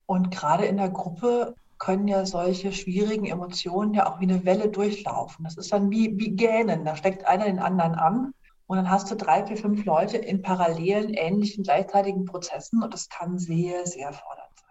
Und 0.06 0.30
gerade 0.30 0.64
in 0.64 0.78
der 0.78 0.88
Gruppe 0.88 1.54
können 1.76 2.08
ja 2.08 2.24
solche 2.24 2.72
schwierigen 2.72 3.26
Emotionen 3.26 3.92
ja 3.92 4.10
auch 4.10 4.20
wie 4.20 4.24
eine 4.24 4.46
Welle 4.46 4.68
durchlaufen. 4.68 5.44
Das 5.44 5.58
ist 5.58 5.70
dann 5.70 5.90
wie, 5.90 6.18
wie 6.18 6.30
Gähnen. 6.30 6.86
Da 6.86 6.96
steckt 6.96 7.26
einer 7.26 7.44
den 7.44 7.58
anderen 7.58 7.94
an 7.94 8.32
und 8.70 8.76
dann 8.76 8.88
hast 8.88 9.10
du 9.10 9.16
drei, 9.16 9.44
vier, 9.44 9.56
fünf 9.56 9.84
Leute 9.84 10.16
in 10.16 10.42
parallelen, 10.42 11.12
ähnlichen, 11.12 11.64
gleichzeitigen 11.64 12.24
Prozessen 12.24 12.84
und 12.84 12.94
das 12.94 13.08
kann 13.08 13.36
sehr, 13.36 13.84
sehr 13.84 14.12
fordernd 14.12 14.52
sein. 14.54 14.68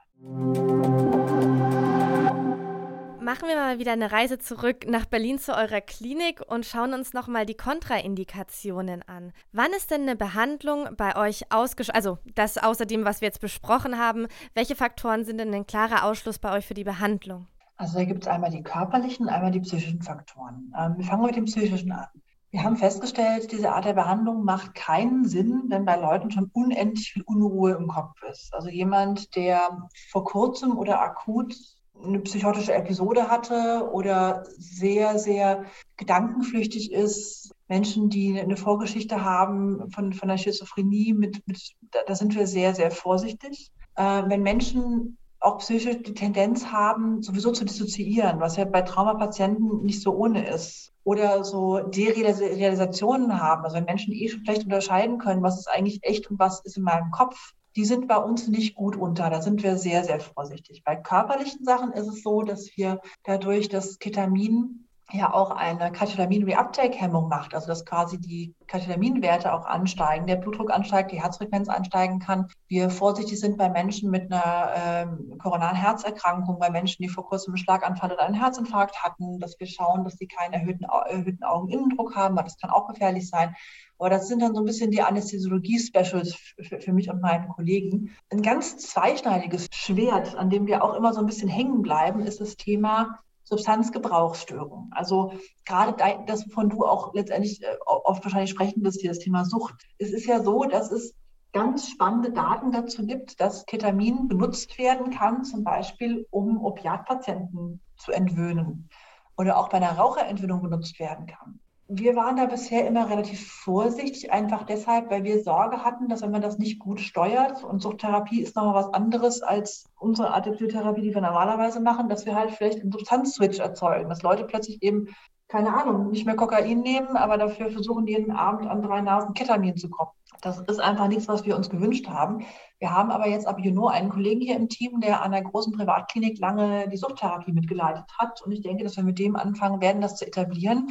Machen 3.21 3.49
wir 3.49 3.57
mal 3.57 3.77
wieder 3.77 3.91
eine 3.91 4.13
Reise 4.13 4.37
zurück 4.37 4.85
nach 4.87 5.05
Berlin 5.05 5.37
zu 5.37 5.53
eurer 5.53 5.81
Klinik 5.81 6.41
und 6.47 6.65
schauen 6.65 6.93
uns 6.93 7.11
nochmal 7.11 7.45
die 7.45 7.57
Kontraindikationen 7.57 9.03
an. 9.03 9.33
Wann 9.51 9.73
ist 9.75 9.91
denn 9.91 10.03
eine 10.03 10.15
Behandlung 10.15 10.95
bei 10.95 11.17
euch 11.17 11.51
ausgeschlossen? 11.51 11.97
Also 11.97 12.19
das 12.35 12.57
außer 12.57 12.85
dem, 12.85 13.03
was 13.03 13.19
wir 13.19 13.27
jetzt 13.27 13.41
besprochen 13.41 13.97
haben, 13.97 14.27
welche 14.53 14.77
Faktoren 14.77 15.25
sind 15.25 15.39
denn 15.39 15.53
ein 15.53 15.67
klarer 15.67 16.05
Ausschluss 16.05 16.39
bei 16.39 16.53
euch 16.53 16.65
für 16.65 16.73
die 16.73 16.85
Behandlung? 16.85 17.47
Also 17.75 17.97
da 17.97 18.05
gibt 18.05 18.21
es 18.21 18.29
einmal 18.29 18.49
die 18.49 18.63
körperlichen, 18.63 19.27
einmal 19.27 19.51
die 19.51 19.59
psychischen 19.59 20.01
Faktoren. 20.01 20.73
Ähm, 20.79 20.95
wir 20.95 21.03
fangen 21.03 21.25
mit 21.25 21.35
dem 21.35 21.43
psychischen 21.45 21.91
an. 21.91 22.07
Wir 22.51 22.63
haben 22.63 22.77
festgestellt, 22.77 23.51
diese 23.51 23.71
Art 23.71 23.85
der 23.85 23.93
Behandlung 23.93 24.43
macht 24.43 24.73
keinen 24.73 25.25
Sinn, 25.25 25.65
wenn 25.67 25.85
bei 25.85 25.95
Leuten 25.95 26.31
schon 26.31 26.49
unendlich 26.51 27.13
viel 27.13 27.21
Unruhe 27.23 27.73
im 27.73 27.87
Kopf 27.87 28.23
ist. 28.23 28.51
Also 28.53 28.69
jemand, 28.69 29.35
der 29.35 29.87
vor 30.09 30.23
kurzem 30.23 30.75
oder 30.75 30.99
akut 30.99 31.55
eine 32.03 32.19
psychotische 32.21 32.73
Episode 32.73 33.29
hatte 33.29 33.89
oder 33.91 34.45
sehr, 34.57 35.19
sehr 35.19 35.65
gedankenflüchtig 35.97 36.91
ist. 36.91 37.51
Menschen, 37.67 38.09
die 38.09 38.39
eine 38.39 38.57
Vorgeschichte 38.57 39.23
haben 39.23 39.91
von, 39.91 40.13
von 40.13 40.29
der 40.29 40.37
Schizophrenie, 40.37 41.13
mit, 41.13 41.45
mit, 41.45 41.61
da 42.07 42.15
sind 42.15 42.35
wir 42.35 42.47
sehr, 42.47 42.73
sehr 42.73 42.89
vorsichtig. 42.89 43.69
Äh, 43.95 44.23
wenn 44.25 44.41
Menschen 44.41 45.18
auch 45.39 45.59
psychisch 45.59 46.01
die 46.03 46.13
Tendenz 46.13 46.67
haben, 46.67 47.21
sowieso 47.21 47.51
zu 47.51 47.65
dissoziieren, 47.65 48.39
was 48.39 48.57
ja 48.57 48.65
bei 48.65 48.81
Traumapatienten 48.81 49.83
nicht 49.83 50.01
so 50.01 50.13
ohne 50.13 50.47
ist. 50.47 50.91
Oder 51.03 51.43
so 51.43 51.79
Derealisationen 51.79 53.41
haben, 53.41 53.63
also 53.63 53.77
wenn 53.77 53.85
Menschen 53.85 54.13
eh 54.13 54.27
schon 54.27 54.43
schlecht 54.43 54.65
unterscheiden 54.65 55.17
können, 55.17 55.41
was 55.41 55.57
ist 55.57 55.69
eigentlich 55.69 55.99
echt 56.03 56.29
und 56.29 56.37
was 56.37 56.61
ist 56.65 56.77
in 56.77 56.83
meinem 56.83 57.09
Kopf, 57.11 57.53
die 57.75 57.85
sind 57.85 58.07
bei 58.07 58.17
uns 58.17 58.47
nicht 58.47 58.75
gut 58.75 58.95
unter. 58.95 59.29
Da 59.29 59.41
sind 59.41 59.63
wir 59.63 59.77
sehr, 59.77 60.03
sehr 60.03 60.19
vorsichtig. 60.19 60.83
Bei 60.83 60.95
körperlichen 60.95 61.63
Sachen 61.63 61.93
ist 61.93 62.07
es 62.07 62.21
so, 62.21 62.41
dass 62.41 62.75
wir 62.75 62.99
dadurch 63.23 63.69
das 63.69 63.99
Ketamin 63.99 64.88
ja 65.11 65.33
auch 65.33 65.51
eine 65.51 65.91
Katalamin-Reuptake-Hemmung 65.91 67.27
macht, 67.29 67.53
also 67.55 67.67
dass 67.67 67.85
quasi 67.85 68.19
die 68.19 68.53
Katalaminwerte 68.67 69.53
auch 69.53 69.65
ansteigen, 69.65 70.27
der 70.27 70.35
Blutdruck 70.35 70.71
ansteigt, 70.71 71.11
die 71.11 71.21
Herzfrequenz 71.21 71.67
ansteigen 71.69 72.19
kann. 72.19 72.47
Wir 72.67 72.89
vorsichtig 72.89 73.39
sind 73.39 73.57
bei 73.57 73.69
Menschen 73.69 74.11
mit 74.11 74.31
einer 74.31 74.71
ähm, 74.75 75.37
koronaren 75.41 75.75
Herzerkrankung, 75.75 76.59
bei 76.59 76.69
Menschen, 76.69 77.01
die 77.01 77.09
vor 77.09 77.25
kurzem 77.25 77.53
einen 77.53 77.57
Schlaganfall 77.57 78.11
oder 78.11 78.25
einen 78.25 78.39
Herzinfarkt 78.39 79.03
hatten, 79.03 79.39
dass 79.39 79.59
wir 79.59 79.67
schauen, 79.67 80.03
dass 80.03 80.17
sie 80.17 80.27
keinen 80.27 80.53
erhöhten, 80.53 80.85
erhöhten 80.85 81.43
Augeninnendruck 81.43 82.15
haben, 82.15 82.35
weil 82.35 82.43
das 82.43 82.57
kann 82.57 82.69
auch 82.69 82.87
gefährlich 82.87 83.27
sein. 83.27 83.55
Aber 83.97 84.09
das 84.09 84.27
sind 84.27 84.41
dann 84.41 84.55
so 84.55 84.61
ein 84.61 84.65
bisschen 84.65 84.91
die 84.91 85.01
Anästhesiologie-Specials 85.01 86.35
für 86.79 86.93
mich 86.93 87.09
und 87.09 87.21
meinen 87.21 87.49
Kollegen. 87.49 88.15
Ein 88.31 88.41
ganz 88.41 88.77
zweischneidiges 88.77 89.67
Schwert, 89.73 90.35
an 90.35 90.49
dem 90.49 90.67
wir 90.67 90.83
auch 90.83 90.93
immer 90.93 91.13
so 91.13 91.19
ein 91.19 91.25
bisschen 91.25 91.49
hängen 91.49 91.81
bleiben, 91.81 92.21
ist 92.21 92.39
das 92.39 92.55
Thema 92.55 93.19
Substanzgebrauchsstörung. 93.49 94.89
Also 94.91 95.33
gerade 95.65 95.95
das, 96.27 96.47
wovon 96.47 96.69
du 96.69 96.85
auch 96.85 97.13
letztendlich 97.13 97.61
äh, 97.63 97.75
oft 97.85 98.23
wahrscheinlich 98.23 98.51
sprechen 98.51 98.83
wirst, 98.83 99.01
hier 99.01 99.09
das 99.09 99.19
Thema 99.19 99.43
Sucht. 99.43 99.75
Es 99.97 100.11
ist 100.11 100.25
ja 100.25 100.41
so, 100.41 100.63
dass 100.63 100.91
es 100.91 101.15
ganz 101.51 101.89
spannende 101.89 102.31
Daten 102.31 102.71
dazu 102.71 103.05
gibt, 103.05 103.41
dass 103.41 103.65
Ketamin 103.65 104.27
benutzt 104.27 104.77
werden 104.77 105.09
kann, 105.09 105.43
zum 105.43 105.63
Beispiel 105.63 106.27
um 106.29 106.63
Opiatpatienten 106.63 107.81
zu 107.97 108.11
entwöhnen 108.11 108.87
oder 109.35 109.57
auch 109.57 109.69
bei 109.69 109.77
einer 109.77 109.97
Raucherentwöhnung 109.97 110.61
benutzt 110.61 110.99
werden 110.99 111.25
kann 111.25 111.59
wir 111.91 112.15
waren 112.15 112.37
da 112.37 112.45
bisher 112.45 112.85
immer 112.85 113.09
relativ 113.09 113.51
vorsichtig, 113.51 114.31
einfach 114.31 114.63
deshalb, 114.63 115.09
weil 115.09 115.23
wir 115.23 115.43
Sorge 115.43 115.83
hatten, 115.83 116.07
dass 116.07 116.21
wenn 116.21 116.29
man 116.29 116.41
das 116.41 116.59
nicht 116.59 116.77
gut 116.77 116.99
steuert, 116.99 117.63
und 117.63 117.81
Suchttherapie 117.81 118.41
ist 118.41 118.55
nochmal 118.55 118.75
was 118.75 118.93
anderes 118.93 119.41
als 119.41 119.89
unsere 119.97 120.31
Art 120.31 120.45
der 120.45 120.51
Psychotherapie, 120.51 121.01
die 121.01 121.15
wir 121.15 121.21
normalerweise 121.21 121.79
machen, 121.79 122.07
dass 122.07 122.27
wir 122.27 122.35
halt 122.35 122.51
vielleicht 122.51 122.81
einen 122.81 122.91
Substanzswitch 122.91 123.57
erzeugen, 123.57 124.07
dass 124.07 124.21
Leute 124.21 124.43
plötzlich 124.43 124.83
eben, 124.83 125.07
keine 125.47 125.73
Ahnung, 125.73 126.11
nicht 126.11 126.27
mehr 126.27 126.35
Kokain 126.35 126.81
nehmen, 126.81 127.17
aber 127.17 127.39
dafür 127.39 127.71
versuchen, 127.71 128.05
jeden 128.05 128.33
Abend 128.33 128.69
an 128.69 128.83
drei 128.83 129.01
Nasen 129.01 129.33
Ketamin 129.33 129.75
zu 129.75 129.89
kommen. 129.89 130.11
Das 130.41 130.59
ist 130.59 130.79
einfach 130.79 131.07
nichts, 131.07 131.27
was 131.27 131.43
wir 131.43 131.57
uns 131.57 131.71
gewünscht 131.71 132.07
haben. 132.07 132.45
Wir 132.77 132.93
haben 132.93 133.09
aber 133.09 133.27
jetzt 133.27 133.47
ab 133.47 133.59
Juno 133.59 133.87
einen 133.87 134.09
Kollegen 134.09 134.41
hier 134.41 134.55
im 134.55 134.69
Team, 134.69 135.01
der 135.01 135.23
an 135.23 135.33
einer 135.33 135.43
großen 135.43 135.73
Privatklinik 135.73 136.39
lange 136.39 136.87
die 136.87 136.97
Suchttherapie 136.97 137.51
mitgeleitet 137.51 138.05
hat. 138.17 138.41
Und 138.43 138.51
ich 138.51 138.61
denke, 138.61 138.83
dass 138.83 138.95
wir 138.95 139.03
mit 139.03 139.19
dem 139.19 139.35
anfangen 139.35 139.81
werden, 139.81 140.01
das 140.01 140.15
zu 140.15 140.25
etablieren 140.25 140.89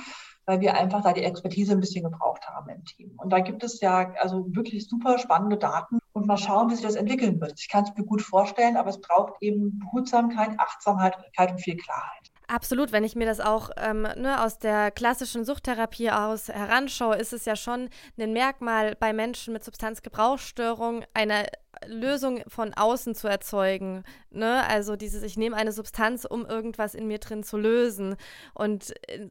weil 0.49 0.61
wir 0.61 0.75
einfach 0.75 1.03
da 1.03 1.13
die 1.13 1.25
Expertise 1.25 1.73
ein 1.73 1.81
bisschen 1.81 2.05
gebraucht 2.05 2.49
haben 2.49 2.71
im 2.71 2.83
Team. 2.87 3.13
Und 3.19 3.31
da 3.31 3.41
gibt 3.41 3.63
es 3.63 3.83
ja 3.83 4.15
also 4.19 4.47
wirklich 4.57 4.89
super 4.89 5.19
spannende 5.19 5.59
Daten 5.59 5.99
und 6.15 6.27
mal 6.27 6.39
schauen, 6.39 6.71
wie 6.71 6.75
sich 6.75 6.87
das 6.87 6.95
entwickeln 6.95 7.39
wird. 7.39 7.61
Ich 7.61 7.69
kann 7.69 7.85
es 7.85 7.95
mir 7.95 8.05
gut 8.05 8.23
vorstellen, 8.23 8.79
aber 8.79 8.89
es 8.89 8.99
braucht 8.99 9.35
eben 9.43 9.79
Behutsamkeit, 9.79 10.59
Achtsamkeit 10.59 11.19
und 11.51 11.61
viel 11.61 11.77
Klarheit. 11.77 12.33
Absolut, 12.47 12.93
wenn 12.93 13.05
ich 13.05 13.15
mir 13.15 13.27
das 13.27 13.41
auch 13.41 13.69
ähm, 13.77 14.09
ne, 14.17 14.43
aus 14.43 14.59
der 14.59 14.91
klassischen 14.91 15.45
Suchttherapie 15.45 16.11
aus 16.11 16.49
heranschaue, 16.49 17.17
ist 17.17 17.35
es 17.35 17.45
ja 17.45 17.55
schon 17.55 17.91
ein 18.19 18.33
Merkmal 18.33 18.97
bei 18.99 19.13
Menschen 19.13 19.53
mit 19.53 19.63
Substanzgebrauchsstörung, 19.63 21.05
eine 21.13 21.45
Lösung 21.87 22.41
von 22.49 22.73
außen 22.73 23.15
zu 23.15 23.29
erzeugen. 23.29 24.03
Ne? 24.31 24.67
Also 24.67 24.97
dieses, 24.97 25.23
ich 25.23 25.37
nehme 25.37 25.57
eine 25.57 25.73
Substanz, 25.73 26.25
um 26.25 26.47
irgendwas 26.47 26.95
in 26.95 27.07
mir 27.07 27.19
drin 27.19 27.43
zu 27.43 27.59
lösen. 27.59 28.17
Und 28.55 28.95
äh, 29.11 29.29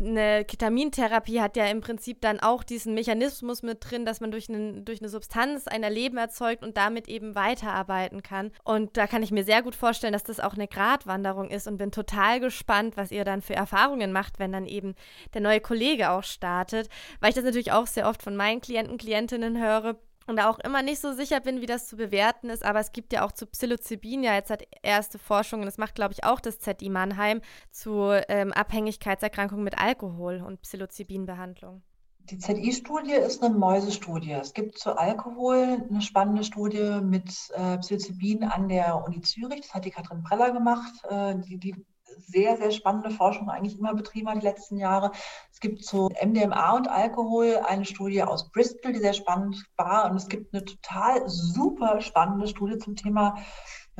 eine 0.00 0.44
Ketamintherapie 0.44 1.40
hat 1.40 1.56
ja 1.56 1.66
im 1.66 1.80
Prinzip 1.80 2.20
dann 2.20 2.40
auch 2.40 2.64
diesen 2.64 2.94
Mechanismus 2.94 3.62
mit 3.62 3.78
drin, 3.80 4.04
dass 4.04 4.20
man 4.20 4.30
durch, 4.30 4.48
einen, 4.48 4.84
durch 4.84 5.00
eine 5.00 5.08
Substanz 5.08 5.66
ein 5.66 5.82
Erleben 5.82 6.16
erzeugt 6.16 6.62
und 6.62 6.76
damit 6.76 7.08
eben 7.08 7.34
weiterarbeiten 7.34 8.22
kann. 8.22 8.50
Und 8.64 8.96
da 8.96 9.06
kann 9.06 9.22
ich 9.22 9.30
mir 9.30 9.44
sehr 9.44 9.62
gut 9.62 9.74
vorstellen, 9.74 10.12
dass 10.12 10.24
das 10.24 10.40
auch 10.40 10.54
eine 10.54 10.68
Gratwanderung 10.68 11.50
ist 11.50 11.66
und 11.66 11.76
bin 11.76 11.92
total 11.92 12.40
gespannt, 12.40 12.96
was 12.96 13.10
ihr 13.10 13.24
dann 13.24 13.42
für 13.42 13.54
Erfahrungen 13.54 14.12
macht, 14.12 14.38
wenn 14.38 14.52
dann 14.52 14.66
eben 14.66 14.94
der 15.34 15.40
neue 15.40 15.60
Kollege 15.60 16.10
auch 16.10 16.24
startet, 16.24 16.88
weil 17.20 17.30
ich 17.30 17.36
das 17.36 17.44
natürlich 17.44 17.72
auch 17.72 17.86
sehr 17.86 18.08
oft 18.08 18.22
von 18.22 18.36
meinen 18.36 18.60
Klienten, 18.60 18.98
Klientinnen 18.98 19.62
höre 19.62 19.96
und 20.30 20.36
da 20.36 20.48
auch 20.48 20.58
immer 20.60 20.82
nicht 20.82 21.00
so 21.00 21.12
sicher 21.12 21.40
bin, 21.40 21.60
wie 21.60 21.66
das 21.66 21.86
zu 21.86 21.96
bewerten 21.96 22.48
ist. 22.48 22.64
Aber 22.64 22.80
es 22.80 22.92
gibt 22.92 23.12
ja 23.12 23.24
auch 23.24 23.32
zu 23.32 23.46
Psilocybin 23.46 24.22
ja 24.22 24.34
jetzt 24.34 24.50
hat 24.50 24.62
erste 24.82 25.18
Forschung 25.18 25.60
und 25.60 25.66
das 25.66 25.78
macht, 25.78 25.94
glaube 25.94 26.14
ich, 26.14 26.24
auch 26.24 26.40
das 26.40 26.58
ZI 26.58 26.88
Mannheim 26.88 27.40
zu 27.70 28.10
ähm, 28.28 28.52
Abhängigkeitserkrankungen 28.52 29.64
mit 29.64 29.78
Alkohol 29.78 30.42
und 30.46 30.62
Psilocybin-Behandlung. 30.62 31.82
Die 32.30 32.38
ZI-Studie 32.38 33.14
ist 33.14 33.42
eine 33.42 33.54
Mäusestudie. 33.54 34.32
Es 34.32 34.54
gibt 34.54 34.78
zu 34.78 34.96
Alkohol 34.96 35.84
eine 35.88 36.02
spannende 36.02 36.44
Studie 36.44 37.00
mit 37.02 37.28
äh, 37.54 37.78
Psilocybin 37.78 38.44
an 38.44 38.68
der 38.68 39.04
Uni 39.04 39.20
Zürich. 39.22 39.62
Das 39.62 39.74
hat 39.74 39.84
die 39.84 39.90
Katrin 39.90 40.22
Preller 40.22 40.52
gemacht. 40.52 40.92
Äh, 41.08 41.36
die, 41.38 41.58
die 41.58 41.74
sehr, 42.20 42.56
sehr 42.56 42.70
spannende 42.70 43.10
Forschung 43.10 43.48
eigentlich 43.48 43.78
immer 43.78 43.94
betrieben 43.94 44.28
hat 44.28 44.36
die 44.36 44.46
letzten 44.46 44.76
Jahre. 44.76 45.12
Es 45.52 45.60
gibt 45.60 45.84
zu 45.84 46.08
MDMA 46.22 46.76
und 46.76 46.88
Alkohol 46.88 47.60
eine 47.66 47.84
Studie 47.84 48.22
aus 48.22 48.50
Bristol, 48.50 48.92
die 48.92 49.00
sehr 49.00 49.12
spannend 49.12 49.64
war. 49.76 50.10
Und 50.10 50.16
es 50.16 50.28
gibt 50.28 50.54
eine 50.54 50.64
total 50.64 51.22
super 51.26 52.00
spannende 52.00 52.46
Studie 52.46 52.78
zum 52.78 52.96
Thema 52.96 53.36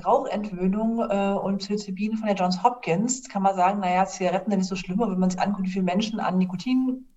Rauchentwöhnung 0.05 1.01
äh, 1.11 1.39
und 1.39 1.59
Psilocybin 1.59 2.17
von 2.17 2.27
der 2.27 2.37
Johns 2.37 2.63
Hopkins. 2.63 3.29
Kann 3.29 3.43
man 3.43 3.57
sagen, 3.57 3.81
naja, 3.81 4.07
Zigaretten 4.07 4.51
sind 4.51 4.61
nicht 4.61 4.69
so 4.69 4.77
schlimm, 4.77 5.03
aber 5.03 5.13
wenn 5.13 5.21
man 5.21 5.31
sich 5.31 5.41
anguckt, 5.41 5.67
wie 5.67 5.73
viele 5.73 5.85
Menschen 5.85 6.21
an 6.21 6.39
Nikotin 6.39 7.09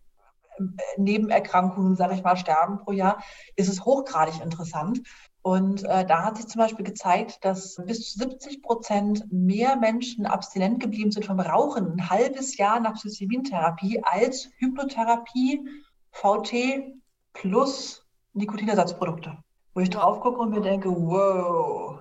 äh, 0.58 0.64
Nebenerkrankungen, 0.97 1.95
sage 1.95 2.16
ich 2.16 2.24
mal, 2.24 2.38
sterben 2.38 2.80
pro 2.80 2.91
Jahr, 2.91 3.24
ist 3.56 3.70
es 3.70 3.86
hochgradig 3.86 4.41
interessant. 4.41 5.01
Und 5.44 5.84
äh, 5.84 6.06
da 6.06 6.24
hat 6.24 6.38
sich 6.38 6.48
zum 6.48 6.60
Beispiel 6.60 6.86
gezeigt, 6.86 7.44
dass 7.44 7.76
bis 7.86 8.14
zu 8.14 8.20
70 8.20 8.64
Prozent 8.64 9.26
mehr 9.30 9.76
Menschen 9.76 10.26
abstinent 10.26 10.80
geblieben 10.80 11.12
sind 11.12 11.26
vom 11.26 11.41
Rauchen 11.41 11.91
ein 11.91 12.10
halbes 12.10 12.56
Jahr 12.56 12.80
nach 12.80 12.94
Psilocybin-Therapie 12.94 14.02
als 14.04 14.50
Hypnotherapie 14.58 15.68
VT 16.12 16.94
plus 17.34 18.06
Nikotinersatzprodukte. 18.34 19.38
Wo 19.74 19.82
ich 19.82 19.89
drauf 19.89 20.22
gucke 20.22 20.39
und 20.39 20.52
mir 20.52 20.62
denke, 20.62 20.89
wow. 20.89 22.00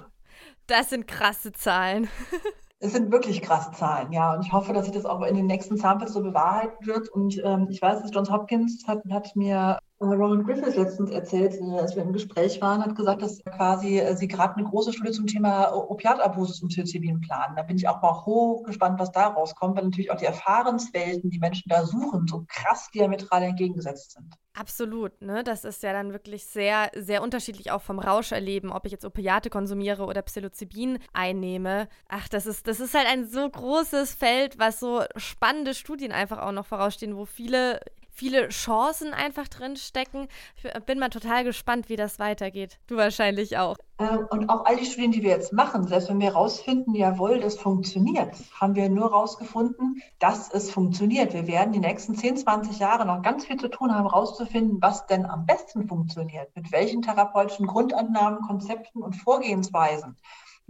Das 0.68 0.90
sind 0.90 1.08
krasse 1.08 1.52
Zahlen. 1.52 2.08
Es 2.84 2.90
sind 2.94 3.12
wirklich 3.12 3.42
krasse 3.42 3.70
Zahlen, 3.70 4.10
ja. 4.10 4.34
Und 4.34 4.44
ich 4.44 4.52
hoffe, 4.52 4.72
dass 4.72 4.86
sich 4.86 4.94
das 4.94 5.06
auch 5.06 5.22
in 5.22 5.36
den 5.36 5.46
nächsten 5.46 5.76
Samples 5.76 6.14
so 6.14 6.20
bewahrheiten 6.20 6.84
wird. 6.84 7.08
Und 7.08 7.40
ähm, 7.44 7.68
ich 7.70 7.80
weiß, 7.80 8.02
dass 8.02 8.12
Johns 8.12 8.28
Hopkins 8.28 8.82
hat, 8.88 9.04
hat 9.08 9.36
mir 9.36 9.78
Roland 10.02 10.44
Griffiths 10.44 10.76
letztens 10.76 11.10
erzählt, 11.10 11.54
äh, 11.54 11.78
als 11.78 11.94
wir 11.94 12.02
im 12.02 12.12
Gespräch 12.12 12.60
waren, 12.60 12.84
hat 12.84 12.96
gesagt, 12.96 13.22
dass 13.22 13.42
quasi 13.44 13.98
äh, 13.98 14.16
sie 14.16 14.28
gerade 14.28 14.56
eine 14.56 14.68
große 14.68 14.92
Studie 14.92 15.12
zum 15.12 15.26
Thema 15.26 15.72
Opiatabusus 15.72 16.62
und 16.62 16.68
Psilocybin 16.68 17.20
planen. 17.20 17.56
Da 17.56 17.62
bin 17.62 17.76
ich 17.76 17.88
auch 17.88 18.02
mal 18.02 18.24
hochgespannt, 18.24 18.98
was 18.98 19.12
da 19.12 19.28
rauskommt, 19.28 19.76
weil 19.76 19.84
natürlich 19.84 20.10
auch 20.10 20.16
die 20.16 20.24
Erfahrenswelten, 20.24 21.30
die 21.30 21.38
Menschen 21.38 21.68
da 21.68 21.84
suchen, 21.84 22.26
so 22.26 22.44
krass 22.48 22.90
diametral 22.92 23.42
entgegengesetzt 23.42 24.12
sind. 24.12 24.34
Absolut, 24.54 25.22
ne? 25.22 25.42
Das 25.44 25.64
ist 25.64 25.82
ja 25.82 25.92
dann 25.94 26.12
wirklich 26.12 26.44
sehr, 26.44 26.90
sehr 26.94 27.22
unterschiedlich 27.22 27.70
auch 27.70 27.80
vom 27.80 27.98
Rauscherleben, 27.98 28.70
ob 28.70 28.84
ich 28.84 28.92
jetzt 28.92 29.06
Opiate 29.06 29.48
konsumiere 29.48 30.04
oder 30.04 30.20
Psilocybin 30.20 30.98
einnehme. 31.14 31.88
Ach, 32.08 32.28
das 32.28 32.44
ist, 32.44 32.66
das 32.66 32.78
ist 32.78 32.94
halt 32.94 33.06
ein 33.06 33.26
so 33.26 33.48
großes 33.48 34.14
Feld, 34.14 34.58
was 34.58 34.78
so 34.78 35.04
spannende 35.16 35.72
Studien 35.72 36.12
einfach 36.12 36.38
auch 36.38 36.52
noch 36.52 36.66
vorausstehen, 36.66 37.16
wo 37.16 37.24
viele 37.24 37.80
viele 38.12 38.48
Chancen 38.50 39.14
einfach 39.14 39.48
drin 39.48 39.76
stecken. 39.76 40.28
Ich 40.56 40.70
bin 40.84 40.98
mal 40.98 41.08
total 41.08 41.44
gespannt, 41.44 41.88
wie 41.88 41.96
das 41.96 42.18
weitergeht. 42.18 42.78
Du 42.86 42.96
wahrscheinlich 42.96 43.58
auch. 43.58 43.76
Ähm, 43.98 44.26
und 44.30 44.48
auch 44.48 44.64
all 44.66 44.76
die 44.76 44.84
Studien, 44.84 45.12
die 45.12 45.22
wir 45.22 45.30
jetzt 45.30 45.52
machen, 45.52 45.86
selbst 45.86 46.08
wenn 46.08 46.20
wir 46.20 46.28
herausfinden, 46.28 46.94
jawohl, 46.94 47.40
das 47.40 47.56
funktioniert, 47.56 48.34
haben 48.60 48.74
wir 48.74 48.88
nur 48.88 49.10
herausgefunden, 49.10 50.02
dass 50.18 50.52
es 50.52 50.70
funktioniert. 50.70 51.32
Wir 51.32 51.46
werden 51.46 51.72
die 51.72 51.80
nächsten 51.80 52.14
10, 52.14 52.36
20 52.36 52.78
Jahre 52.78 53.06
noch 53.06 53.22
ganz 53.22 53.46
viel 53.46 53.56
zu 53.56 53.68
tun 53.68 53.92
haben, 53.94 54.08
herauszufinden, 54.08 54.78
was 54.80 55.06
denn 55.06 55.26
am 55.26 55.46
besten 55.46 55.88
funktioniert, 55.88 56.54
mit 56.54 56.70
welchen 56.70 57.02
therapeutischen 57.02 57.66
Grundannahmen, 57.66 58.42
Konzepten 58.42 59.02
und 59.02 59.16
Vorgehensweisen 59.16 60.16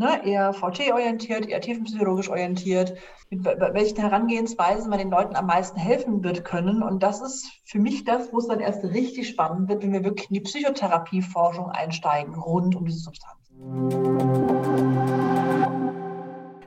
ne, 0.03 0.27
eher 0.27 0.53
VT-orientiert, 0.53 1.49
eher 1.49 1.61
tiefenpsychologisch 1.61 2.29
orientiert, 2.29 2.95
mit 3.31 3.45
welchen 3.45 3.99
Herangehensweisen 3.99 4.91
man 4.91 4.99
den 4.99 5.11
Leuten 5.11 5.37
am 5.37 5.47
meisten 5.47 5.79
helfen 5.79 6.23
wird 6.23 6.45
können. 6.45 6.83
Und 6.83 7.03
das 7.03 7.23
ist 7.23 7.51
für 7.65 7.79
mich 7.79 8.05
das, 8.05 8.33
wo 8.33 8.39
es 8.39 8.49
dann 8.49 8.61
erst 8.61 8.85
richtig 8.85 9.29
spannend 9.29 9.69
wird, 9.69 9.83
wenn 9.83 9.93
wir 9.93 10.05
wirklich 10.05 10.29
in 10.29 10.35
die 10.35 10.41
Psychotherapieforschung 10.41 11.71
einsteigen 11.71 12.35
rund 12.35 12.77
um 12.77 12.85
diese 12.85 12.99
Substanz. 12.99 13.39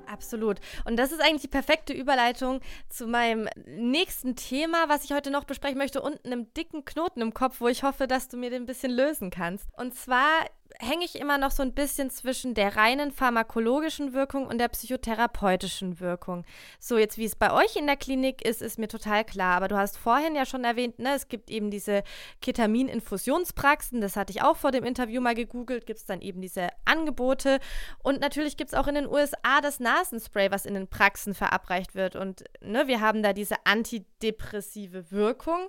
Absolut. 0.08 0.62
Und 0.86 0.98
das 0.98 1.12
ist 1.12 1.22
eigentlich 1.22 1.42
die 1.42 1.50
perfekte 1.50 1.92
Überleitung 1.92 2.62
zu 2.90 3.06
meinem 3.06 3.50
nächsten 3.66 4.38
Thema, 4.38 4.88
was 4.88 5.04
ich 5.04 5.12
heute 5.12 5.30
noch 5.30 5.44
besprechen 5.44 5.78
möchte, 5.78 6.02
und 6.02 6.26
einem 6.26 6.54
dicken 6.54 6.86
Knoten 6.86 7.22
im 7.22 7.34
Kopf, 7.34 7.60
wo 7.60 7.68
ich 7.68 7.84
hoffe, 7.84 8.08
dass 8.08 8.30
du 8.30 8.38
mir 8.38 8.50
den 8.50 8.64
ein 8.64 8.66
bisschen 8.66 8.92
lösen 8.92 9.30
kannst. 9.30 9.68
Und 9.78 9.94
zwar 9.94 10.46
hänge 10.80 11.06
ich 11.06 11.20
immer 11.20 11.38
noch 11.38 11.52
so 11.52 11.64
ein 11.64 11.74
bisschen 11.74 12.10
zwischen 12.10 12.54
der 12.54 12.76
reinen 12.76 13.12
pharmakologischen 13.12 14.14
Wirkung 14.14 14.48
und 14.48 14.58
der 14.58 14.68
psychotherapeutischen 14.68 16.00
Wirkung. 16.00 16.46
So, 16.80 16.98
jetzt 16.98 17.18
wie 17.18 17.26
es 17.26 17.36
bei 17.36 17.52
euch 17.52 17.76
in 17.76 17.88
der 17.88 17.98
Klinik 17.98 18.46
ist, 18.46 18.62
ist 18.62 18.80
mir 18.80 18.88
total 18.88 19.24
klar. 19.24 19.58
Aber 19.58 19.68
du 19.68 19.78
hast 19.78 19.98
vorhin 19.98 20.36
ja 20.36 20.46
schon 20.46 20.64
erwähnt, 20.64 21.00
ne, 21.00 21.14
es 21.16 21.28
gibt 21.28 21.50
eben 21.50 21.72
diese 21.72 22.04
Ketamin-Infusionspraxen. 22.42 24.02
Das 24.02 24.16
hatte 24.16 24.32
ich 24.32 24.42
auch 24.42 24.58
vor 24.58 24.72
dem 24.72 24.84
Interview 24.84 25.22
mal 25.22 25.36
gegoogelt. 25.36 25.86
Gibt 25.86 26.00
es 26.00 26.06
dann 26.06 26.22
eben 26.22 26.42
diese 26.42 26.70
Angebote. 26.86 27.60
Und 28.04 28.20
natürlich 28.20 28.58
gibt 28.58 28.72
es 28.72 28.78
auch 28.78 28.88
in 28.88 28.96
den 28.96 29.08
USA 29.08 29.62
das 29.62 29.80
Nasenspray, 29.80 30.52
was 30.52 30.66
in 30.66 30.74
den 30.74 30.88
Praxen 30.88 31.34
verabreicht 31.34 31.96
wird. 31.96 32.16
Und 32.16 32.44
ne, 32.62 32.88
wir 32.88 33.02
haben 33.02 33.24
da 33.24 33.34
diese 33.34 33.56
antidepressive 33.66 35.12
Wirkung. 35.12 35.68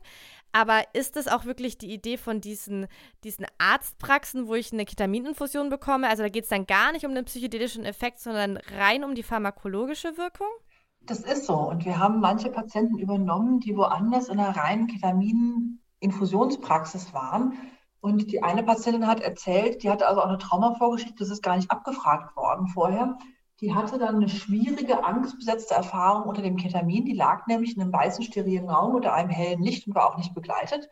Aber 0.52 0.82
ist 0.94 1.16
es 1.16 1.28
auch 1.28 1.44
wirklich 1.44 1.78
die 1.78 1.92
Idee 1.92 2.16
von 2.16 2.40
diesen, 2.40 2.86
diesen 3.24 3.46
Arztpraxen, 3.58 4.48
wo 4.48 4.54
ich 4.54 4.72
eine 4.72 4.84
Ketamininfusion 4.84 5.68
bekomme? 5.68 6.08
Also 6.08 6.22
da 6.22 6.28
geht 6.28 6.44
es 6.44 6.50
dann 6.50 6.66
gar 6.66 6.92
nicht 6.92 7.04
um 7.04 7.14
den 7.14 7.26
psychedelischen 7.26 7.84
Effekt, 7.84 8.20
sondern 8.20 8.58
rein 8.78 9.04
um 9.04 9.14
die 9.14 9.22
pharmakologische 9.22 10.16
Wirkung? 10.16 10.48
Das 11.02 11.20
ist 11.20 11.46
so. 11.46 11.54
Und 11.54 11.84
wir 11.84 11.98
haben 11.98 12.20
manche 12.20 12.50
Patienten 12.50 12.98
übernommen, 12.98 13.60
die 13.60 13.76
woanders 13.76 14.28
in 14.28 14.40
einer 14.40 14.56
reinen 14.56 14.86
Ketamininfusionspraxis 14.86 17.12
waren. 17.12 17.58
Und 18.00 18.30
die 18.30 18.42
eine 18.42 18.62
Patientin 18.62 19.06
hat 19.06 19.20
erzählt, 19.20 19.82
die 19.82 19.90
hatte 19.90 20.06
also 20.06 20.20
auch 20.20 20.28
eine 20.28 20.38
Traumavorgeschichte, 20.38 21.16
das 21.18 21.30
ist 21.30 21.42
gar 21.42 21.56
nicht 21.56 21.70
abgefragt 21.70 22.36
worden 22.36 22.68
vorher. 22.68 23.18
Die 23.60 23.74
hatte 23.74 23.98
dann 23.98 24.16
eine 24.16 24.28
schwierige, 24.28 25.04
angstbesetzte 25.04 25.74
Erfahrung 25.74 26.28
unter 26.28 26.42
dem 26.42 26.56
Ketamin. 26.56 27.06
Die 27.06 27.14
lag 27.14 27.46
nämlich 27.46 27.74
in 27.74 27.82
einem 27.82 27.92
weißen, 27.92 28.24
sterilen 28.24 28.68
Raum 28.68 28.94
unter 28.94 29.14
einem 29.14 29.30
hellen 29.30 29.62
Licht 29.62 29.86
und 29.86 29.94
war 29.94 30.10
auch 30.10 30.18
nicht 30.18 30.34
begleitet. 30.34 30.90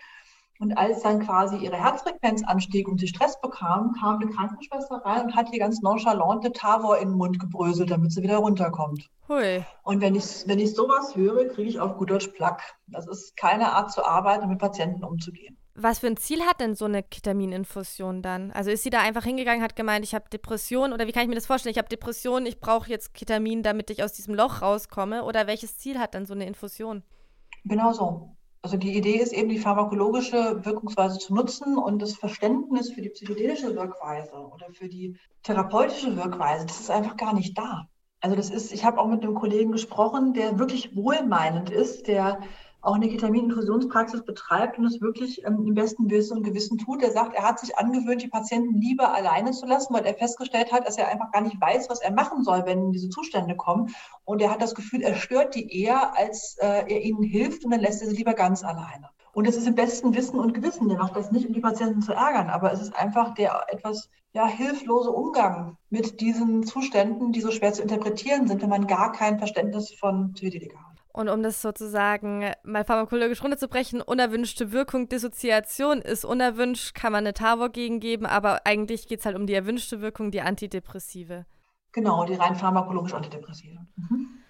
Und 0.60 0.78
als 0.78 1.02
dann 1.02 1.20
quasi 1.20 1.56
ihre 1.56 1.76
Herzfrequenz 1.76 2.44
anstieg 2.44 2.88
und 2.88 3.00
sie 3.00 3.08
Stress 3.08 3.40
bekam, 3.40 3.92
kam 4.00 4.20
eine 4.20 4.30
Krankenschwester 4.30 5.02
rein 5.04 5.26
und 5.26 5.36
hat 5.36 5.52
ihr 5.52 5.58
ganz 5.58 5.82
nonchalante 5.82 6.52
Tavor 6.52 6.98
in 6.98 7.08
den 7.08 7.18
Mund 7.18 7.40
gebröselt, 7.40 7.90
damit 7.90 8.12
sie 8.12 8.22
wieder 8.22 8.38
runterkommt. 8.38 9.10
Hui. 9.28 9.64
Und 9.82 10.00
wenn 10.00 10.14
ich, 10.14 10.44
wenn 10.46 10.58
ich 10.58 10.74
sowas 10.74 11.16
höre, 11.16 11.48
kriege 11.48 11.68
ich 11.68 11.80
auf 11.80 11.96
gut 11.96 12.10
Deutsch 12.10 12.28
Plack. 12.28 12.76
Das 12.86 13.06
ist 13.06 13.36
keine 13.36 13.72
Art 13.72 13.90
zu 13.90 14.06
arbeiten, 14.06 14.48
mit 14.48 14.58
Patienten 14.58 15.02
umzugehen. 15.02 15.58
Was 15.76 15.98
für 15.98 16.06
ein 16.06 16.16
Ziel 16.16 16.42
hat 16.42 16.60
denn 16.60 16.76
so 16.76 16.84
eine 16.84 17.02
Ketamininfusion 17.02 18.22
dann? 18.22 18.52
Also 18.52 18.70
ist 18.70 18.84
sie 18.84 18.90
da 18.90 19.00
einfach 19.00 19.24
hingegangen, 19.24 19.62
hat 19.62 19.74
gemeint, 19.74 20.04
ich 20.04 20.14
habe 20.14 20.28
Depression 20.32 20.92
oder 20.92 21.08
wie 21.08 21.12
kann 21.12 21.22
ich 21.22 21.28
mir 21.28 21.34
das 21.34 21.46
vorstellen? 21.46 21.72
Ich 21.72 21.78
habe 21.78 21.88
Depression, 21.88 22.46
ich 22.46 22.60
brauche 22.60 22.88
jetzt 22.88 23.12
Ketamin, 23.12 23.64
damit 23.64 23.90
ich 23.90 24.04
aus 24.04 24.12
diesem 24.12 24.34
Loch 24.34 24.62
rauskomme 24.62 25.24
oder 25.24 25.48
welches 25.48 25.76
Ziel 25.76 25.98
hat 25.98 26.14
dann 26.14 26.26
so 26.26 26.34
eine 26.34 26.46
Infusion? 26.46 27.02
Genau 27.64 27.92
so. 27.92 28.36
Also 28.62 28.76
die 28.76 28.96
Idee 28.96 29.16
ist 29.16 29.32
eben, 29.32 29.48
die 29.48 29.58
pharmakologische 29.58 30.64
Wirkungsweise 30.64 31.18
zu 31.18 31.34
nutzen 31.34 31.76
und 31.76 32.00
das 32.00 32.14
Verständnis 32.14 32.92
für 32.92 33.02
die 33.02 33.10
psychedelische 33.10 33.74
Wirkweise 33.74 34.32
oder 34.32 34.68
für 34.72 34.88
die 34.88 35.18
therapeutische 35.42 36.16
Wirkweise, 36.16 36.66
das 36.66 36.80
ist 36.80 36.90
einfach 36.90 37.16
gar 37.16 37.34
nicht 37.34 37.58
da. 37.58 37.88
Also 38.20 38.36
das 38.36 38.48
ist, 38.48 38.72
ich 38.72 38.84
habe 38.86 38.98
auch 38.98 39.08
mit 39.08 39.22
einem 39.22 39.34
Kollegen 39.34 39.72
gesprochen, 39.72 40.32
der 40.32 40.58
wirklich 40.58 40.96
wohlmeinend 40.96 41.68
ist, 41.68 42.06
der 42.06 42.40
auch 42.84 42.94
eine 42.94 43.08
Ketamininfusionspraxis 43.08 44.24
betreibt 44.24 44.78
und 44.78 44.84
es 44.84 45.00
wirklich 45.00 45.44
ähm, 45.44 45.64
im 45.66 45.74
besten 45.74 46.10
Wissen 46.10 46.36
und 46.36 46.42
Gewissen 46.42 46.78
tut. 46.78 47.02
Er 47.02 47.12
sagt, 47.12 47.34
er 47.34 47.42
hat 47.42 47.58
sich 47.58 47.78
angewöhnt, 47.78 48.22
die 48.22 48.28
Patienten 48.28 48.80
lieber 48.80 49.14
alleine 49.14 49.52
zu 49.52 49.66
lassen, 49.66 49.94
weil 49.94 50.04
er 50.04 50.14
festgestellt 50.14 50.72
hat, 50.72 50.86
dass 50.86 50.98
er 50.98 51.08
einfach 51.08 51.32
gar 51.32 51.42
nicht 51.42 51.60
weiß, 51.60 51.88
was 51.88 52.00
er 52.00 52.12
machen 52.12 52.44
soll, 52.44 52.64
wenn 52.66 52.92
diese 52.92 53.08
Zustände 53.08 53.56
kommen. 53.56 53.94
Und 54.24 54.42
er 54.42 54.50
hat 54.50 54.62
das 54.62 54.74
Gefühl, 54.74 55.02
er 55.02 55.14
stört 55.14 55.54
die 55.54 55.82
eher, 55.82 56.16
als 56.16 56.56
äh, 56.60 56.84
er 56.86 57.02
ihnen 57.02 57.22
hilft 57.22 57.64
und 57.64 57.70
dann 57.70 57.80
lässt 57.80 58.02
er 58.02 58.08
sie 58.08 58.16
lieber 58.16 58.34
ganz 58.34 58.62
alleine. 58.62 59.08
Und 59.32 59.48
es 59.48 59.56
ist 59.56 59.66
im 59.66 59.74
besten 59.74 60.14
Wissen 60.14 60.38
und 60.38 60.54
Gewissen. 60.54 60.88
Der 60.88 60.98
macht 60.98 61.16
das 61.16 61.32
nicht, 61.32 61.46
um 61.46 61.52
die 61.52 61.60
Patienten 61.60 62.02
zu 62.02 62.12
ärgern, 62.12 62.50
aber 62.50 62.72
es 62.72 62.80
ist 62.80 62.94
einfach 62.94 63.34
der 63.34 63.66
etwas 63.68 64.08
ja, 64.32 64.46
hilflose 64.46 65.10
Umgang 65.10 65.76
mit 65.90 66.20
diesen 66.20 66.64
Zuständen, 66.64 67.32
die 67.32 67.40
so 67.40 67.50
schwer 67.50 67.72
zu 67.72 67.82
interpretieren 67.82 68.46
sind, 68.46 68.62
wenn 68.62 68.68
man 68.68 68.86
gar 68.86 69.12
kein 69.12 69.38
Verständnis 69.38 69.92
von 69.94 70.32
Psychedelika 70.34 70.78
hat. 70.78 70.93
Und 71.14 71.28
um 71.28 71.44
das 71.44 71.62
sozusagen 71.62 72.50
mal 72.64 72.84
pharmakologisch 72.84 73.40
runterzubrechen, 73.40 74.02
unerwünschte 74.02 74.72
Wirkung, 74.72 75.08
Dissoziation 75.08 76.02
ist 76.02 76.24
unerwünscht, 76.24 76.92
kann 76.92 77.12
man 77.12 77.20
eine 77.24 77.32
Tavor 77.32 77.70
gegengeben, 77.70 78.26
aber 78.26 78.66
eigentlich 78.66 79.06
geht 79.06 79.20
es 79.20 79.24
halt 79.24 79.36
um 79.36 79.46
die 79.46 79.54
erwünschte 79.54 80.00
Wirkung, 80.00 80.32
die 80.32 80.40
Antidepressive. 80.40 81.46
Genau, 81.92 82.24
die 82.24 82.34
rein 82.34 82.56
pharmakologisch 82.56 83.14
Antidepressive. 83.14 83.78
Mhm. 83.94 84.43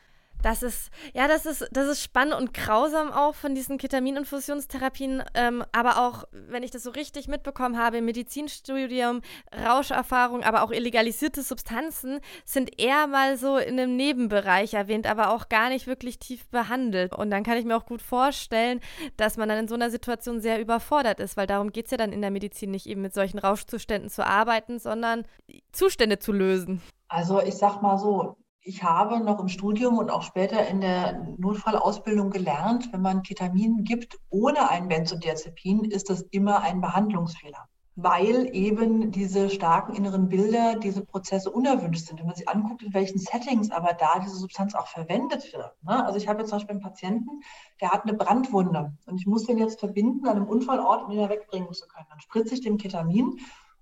Das 0.45 0.63
ist, 0.63 0.91
ja, 1.15 1.27
das 1.27 1.47
ist, 1.47 1.67
das 1.73 1.89
ist 1.89 2.03
spannend 2.03 2.35
und 2.35 2.53
grausam 2.53 3.11
auch 3.11 3.35
von 3.35 3.55
diesen 3.55 3.79
Ketamininfusionstherapien. 3.79 5.23
Ähm, 5.33 5.65
aber 5.73 6.07
auch, 6.07 6.25
wenn 6.33 6.63
ich 6.63 6.71
das 6.71 6.83
so 6.83 6.91
richtig 6.91 7.29
mitbekommen 7.29 7.79
habe, 7.79 7.97
im 7.97 8.05
Medizinstudium, 8.05 9.23
Rauscherfahrung, 9.67 10.43
aber 10.43 10.63
auch 10.63 10.71
illegalisierte 10.71 11.41
Substanzen 11.41 12.21
sind 12.45 12.79
eher 12.79 13.07
mal 13.07 13.39
so 13.39 13.57
in 13.57 13.81
einem 13.81 13.97
Nebenbereich 13.97 14.75
erwähnt, 14.75 15.07
aber 15.07 15.31
auch 15.31 15.49
gar 15.49 15.71
nicht 15.71 15.87
wirklich 15.87 16.19
tief 16.19 16.47
behandelt. 16.49 17.15
Und 17.15 17.31
dann 17.31 17.43
kann 17.43 17.57
ich 17.57 17.65
mir 17.65 17.75
auch 17.75 17.87
gut 17.87 18.03
vorstellen, 18.03 18.81
dass 19.17 19.39
man 19.39 19.49
dann 19.49 19.61
in 19.61 19.69
so 19.69 19.77
einer 19.77 19.89
Situation 19.89 20.43
sehr 20.43 20.61
überfordert 20.61 21.21
ist, 21.21 21.39
weil 21.39 21.47
darum 21.47 21.73
geht 21.73 21.87
es 21.87 21.91
ja 21.91 21.97
dann 21.97 22.13
in 22.13 22.21
der 22.21 22.31
Medizin 22.31 22.71
nicht 22.71 22.87
eben 22.87 23.01
mit 23.01 23.15
solchen 23.15 23.39
Rauschzuständen 23.39 24.11
zu 24.11 24.27
arbeiten, 24.27 24.79
sondern 24.79 25.25
Zustände 25.73 26.19
zu 26.19 26.33
lösen. 26.33 26.83
Also 27.09 27.41
ich 27.41 27.55
sag 27.55 27.81
mal 27.81 27.97
so, 27.97 28.37
ich 28.67 28.83
habe 28.83 29.21
noch 29.21 29.41
im 29.41 29.49
Studium 29.49 29.99
und 29.99 30.11
auch 30.11 30.23
später 30.23 30.67
in 30.67 30.81
der 30.81 31.23
Notfallausbildung 31.37 32.31
gelernt, 32.31 32.91
wenn 32.93 33.03
man 33.03 33.23
Ketamin 33.23 33.85
gibt 33.85 34.19
ohne 34.31 34.71
ein 34.71 34.89
Benzodiazepin, 34.89 35.85
ist 35.85 36.09
das 36.09 36.23
immer 36.31 36.63
ein 36.63 36.81
Behandlungsfehler, 36.81 37.69
weil 37.95 38.49
eben 38.57 39.13
diese 39.13 39.51
starken 39.51 39.95
inneren 39.95 40.31
Bilder, 40.31 40.77
diese 40.77 41.05
Prozesse 41.05 41.51
unerwünscht 41.51 42.07
sind. 42.07 42.21
Wenn 42.21 42.27
man 42.27 42.37
sich 42.37 42.49
anguckt, 42.49 42.83
in 42.83 42.95
welchen 42.95 43.19
Settings 43.19 43.71
aber 43.71 43.93
da 43.93 44.19
diese 44.21 44.37
Substanz 44.37 44.75
auch 44.75 44.87
verwendet 44.87 45.53
wird. 45.53 45.75
Ne? 45.83 46.03
Also 46.07 46.17
ich 46.17 46.27
habe 46.27 46.41
jetzt 46.41 46.49
zum 46.49 46.57
Beispiel 46.57 46.77
einen 46.77 46.83
Patienten, 46.83 47.43
der 47.83 47.91
hat 47.91 48.05
eine 48.05 48.15
Brandwunde 48.15 48.97
und 49.05 49.21
ich 49.21 49.27
muss 49.27 49.45
den 49.45 49.59
jetzt 49.59 49.79
verbinden 49.79 50.27
an 50.27 50.37
einem 50.37 50.49
Unfallort, 50.49 51.05
um 51.05 51.11
ihn 51.11 51.19
da 51.19 51.29
wegbringen 51.29 51.71
zu 51.75 51.87
können. 51.87 52.07
Dann 52.09 52.21
spritze 52.21 52.55
ich 52.55 52.63
dem 52.63 52.79
Ketamin, 52.79 53.39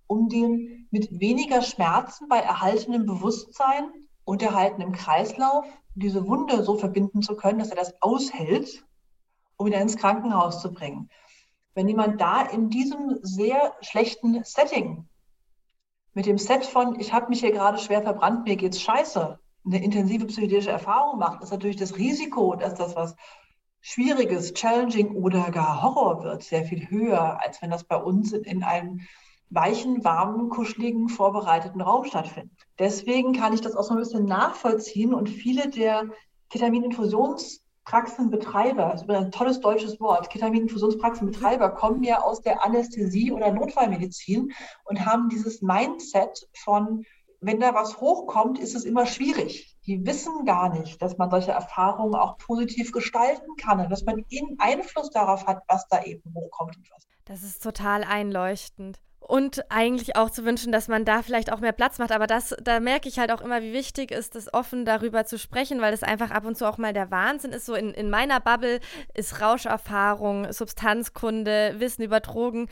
um 0.09 0.29
den 0.29 0.89
mit 0.91 1.21
weniger 1.21 1.63
Schmerzen 1.63 2.27
bei 2.29 2.39
erhaltenem 2.39 3.07
Bewusstsein 3.07 3.93
unterhalten 4.25 4.81
im 4.83 4.93
Kreislauf, 4.93 5.67
diese 5.95 6.27
Wunde 6.27 6.63
so 6.63 6.77
verbinden 6.77 7.23
zu 7.23 7.37
können, 7.37 7.59
dass 7.59 7.71
er 7.71 7.77
das 7.77 7.95
aushält, 8.01 8.85
um 9.57 9.67
ihn 9.67 9.73
ins 9.75 9.97
Krankenhaus 9.97 10.61
zu 10.61 10.73
bringen. 10.73 11.11
Wenn 11.75 11.89
jemand 11.89 12.21
da 12.21 12.43
in 12.43 12.71
diesem 12.71 13.19
sehr 13.23 13.75
schlechten 13.81 14.45
Setting 14.45 15.09
mit 16.15 16.27
dem 16.27 16.39
Set 16.39 16.65
von, 16.65 17.01
ich 17.01 17.13
habe 17.13 17.29
mich 17.29 17.41
hier 17.41 17.53
gerade 17.53 17.79
schwer 17.79 18.03
verbrannt, 18.03 18.45
mir 18.45 18.57
geht's 18.57 18.81
scheiße, 18.81 19.39
eine 19.65 19.83
intensive 19.83 20.27
psychedelische 20.27 20.71
Erfahrung 20.71 21.19
macht, 21.19 21.43
ist 21.43 21.53
natürlich 21.53 21.77
das 21.77 21.97
Risiko, 21.97 22.57
dass 22.57 22.75
das 22.75 22.97
was 22.97 23.15
Schwieriges, 23.81 24.55
Challenging 24.55 25.17
oder 25.17 25.51
gar 25.51 25.83
Horror 25.83 26.23
wird, 26.23 26.43
sehr 26.43 26.65
viel 26.65 26.89
höher, 26.89 27.41
als 27.43 27.61
wenn 27.63 27.71
das 27.71 27.85
bei 27.85 27.97
uns 27.97 28.33
in 28.33 28.63
einem 28.63 29.01
weichen, 29.55 30.03
warmen, 30.03 30.49
kuscheligen, 30.49 31.09
vorbereiteten 31.09 31.81
Raum 31.81 32.05
stattfinden. 32.05 32.57
Deswegen 32.79 33.33
kann 33.33 33.53
ich 33.53 33.61
das 33.61 33.77
auch 33.77 33.85
so 33.85 33.95
ein 33.95 33.99
bisschen 33.99 34.25
nachvollziehen 34.25 35.13
und 35.13 35.29
viele 35.29 35.69
der 35.69 36.09
Ketamininfusionspraxenbetreiber, 36.51 38.91
das 38.93 39.03
ist 39.03 39.11
ein 39.11 39.31
tolles 39.31 39.61
deutsches 39.61 40.01
Wort, 40.01 40.31
Ketamininfusionspraxenbetreiber 40.31 41.71
kommen 41.71 42.03
ja 42.03 42.23
aus 42.23 42.41
der 42.41 42.65
Anästhesie 42.65 43.33
oder 43.33 43.53
Notfallmedizin 43.53 44.53
und 44.85 45.05
haben 45.05 45.29
dieses 45.29 45.61
Mindset 45.61 46.49
von, 46.55 47.05
wenn 47.41 47.61
da 47.61 47.75
was 47.75 48.01
hochkommt, 48.01 48.59
ist 48.59 48.75
es 48.75 48.85
immer 48.85 49.05
schwierig. 49.05 49.77
Die 49.87 50.07
wissen 50.07 50.47
gar 50.47 50.79
nicht, 50.79 51.03
dass 51.03 51.19
man 51.19 51.31
solche 51.31 51.53
Erfahrungen 51.53 52.15
auch 52.15 52.39
positiv 52.39 52.93
gestalten 52.93 53.57
kann 53.57 53.81
und 53.81 53.91
dass 53.91 54.05
man 54.05 54.25
Einfluss 54.59 55.11
darauf 55.11 55.47
hat, 55.47 55.63
was 55.69 55.87
da 55.89 56.03
eben 56.05 56.23
hochkommt 56.35 56.77
und 56.77 56.91
was. 56.91 57.07
Das 57.25 57.43
ist 57.43 57.63
total 57.63 58.05
einleuchtend 58.05 59.01
und 59.27 59.65
eigentlich 59.71 60.17
auch 60.17 60.31
zu 60.31 60.45
wünschen, 60.45 60.73
dass 60.73 60.89
man 60.89 61.05
da 61.05 61.23
vielleicht 61.23 61.53
auch 61.53 61.61
mehr 61.61 61.73
Platz 61.73 61.99
macht. 61.99 62.13
Aber 62.13 62.27
das, 62.27 62.55
da 62.63 62.81
merke 62.81 63.09
ich 63.09 63.19
halt 63.19 63.31
auch 63.31 63.41
immer, 63.41 63.63
wie 63.63 63.73
wichtig 63.73 64.11
ist 64.11 64.37
es, 64.37 64.53
offen 64.53 64.85
darüber 64.85 65.25
zu 65.25 65.39
sprechen, 65.39 65.81
weil 65.81 65.93
das 65.93 66.03
einfach 66.03 66.31
ab 66.31 66.45
und 66.45 66.57
zu 66.57 66.67
auch 66.67 66.79
mal 66.79 66.93
der 66.93 67.11
Wahnsinn 67.11 67.53
ist. 67.53 67.67
So 67.67 67.75
in, 67.75 67.93
in 67.95 68.11
meiner 68.11 68.41
Bubble 68.41 68.81
ist 69.15 69.41
Rauscherfahrung, 69.41 70.53
Substanzkunde, 70.53 71.77
Wissen 71.79 72.03
über 72.03 72.21
Drogen 72.21 72.69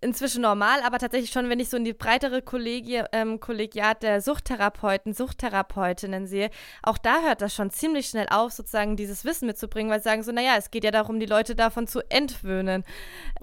inzwischen 0.00 0.42
normal, 0.42 0.80
aber 0.82 0.98
tatsächlich 0.98 1.30
schon, 1.30 1.48
wenn 1.48 1.60
ich 1.60 1.68
so 1.68 1.76
in 1.76 1.84
die 1.84 1.92
breitere 1.92 2.42
Kollegie, 2.42 3.02
ähm, 3.12 3.40
Kollegiat 3.40 4.02
der 4.02 4.20
Suchttherapeuten, 4.20 5.12
Suchttherapeutinnen 5.12 6.26
sehe, 6.26 6.50
auch 6.82 6.98
da 6.98 7.22
hört 7.22 7.42
das 7.42 7.54
schon 7.54 7.70
ziemlich 7.70 8.06
schnell 8.08 8.26
auf, 8.30 8.52
sozusagen 8.52 8.96
dieses 8.96 9.24
Wissen 9.24 9.46
mitzubringen, 9.46 9.90
weil 9.90 10.00
sie 10.00 10.04
sagen 10.04 10.22
so, 10.22 10.32
naja, 10.32 10.54
es 10.56 10.70
geht 10.70 10.84
ja 10.84 10.90
darum, 10.90 11.20
die 11.20 11.26
Leute 11.26 11.54
davon 11.54 11.86
zu 11.86 12.00
entwöhnen. 12.10 12.84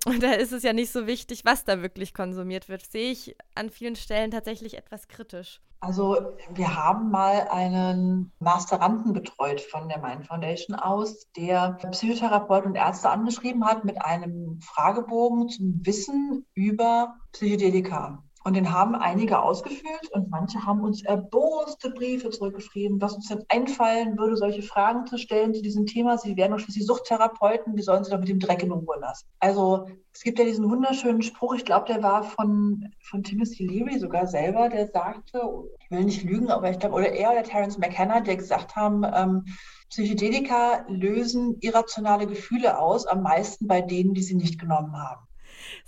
Und 0.05 0.23
da 0.23 0.33
ist 0.33 0.51
es 0.51 0.63
ja 0.63 0.73
nicht 0.73 0.91
so 0.91 1.07
wichtig, 1.07 1.45
was 1.45 1.63
da 1.63 1.81
wirklich 1.81 2.13
konsumiert 2.13 2.69
wird. 2.69 2.85
Sehe 2.85 3.11
ich 3.11 3.35
an 3.55 3.69
vielen 3.69 3.95
Stellen 3.95 4.31
tatsächlich 4.31 4.77
etwas 4.77 5.07
kritisch. 5.07 5.61
Also 5.79 6.17
wir 6.53 6.75
haben 6.75 7.11
mal 7.11 7.47
einen 7.51 8.31
Masteranden 8.39 9.13
betreut 9.13 9.61
von 9.61 9.87
der 9.87 9.99
Mind 9.99 10.25
Foundation 10.25 10.75
aus, 10.75 11.31
der 11.33 11.77
Psychotherapeuten 11.91 12.71
und 12.71 12.75
Ärzte 12.75 13.09
angeschrieben 13.09 13.63
hat 13.65 13.85
mit 13.85 14.01
einem 14.01 14.59
Fragebogen 14.61 15.49
zum 15.49 15.85
Wissen 15.85 16.45
über 16.55 17.15
Psychedelika. 17.31 18.23
Und 18.47 18.55
den 18.55 18.71
haben 18.71 18.95
einige 18.95 19.41
ausgefüllt 19.41 20.09
und 20.13 20.29
manche 20.29 20.65
haben 20.65 20.79
uns 20.79 21.03
erboste 21.03 21.89
Briefe 21.89 22.29
zurückgeschrieben, 22.29 23.01
was 23.01 23.13
uns 23.13 23.27
denn 23.27 23.43
einfallen 23.49 24.17
würde, 24.17 24.37
solche 24.37 24.61
Fragen 24.61 25.05
zu 25.05 25.17
stellen 25.17 25.53
zu 25.53 25.61
diesem 25.61 25.85
Thema. 25.85 26.17
Sie 26.17 26.37
wären 26.37 26.51
doch 26.51 26.59
schließlich 26.59 26.85
Suchttherapeuten, 26.85 27.75
wie 27.75 27.81
sollen 27.81 28.05
sie 28.05 28.11
doch 28.11 28.19
mit 28.19 28.29
dem 28.29 28.39
Dreck 28.39 28.63
in 28.63 28.71
Ruhe 28.71 28.99
lassen? 29.01 29.27
Also 29.41 29.87
es 30.13 30.21
gibt 30.21 30.39
ja 30.39 30.45
diesen 30.45 30.69
wunderschönen 30.69 31.23
Spruch, 31.23 31.55
ich 31.55 31.65
glaube, 31.65 31.87
der 31.91 32.01
war 32.01 32.23
von, 32.23 32.85
von 33.01 33.21
Timothy 33.21 33.67
Leary 33.67 33.99
sogar 33.99 34.27
selber, 34.27 34.69
der 34.69 34.87
sagte, 34.87 35.41
ich 35.83 35.91
will 35.91 36.05
nicht 36.05 36.23
lügen, 36.23 36.49
aber 36.49 36.71
ich 36.71 36.79
glaube, 36.79 36.95
oder 36.95 37.11
er 37.11 37.31
oder 37.31 37.43
Terence 37.43 37.77
McKenna, 37.77 38.21
der 38.21 38.37
gesagt 38.37 38.77
haben, 38.77 39.03
ähm, 39.13 39.43
Psychedelika 39.89 40.85
lösen 40.87 41.57
irrationale 41.59 42.27
Gefühle 42.27 42.79
aus, 42.79 43.07
am 43.07 43.23
meisten 43.23 43.67
bei 43.67 43.81
denen, 43.81 44.13
die 44.13 44.23
sie 44.23 44.35
nicht 44.35 44.57
genommen 44.57 44.95
haben. 44.95 45.26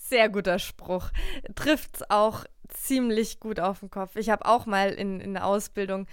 Sehr 0.10 0.28
guter 0.28 0.58
Spruch. 0.58 1.12
Trifft 1.54 1.98
es 1.98 2.10
auch 2.10 2.46
ziemlich 2.68 3.40
gut 3.40 3.60
auf 3.60 3.82
den 3.82 3.92
Kopf. 3.92 4.16
Ich 4.16 4.32
habe 4.32 4.44
auch 4.48 4.66
mal 4.66 4.90
in, 4.90 5.20
in 5.20 5.36
der 5.36 5.46
Ausbildung 5.46 6.08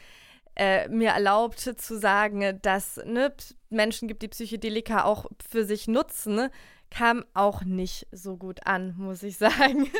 äh, 0.54 0.86
mir 0.88 1.12
erlaubt 1.12 1.60
zu 1.60 1.98
sagen, 1.98 2.58
dass 2.60 3.00
ne, 3.06 3.32
Menschen 3.70 4.06
gibt, 4.06 4.20
die 4.20 4.28
Psychedelika 4.28 5.04
auch 5.04 5.24
für 5.48 5.64
sich 5.64 5.88
nutzen, 5.88 6.50
kam 6.90 7.24
auch 7.32 7.62
nicht 7.64 8.06
so 8.12 8.36
gut 8.36 8.66
an, 8.66 8.94
muss 8.98 9.22
ich 9.22 9.38
sagen. 9.38 9.90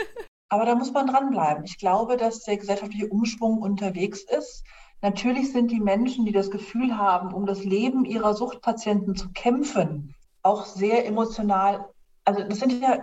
Aber 0.51 0.67
da 0.67 0.75
muss 0.75 0.93
man 0.93 1.07
dranbleiben. 1.07 1.65
Ich 1.65 1.79
glaube, 1.79 2.19
dass 2.19 2.45
der 2.45 2.59
gesellschaftliche 2.59 3.09
Umschwung 3.09 3.63
unterwegs 3.63 4.23
ist. 4.25 4.63
Natürlich 5.01 5.53
sind 5.53 5.71
die 5.71 5.81
Menschen, 5.81 6.27
die 6.27 6.33
das 6.33 6.51
Gefühl 6.51 6.99
haben, 6.99 7.33
um 7.33 7.47
das 7.47 7.65
Leben 7.65 8.05
ihrer 8.05 8.35
Suchtpatienten 8.35 9.17
zu 9.17 9.31
kämpfen, 9.33 10.15
auch 10.43 10.67
sehr 10.67 11.07
emotional 11.07 11.89
also 12.27 12.43
das 12.43 12.59
sind 12.59 12.83
ja, 12.83 12.99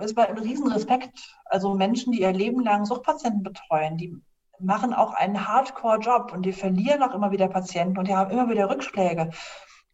es 0.00 0.14
war 0.14 0.28
ein 0.28 0.38
Riesenrespekt. 0.38 1.36
Also 1.46 1.74
Menschen, 1.74 2.12
die 2.12 2.20
ihr 2.20 2.32
Leben 2.32 2.62
lang 2.62 2.84
Suchtpatienten 2.84 3.42
betreuen, 3.42 3.96
die 3.96 4.14
machen 4.60 4.92
auch 4.92 5.14
einen 5.14 5.48
Hardcore-Job 5.48 6.32
und 6.32 6.42
die 6.42 6.52
verlieren 6.52 7.02
auch 7.02 7.14
immer 7.14 7.30
wieder 7.30 7.48
Patienten 7.48 7.98
und 7.98 8.08
die 8.08 8.14
haben 8.14 8.30
immer 8.30 8.50
wieder 8.50 8.68
Rückschläge. 8.68 9.30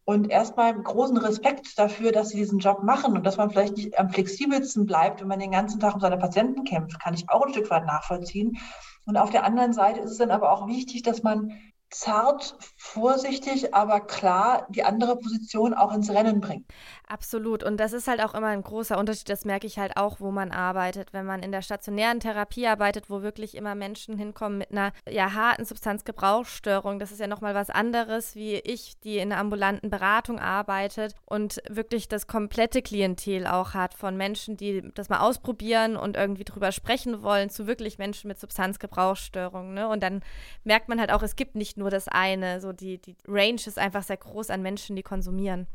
Und 0.03 0.29
erstmal 0.29 0.73
großen 0.73 1.17
Respekt 1.17 1.79
dafür, 1.79 2.11
dass 2.11 2.29
sie 2.29 2.37
diesen 2.37 2.59
Job 2.59 2.83
machen 2.83 3.15
und 3.15 3.25
dass 3.25 3.37
man 3.37 3.49
vielleicht 3.49 3.77
nicht 3.77 3.97
am 3.97 4.09
flexibelsten 4.09 4.85
bleibt, 4.85 5.21
wenn 5.21 5.27
man 5.27 5.39
den 5.39 5.51
ganzen 5.51 5.79
Tag 5.79 5.95
um 5.95 6.01
seine 6.01 6.17
Patienten 6.17 6.63
kämpft, 6.63 6.99
kann 6.99 7.13
ich 7.13 7.29
auch 7.29 7.45
ein 7.45 7.53
Stück 7.53 7.69
weit 7.69 7.85
nachvollziehen. 7.85 8.57
Und 9.05 9.17
auf 9.17 9.29
der 9.29 9.45
anderen 9.45 9.73
Seite 9.73 10.01
ist 10.01 10.11
es 10.11 10.17
dann 10.17 10.31
aber 10.31 10.51
auch 10.51 10.67
wichtig, 10.67 11.01
dass 11.01 11.23
man 11.23 11.57
zart, 11.89 12.57
vorsichtig, 12.77 13.73
aber 13.73 14.01
klar 14.01 14.67
die 14.69 14.83
andere 14.83 15.17
Position 15.17 15.73
auch 15.73 15.93
ins 15.93 16.09
Rennen 16.09 16.41
bringt. 16.41 16.67
Absolut. 17.07 17.63
Und 17.63 17.77
das 17.77 17.93
ist 17.93 18.07
halt 18.07 18.21
auch 18.23 18.33
immer 18.33 18.47
ein 18.47 18.63
großer 18.63 18.97
Unterschied. 18.97 19.29
Das 19.29 19.45
merke 19.45 19.67
ich 19.67 19.77
halt 19.77 19.95
auch, 19.95 20.19
wo 20.19 20.31
man 20.31 20.51
arbeitet. 20.51 21.13
Wenn 21.13 21.25
man 21.25 21.43
in 21.43 21.51
der 21.51 21.61
stationären 21.61 22.19
Therapie 22.19 22.65
arbeitet, 22.65 23.09
wo 23.11 23.21
wirklich 23.21 23.55
immer 23.55 23.75
Menschen 23.75 24.17
hinkommen 24.17 24.57
mit 24.57 24.71
einer 24.71 24.91
ja, 25.07 25.33
harten 25.33 25.65
Substanzgebrauchsstörung, 25.65 26.97
das 26.97 27.11
ist 27.11 27.19
ja 27.19 27.27
nochmal 27.27 27.53
was 27.53 27.69
anderes, 27.69 28.35
wie 28.35 28.55
ich, 28.55 28.99
die 29.01 29.19
in 29.19 29.29
der 29.29 29.37
ambulanten 29.37 29.91
Beratung 29.91 30.39
arbeitet 30.39 31.13
und 31.25 31.61
wirklich 31.69 32.07
das 32.07 32.25
komplette 32.25 32.81
Klientel 32.81 33.45
auch 33.45 33.75
hat 33.75 33.93
von 33.93 34.17
Menschen, 34.17 34.57
die 34.57 34.91
das 34.95 35.09
mal 35.09 35.19
ausprobieren 35.19 35.97
und 35.97 36.17
irgendwie 36.17 36.43
drüber 36.43 36.71
sprechen 36.71 37.21
wollen, 37.21 37.51
zu 37.51 37.67
wirklich 37.67 37.99
Menschen 37.99 38.29
mit 38.29 38.39
Substanzgebrauchsstörungen. 38.39 39.75
Ne? 39.75 39.87
Und 39.87 40.01
dann 40.01 40.23
merkt 40.63 40.89
man 40.89 40.99
halt 40.99 41.11
auch, 41.11 41.21
es 41.21 41.35
gibt 41.35 41.55
nicht 41.55 41.77
nur 41.77 41.91
das 41.91 42.07
eine. 42.07 42.61
So 42.61 42.73
die, 42.73 42.97
die 42.97 43.15
Range 43.27 43.61
ist 43.63 43.77
einfach 43.77 44.03
sehr 44.03 44.17
groß 44.17 44.49
an 44.49 44.63
Menschen, 44.63 44.95
die 44.95 45.03
konsumieren. 45.03 45.67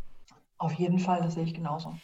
Auf 0.60 0.74
jeden 0.74 0.98
Fall, 0.98 1.22
das 1.22 1.34
sehe 1.34 1.44
ich 1.44 1.54
genauso. 1.54 1.94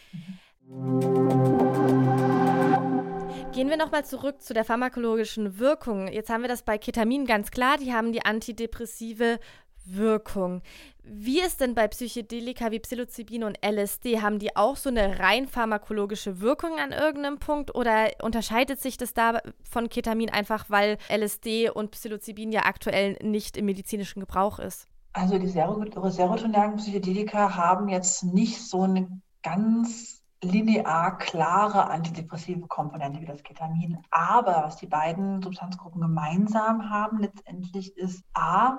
Gehen 3.52 3.68
wir 3.68 3.76
nochmal 3.76 4.06
zurück 4.06 4.40
zu 4.40 4.54
der 4.54 4.64
pharmakologischen 4.64 5.58
Wirkung. 5.58 6.08
Jetzt 6.08 6.30
haben 6.30 6.40
wir 6.40 6.48
das 6.48 6.62
bei 6.62 6.78
Ketamin 6.78 7.26
ganz 7.26 7.50
klar, 7.50 7.76
die 7.76 7.92
haben 7.92 8.12
die 8.12 8.24
antidepressive 8.24 9.38
Wirkung. 9.84 10.62
Wie 11.02 11.42
ist 11.42 11.60
denn 11.60 11.74
bei 11.74 11.86
Psychedelika 11.86 12.70
wie 12.70 12.80
Psilocybin 12.80 13.44
und 13.44 13.58
LSD? 13.62 14.22
Haben 14.22 14.38
die 14.38 14.56
auch 14.56 14.76
so 14.76 14.88
eine 14.88 15.18
rein 15.18 15.46
pharmakologische 15.48 16.40
Wirkung 16.40 16.78
an 16.78 16.92
irgendeinem 16.92 17.38
Punkt 17.38 17.74
oder 17.74 18.08
unterscheidet 18.22 18.80
sich 18.80 18.96
das 18.96 19.12
da 19.12 19.42
von 19.70 19.90
Ketamin 19.90 20.30
einfach, 20.30 20.70
weil 20.70 20.96
LSD 21.14 21.68
und 21.68 21.90
Psilocybin 21.90 22.52
ja 22.52 22.64
aktuell 22.64 23.18
nicht 23.22 23.58
im 23.58 23.66
medizinischen 23.66 24.20
Gebrauch 24.20 24.58
ist? 24.58 24.88
Also 25.16 25.38
die 25.38 25.48
serotonergen 25.48 26.76
Psychedelika 26.76 27.56
haben 27.56 27.88
jetzt 27.88 28.22
nicht 28.22 28.60
so 28.62 28.82
eine 28.82 29.08
ganz 29.42 30.22
linear 30.42 31.16
klare 31.16 31.88
antidepressive 31.88 32.66
Komponente 32.68 33.22
wie 33.22 33.24
das 33.24 33.42
Ketamin. 33.42 33.96
Aber 34.10 34.64
was 34.64 34.76
die 34.76 34.86
beiden 34.86 35.40
Substanzgruppen 35.40 36.02
gemeinsam 36.02 36.90
haben 36.90 37.18
letztendlich 37.20 37.96
ist 37.96 38.24
A, 38.34 38.76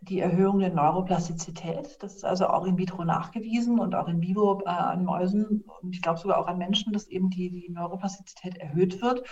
die 0.00 0.20
Erhöhung 0.20 0.60
der 0.60 0.72
Neuroplastizität. 0.72 2.00
Das 2.00 2.14
ist 2.14 2.24
also 2.24 2.46
auch 2.46 2.66
in 2.66 2.78
vitro 2.78 3.04
nachgewiesen 3.04 3.80
und 3.80 3.96
auch 3.96 4.06
in 4.06 4.22
vivo 4.22 4.62
äh, 4.64 4.68
an 4.68 5.04
Mäusen 5.04 5.64
und 5.82 5.92
ich 5.92 6.02
glaube 6.02 6.20
sogar 6.20 6.38
auch 6.38 6.46
an 6.46 6.58
Menschen, 6.58 6.92
dass 6.92 7.08
eben 7.08 7.30
die, 7.30 7.50
die 7.50 7.68
Neuroplastizität 7.68 8.58
erhöht 8.58 9.02
wird. 9.02 9.24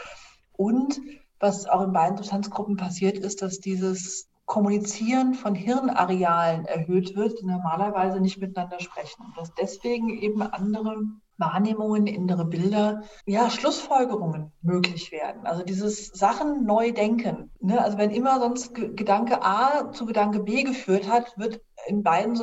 Und 0.54 1.00
was 1.38 1.68
auch 1.68 1.82
in 1.82 1.92
beiden 1.92 2.16
Substanzgruppen 2.16 2.76
passiert 2.76 3.16
ist, 3.16 3.42
dass 3.42 3.60
dieses 3.60 4.28
Kommunizieren 4.48 5.34
von 5.34 5.54
Hirnarealen 5.54 6.64
erhöht 6.64 7.14
wird, 7.14 7.38
die 7.38 7.44
normalerweise 7.44 8.18
nicht 8.18 8.40
miteinander 8.40 8.80
sprechen. 8.80 9.26
Und 9.26 9.36
dass 9.36 9.52
deswegen 9.54 10.08
eben 10.08 10.40
andere 10.40 10.96
Wahrnehmungen, 11.36 12.06
innere 12.06 12.46
Bilder, 12.46 13.02
ja, 13.26 13.50
Schlussfolgerungen 13.50 14.50
möglich 14.62 15.12
werden. 15.12 15.44
Also 15.44 15.62
dieses 15.64 16.06
Sachen 16.08 16.64
neu 16.64 16.92
denken. 16.92 17.50
Ne? 17.60 17.78
Also 17.78 17.98
wenn 17.98 18.10
immer 18.10 18.40
sonst 18.40 18.74
Gedanke 18.74 19.42
A 19.42 19.92
zu 19.92 20.06
Gedanke 20.06 20.40
B 20.40 20.62
geführt 20.62 21.06
hat, 21.10 21.36
wird 21.36 21.60
in 21.86 22.02
beiden 22.02 22.34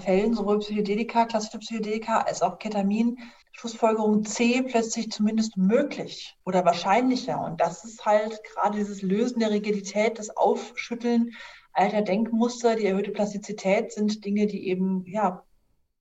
Fällen, 0.00 0.34
sowohl 0.34 0.58
Psychedelika, 0.58 1.26
klassische 1.26 1.60
Psychedelika 1.60 2.22
als 2.22 2.42
auch 2.42 2.58
Ketamin, 2.58 3.18
Schlussfolgerung 3.62 4.24
C 4.24 4.60
plötzlich 4.62 5.12
zumindest 5.12 5.56
möglich 5.56 6.36
oder 6.44 6.64
wahrscheinlicher. 6.64 7.40
Und 7.40 7.60
das 7.60 7.84
ist 7.84 8.04
halt 8.04 8.42
gerade 8.42 8.76
dieses 8.76 9.02
Lösen 9.02 9.38
der 9.38 9.52
Rigidität, 9.52 10.18
das 10.18 10.36
Aufschütteln 10.36 11.30
alter 11.72 12.02
Denkmuster, 12.02 12.74
die 12.74 12.86
erhöhte 12.86 13.12
Plastizität 13.12 13.92
sind 13.92 14.24
Dinge, 14.24 14.48
die 14.48 14.66
eben 14.66 15.04
ja 15.06 15.44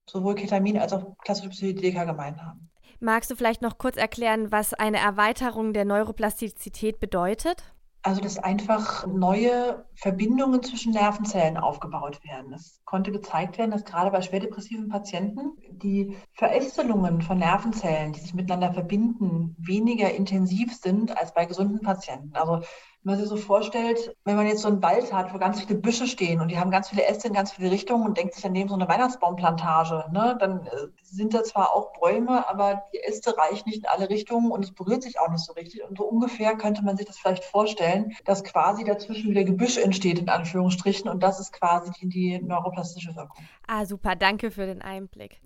sowohl 0.09 0.33
Ketamin 0.33 0.79
als 0.79 0.91
auch 0.91 1.15
klassische 1.19 1.49
Psychedelika 1.49 2.03
gemeint 2.03 2.41
haben. 2.41 2.71
Magst 2.99 3.29
du 3.29 3.35
vielleicht 3.35 3.61
noch 3.61 3.77
kurz 3.77 3.95
erklären, 3.95 4.51
was 4.51 4.73
eine 4.73 4.97
Erweiterung 4.97 5.71
der 5.71 5.85
Neuroplastizität 5.85 6.99
bedeutet? 6.99 7.63
Also, 8.03 8.19
dass 8.19 8.39
einfach 8.39 9.05
neue 9.05 9.85
Verbindungen 9.93 10.63
zwischen 10.63 10.91
Nervenzellen 10.91 11.57
aufgebaut 11.57 12.23
werden. 12.23 12.51
Es 12.53 12.81
konnte 12.83 13.11
gezeigt 13.11 13.59
werden, 13.59 13.69
dass 13.69 13.85
gerade 13.85 14.09
bei 14.09 14.21
schwerdepressiven 14.23 14.89
Patienten 14.89 15.51
die 15.69 16.17
Verästelungen 16.33 17.21
von 17.21 17.37
Nervenzellen, 17.37 18.13
die 18.13 18.19
sich 18.19 18.33
miteinander 18.33 18.73
verbinden, 18.73 19.55
weniger 19.59 20.11
intensiv 20.11 20.75
sind 20.75 21.15
als 21.15 21.35
bei 21.35 21.45
gesunden 21.45 21.81
Patienten. 21.81 22.35
Also 22.35 22.65
wenn 23.03 23.13
man 23.13 23.19
sich 23.19 23.29
so 23.29 23.35
vorstellt, 23.35 24.15
wenn 24.25 24.35
man 24.35 24.45
jetzt 24.45 24.61
so 24.61 24.67
einen 24.67 24.83
Wald 24.83 25.11
hat, 25.11 25.33
wo 25.33 25.39
ganz 25.39 25.61
viele 25.61 25.79
Büsche 25.79 26.05
stehen 26.05 26.39
und 26.39 26.49
die 26.49 26.59
haben 26.59 26.69
ganz 26.69 26.89
viele 26.89 27.03
Äste 27.03 27.29
in 27.29 27.33
ganz 27.33 27.51
viele 27.51 27.71
Richtungen 27.71 28.05
und 28.05 28.17
denkt 28.17 28.35
sich 28.35 28.43
daneben 28.43 28.69
so 28.69 28.75
eine 28.75 28.87
Weihnachtsbaumplantage, 28.87 30.05
ne, 30.11 30.37
dann 30.39 30.67
äh, 30.67 30.87
sind 31.03 31.33
da 31.33 31.43
zwar 31.43 31.75
auch 31.75 31.93
Bäume, 31.93 32.47
aber 32.47 32.83
die 32.93 32.99
Äste 32.99 33.35
reichen 33.35 33.67
nicht 33.67 33.79
in 33.79 33.85
alle 33.85 34.09
Richtungen 34.09 34.51
und 34.51 34.63
es 34.63 34.71
berührt 34.71 35.01
sich 35.01 35.19
auch 35.19 35.29
nicht 35.29 35.43
so 35.43 35.53
richtig. 35.53 35.83
Und 35.87 35.97
so 35.97 36.03
ungefähr 36.03 36.55
könnte 36.55 36.83
man 36.83 36.95
sich 36.95 37.07
das 37.07 37.17
vielleicht 37.17 37.43
vorstellen, 37.43 38.13
dass 38.25 38.43
quasi 38.43 38.83
dazwischen 38.83 39.31
wieder 39.31 39.43
Gebüsch 39.43 39.77
entsteht, 39.77 40.19
in 40.19 40.29
Anführungsstrichen. 40.29 41.09
Und 41.09 41.23
das 41.23 41.39
ist 41.39 41.53
quasi 41.53 41.91
die, 41.99 42.07
die 42.07 42.39
neuroplastische 42.41 43.15
Wirkung. 43.15 43.43
Ah, 43.67 43.85
super. 43.85 44.15
Danke 44.15 44.51
für 44.51 44.65
den 44.65 44.81
Einblick. 44.81 45.41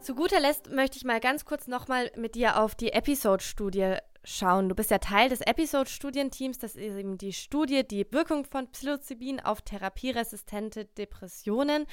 Zu 0.00 0.14
guter 0.14 0.40
Letzt 0.40 0.70
möchte 0.70 0.98
ich 0.98 1.04
mal 1.04 1.20
ganz 1.20 1.44
kurz 1.44 1.66
nochmal 1.66 2.10
mit 2.16 2.34
dir 2.34 2.60
auf 2.60 2.74
die 2.74 2.92
Episode-Studie 2.92 3.96
schauen. 4.24 4.68
Du 4.68 4.74
bist 4.74 4.90
ja 4.90 4.98
Teil 4.98 5.28
des 5.28 5.40
Episode-Studienteams. 5.40 6.58
Das 6.58 6.76
ist 6.76 6.82
eben 6.82 7.18
die 7.18 7.32
Studie, 7.32 7.86
die 7.86 8.06
Wirkung 8.10 8.44
von 8.44 8.68
Psilocybin 8.68 9.40
auf 9.40 9.62
therapieresistente 9.62 10.86
Depressionen. 10.86 11.86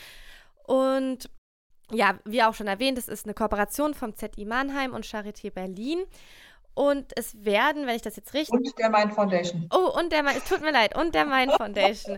Und 0.65 1.29
ja, 1.91 2.19
wie 2.25 2.41
auch 2.43 2.53
schon 2.53 2.67
erwähnt, 2.67 2.97
es 2.97 3.07
ist 3.07 3.25
eine 3.25 3.33
Kooperation 3.33 3.93
vom 3.93 4.15
ZI 4.15 4.45
Mannheim 4.45 4.93
und 4.93 5.05
Charité 5.05 5.51
Berlin. 5.51 5.99
Und 6.73 7.11
es 7.17 7.43
werden, 7.43 7.85
wenn 7.85 7.97
ich 7.97 8.01
das 8.01 8.15
jetzt 8.15 8.33
richtig. 8.33 8.57
Und 8.57 8.79
der 8.79 8.89
Mind 8.89 9.13
Foundation. 9.13 9.67
Oh, 9.73 9.91
und 9.99 10.13
der 10.13 10.23
Mind, 10.23 10.37
es 10.37 10.45
tut 10.45 10.61
mir 10.61 10.71
leid, 10.71 10.97
und 10.97 11.13
der 11.13 11.25
Mind 11.25 11.51
Foundation. 11.51 12.17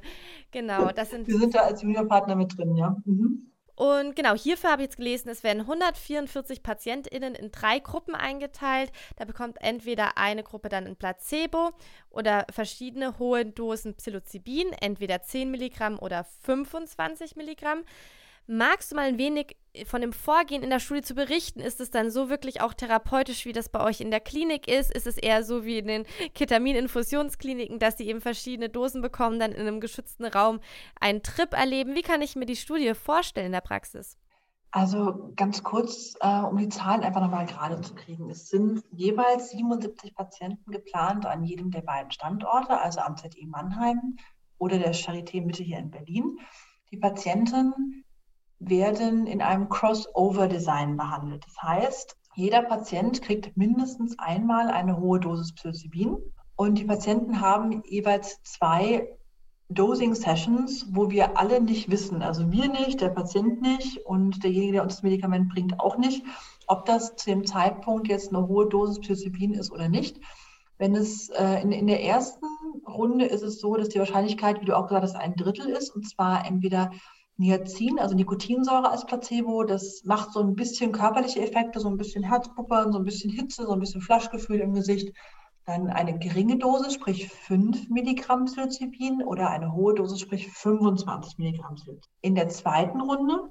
genau, 0.51 0.91
das 0.91 1.09
sind. 1.09 1.28
Wir 1.28 1.39
sind 1.39 1.55
da 1.55 1.61
als 1.61 1.82
Juniorpartner 1.82 2.36
mit 2.36 2.55
drin, 2.55 2.76
ja. 2.76 2.95
Mhm. 3.05 3.52
Und 3.76 4.15
genau, 4.15 4.36
hierfür 4.36 4.71
habe 4.71 4.84
ich 4.84 4.88
jetzt 4.88 4.97
gelesen, 4.97 5.30
es 5.30 5.43
werden 5.43 5.61
144 5.61 6.61
PatientInnen 6.61 7.34
in 7.34 7.51
drei 7.51 7.80
Gruppen 7.80 8.13
eingeteilt. 8.13 8.91
Da 9.15 9.26
bekommt 9.26 9.57
entweder 9.61 10.17
eine 10.17 10.43
Gruppe 10.43 10.69
dann 10.69 10.86
ein 10.86 10.95
Placebo 10.95 11.71
oder 12.09 12.45
verschiedene 12.51 13.17
hohe 13.17 13.45
Dosen 13.45 13.95
Psilocybin, 13.95 14.74
entweder 14.80 15.24
10 15.24 15.49
Milligramm 15.49 15.97
oder 15.97 16.24
25 16.43 17.36
Milligramm. 17.36 17.84
Magst 18.45 18.91
du 18.91 18.95
mal 18.95 19.07
ein 19.07 19.17
wenig 19.17 19.55
von 19.86 20.01
dem 20.01 20.13
Vorgehen 20.13 20.63
in 20.63 20.69
der 20.69 20.80
Studie 20.80 21.01
zu 21.01 21.15
berichten? 21.15 21.59
Ist 21.59 21.82
es 21.82 21.89
dann 21.89 22.11
so 22.11 22.30
wirklich 22.30 22.61
auch 22.61 22.74
therapeutisch, 22.74 23.45
wie 23.45 23.53
das 23.53 23.69
bei 23.69 23.84
euch 23.84 24.01
in 24.01 24.11
der 24.11 24.19
Klinik 24.19 24.67
ist? 24.67 24.93
Ist 24.93 25.07
es 25.07 25.17
eher 25.17 25.43
so 25.43 25.65
wie 25.65 25.80
in 25.80 25.88
den 25.88 26.05
Ketamin-Infusionskliniken, 26.36 27.80
dass 27.80 27.97
sie 27.97 28.07
eben 28.07 28.21
verschiedene 28.21 28.69
Dosen 28.69 29.01
bekommen, 29.01 29.39
dann 29.39 29.51
in 29.51 29.61
einem 29.61 29.80
geschützten 29.80 30.26
Raum 30.26 30.59
einen 30.99 31.24
Trip 31.24 31.53
erleben? 31.53 31.95
Wie 31.95 32.01
kann 32.01 32.21
ich 32.21 32.36
mir 32.36 32.45
die 32.45 32.55
Studie 32.55 32.93
vorstellen 32.93 33.47
in 33.47 33.51
der 33.53 33.61
Praxis? 33.61 34.17
Also 34.76 35.32
ganz 35.36 35.61
kurz, 35.61 36.15
äh, 36.19 36.39
um 36.39 36.57
die 36.57 36.69
Zahlen 36.69 37.03
einfach 37.03 37.21
nochmal 37.21 37.45
gerade 37.45 37.80
zu 37.82 37.93
kriegen. 37.93 38.32
Es 38.32 38.49
sind 38.49 38.84
jeweils 38.91 39.51
77 39.51 40.15
Patienten 40.15 40.71
geplant 40.71 41.28
an 41.28 41.43
jedem 41.43 41.69
der 41.69 41.82
beiden 41.82 42.09
Standorte, 42.09 42.82
also 42.82 43.01
am 43.01 43.15
ZI 43.15 43.45
Mannheim 43.45 44.17
oder 44.57 44.80
der 44.80 44.95
Charité 44.95 45.45
Mitte 45.45 45.61
hier 45.61 45.78
in 45.78 45.91
Berlin. 45.91 46.39
Die 46.89 46.97
Patienten 46.97 48.03
werden 48.70 49.28
in 49.28 49.41
einem 49.41 49.70
Crossover-Design 49.70 50.97
behandelt. 50.97 51.45
Das 51.45 51.61
heißt, 51.61 52.18
jeder 52.36 52.64
Patient 52.64 53.22
kriegt 53.22 53.55
mindestens 53.55 54.18
einmal 54.18 54.70
eine 54.70 54.97
hohe 54.97 55.20
Dosis 55.20 55.53
Psilocybin 55.53 56.18
und 56.55 56.80
die 56.80 56.86
Patienten 56.86 57.41
haben 57.41 57.84
jeweils 57.86 58.41
zwei 58.43 59.07
Dosing 59.70 60.14
Sessions, 60.14 60.88
wo 60.91 61.09
wir 61.09 61.38
alle 61.38 61.61
nicht 61.61 61.89
wissen, 61.89 62.22
also 62.22 62.51
wir 62.51 62.70
nicht, 62.70 63.01
der 63.01 63.09
Patient 63.09 63.61
nicht 63.61 63.97
und 64.05 64.43
derjenige, 64.43 64.74
der 64.74 64.84
uns 64.84 64.95
das 64.95 65.03
Medikament 65.03 65.49
bringt, 65.49 65.80
auch 65.80 65.97
nicht, 65.97 66.24
ob 66.68 66.86
das 66.86 67.16
zu 67.16 67.30
dem 67.30 67.45
Zeitpunkt 67.45 68.07
jetzt 68.07 68.30
eine 68.30 68.47
hohe 68.47 68.68
Dosis 68.68 68.99
Psilocybin 68.99 69.53
ist 69.53 69.72
oder 69.72 69.89
nicht. 69.89 70.20
Wenn 70.78 70.95
es 70.95 71.30
äh, 71.30 71.61
in, 71.61 71.72
in 71.72 71.88
der 71.88 72.03
ersten 72.03 72.45
Runde 72.88 73.26
ist 73.26 73.41
es 73.41 73.59
so, 73.59 73.76
dass 73.76 73.89
die 73.89 73.99
Wahrscheinlichkeit, 73.99 74.61
wie 74.61 74.66
du 74.66 74.78
auch 74.78 74.88
gesagt 74.88 75.03
hast, 75.03 75.16
ein 75.16 75.36
Drittel 75.36 75.70
ist 75.70 75.95
und 75.95 76.07
zwar 76.07 76.45
entweder 76.45 76.91
Niacin, 77.38 77.99
also 77.99 78.15
Nikotinsäure 78.15 78.89
als 78.89 79.05
Placebo. 79.05 79.63
Das 79.63 80.03
macht 80.05 80.31
so 80.31 80.39
ein 80.39 80.55
bisschen 80.55 80.91
körperliche 80.91 81.41
Effekte, 81.41 81.79
so 81.79 81.89
ein 81.89 81.97
bisschen 81.97 82.23
Herzpuppern, 82.23 82.91
so 82.91 82.99
ein 82.99 83.05
bisschen 83.05 83.31
Hitze, 83.31 83.65
so 83.65 83.73
ein 83.73 83.79
bisschen 83.79 84.01
Flaschgefühl 84.01 84.59
im 84.59 84.73
Gesicht. 84.73 85.13
Dann 85.65 85.89
eine 85.89 86.19
geringe 86.19 86.57
Dosis, 86.57 86.93
sprich 86.95 87.29
5 87.29 87.89
Milligramm 87.89 88.45
Psilocybin 88.45 89.23
oder 89.23 89.49
eine 89.49 89.73
hohe 89.73 89.93
Dosis, 89.93 90.19
sprich 90.19 90.51
25 90.51 91.38
Milligramm 91.38 91.75
Psilocybin. 91.75 92.09
In 92.21 92.36
der 92.36 92.49
zweiten 92.49 92.99
Runde 92.99 93.49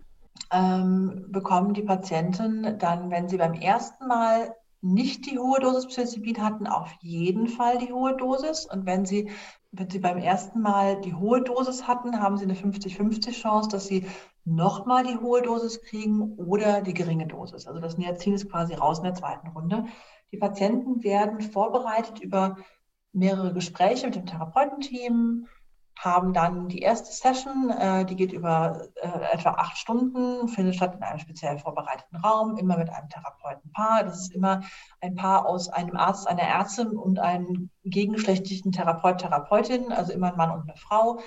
ähm, 0.50 1.26
bekommen 1.28 1.74
die 1.74 1.82
Patienten 1.82 2.78
dann, 2.78 3.10
wenn 3.10 3.28
sie 3.28 3.38
beim 3.38 3.54
ersten 3.54 4.06
Mal 4.06 4.54
nicht 4.82 5.30
die 5.30 5.38
hohe 5.38 5.60
Dosis 5.60 5.86
Psilocybin 5.86 6.42
hatten, 6.42 6.66
auf 6.66 6.92
jeden 7.00 7.48
Fall 7.48 7.78
die 7.78 7.92
hohe 7.92 8.16
Dosis. 8.16 8.66
Und 8.66 8.84
wenn 8.84 9.06
sie 9.06 9.30
wenn 9.72 9.88
Sie 9.90 9.98
beim 9.98 10.18
ersten 10.18 10.60
Mal 10.60 11.00
die 11.00 11.14
hohe 11.14 11.42
Dosis 11.42 11.86
hatten, 11.88 12.20
haben 12.20 12.36
Sie 12.36 12.44
eine 12.44 12.54
50-50 12.54 13.32
Chance, 13.32 13.70
dass 13.70 13.86
Sie 13.86 14.06
nochmal 14.44 15.04
die 15.04 15.16
hohe 15.16 15.40
Dosis 15.40 15.80
kriegen 15.80 16.34
oder 16.36 16.82
die 16.82 16.92
geringe 16.94 17.26
Dosis. 17.26 17.66
Also 17.66 17.80
das 17.80 17.96
Niacin 17.96 18.34
ist 18.34 18.50
quasi 18.50 18.74
raus 18.74 18.98
in 18.98 19.04
der 19.04 19.14
zweiten 19.14 19.48
Runde. 19.48 19.86
Die 20.30 20.36
Patienten 20.36 21.02
werden 21.02 21.40
vorbereitet 21.40 22.20
über 22.20 22.56
mehrere 23.12 23.54
Gespräche 23.54 24.06
mit 24.06 24.14
dem 24.14 24.26
Therapeutenteam, 24.26 25.46
haben 25.98 26.32
dann 26.32 26.68
die 26.68 26.80
erste 26.80 27.12
Session, 27.12 27.70
äh, 27.70 28.04
die 28.04 28.16
geht 28.16 28.32
über 28.32 28.88
äh, 28.96 29.34
etwa 29.34 29.50
acht 29.50 29.76
Stunden, 29.78 30.48
findet 30.48 30.74
statt 30.74 30.94
in 30.96 31.02
einem 31.02 31.18
speziell 31.18 31.58
vorbereiteten 31.58 32.16
Raum, 32.16 32.56
immer 32.56 32.76
mit 32.76 32.90
einem 32.90 33.08
Therapeutenpaar. 33.08 34.04
Das 34.04 34.20
ist 34.20 34.34
immer 34.34 34.62
ein 35.00 35.14
Paar 35.14 35.46
aus 35.46 35.68
einem 35.68 35.96
Arzt, 35.96 36.26
einer 36.26 36.42
Ärztin 36.42 36.96
und 36.96 37.18
einem 37.18 37.70
gegengeschlechtlichen 37.84 38.72
Therapeut, 38.72 39.18
Therapeutin, 39.18 39.92
also 39.92 40.12
immer 40.12 40.32
ein 40.32 40.36
Mann 40.36 40.50
und 40.50 40.62
eine 40.62 40.76
Frau. 40.76 41.20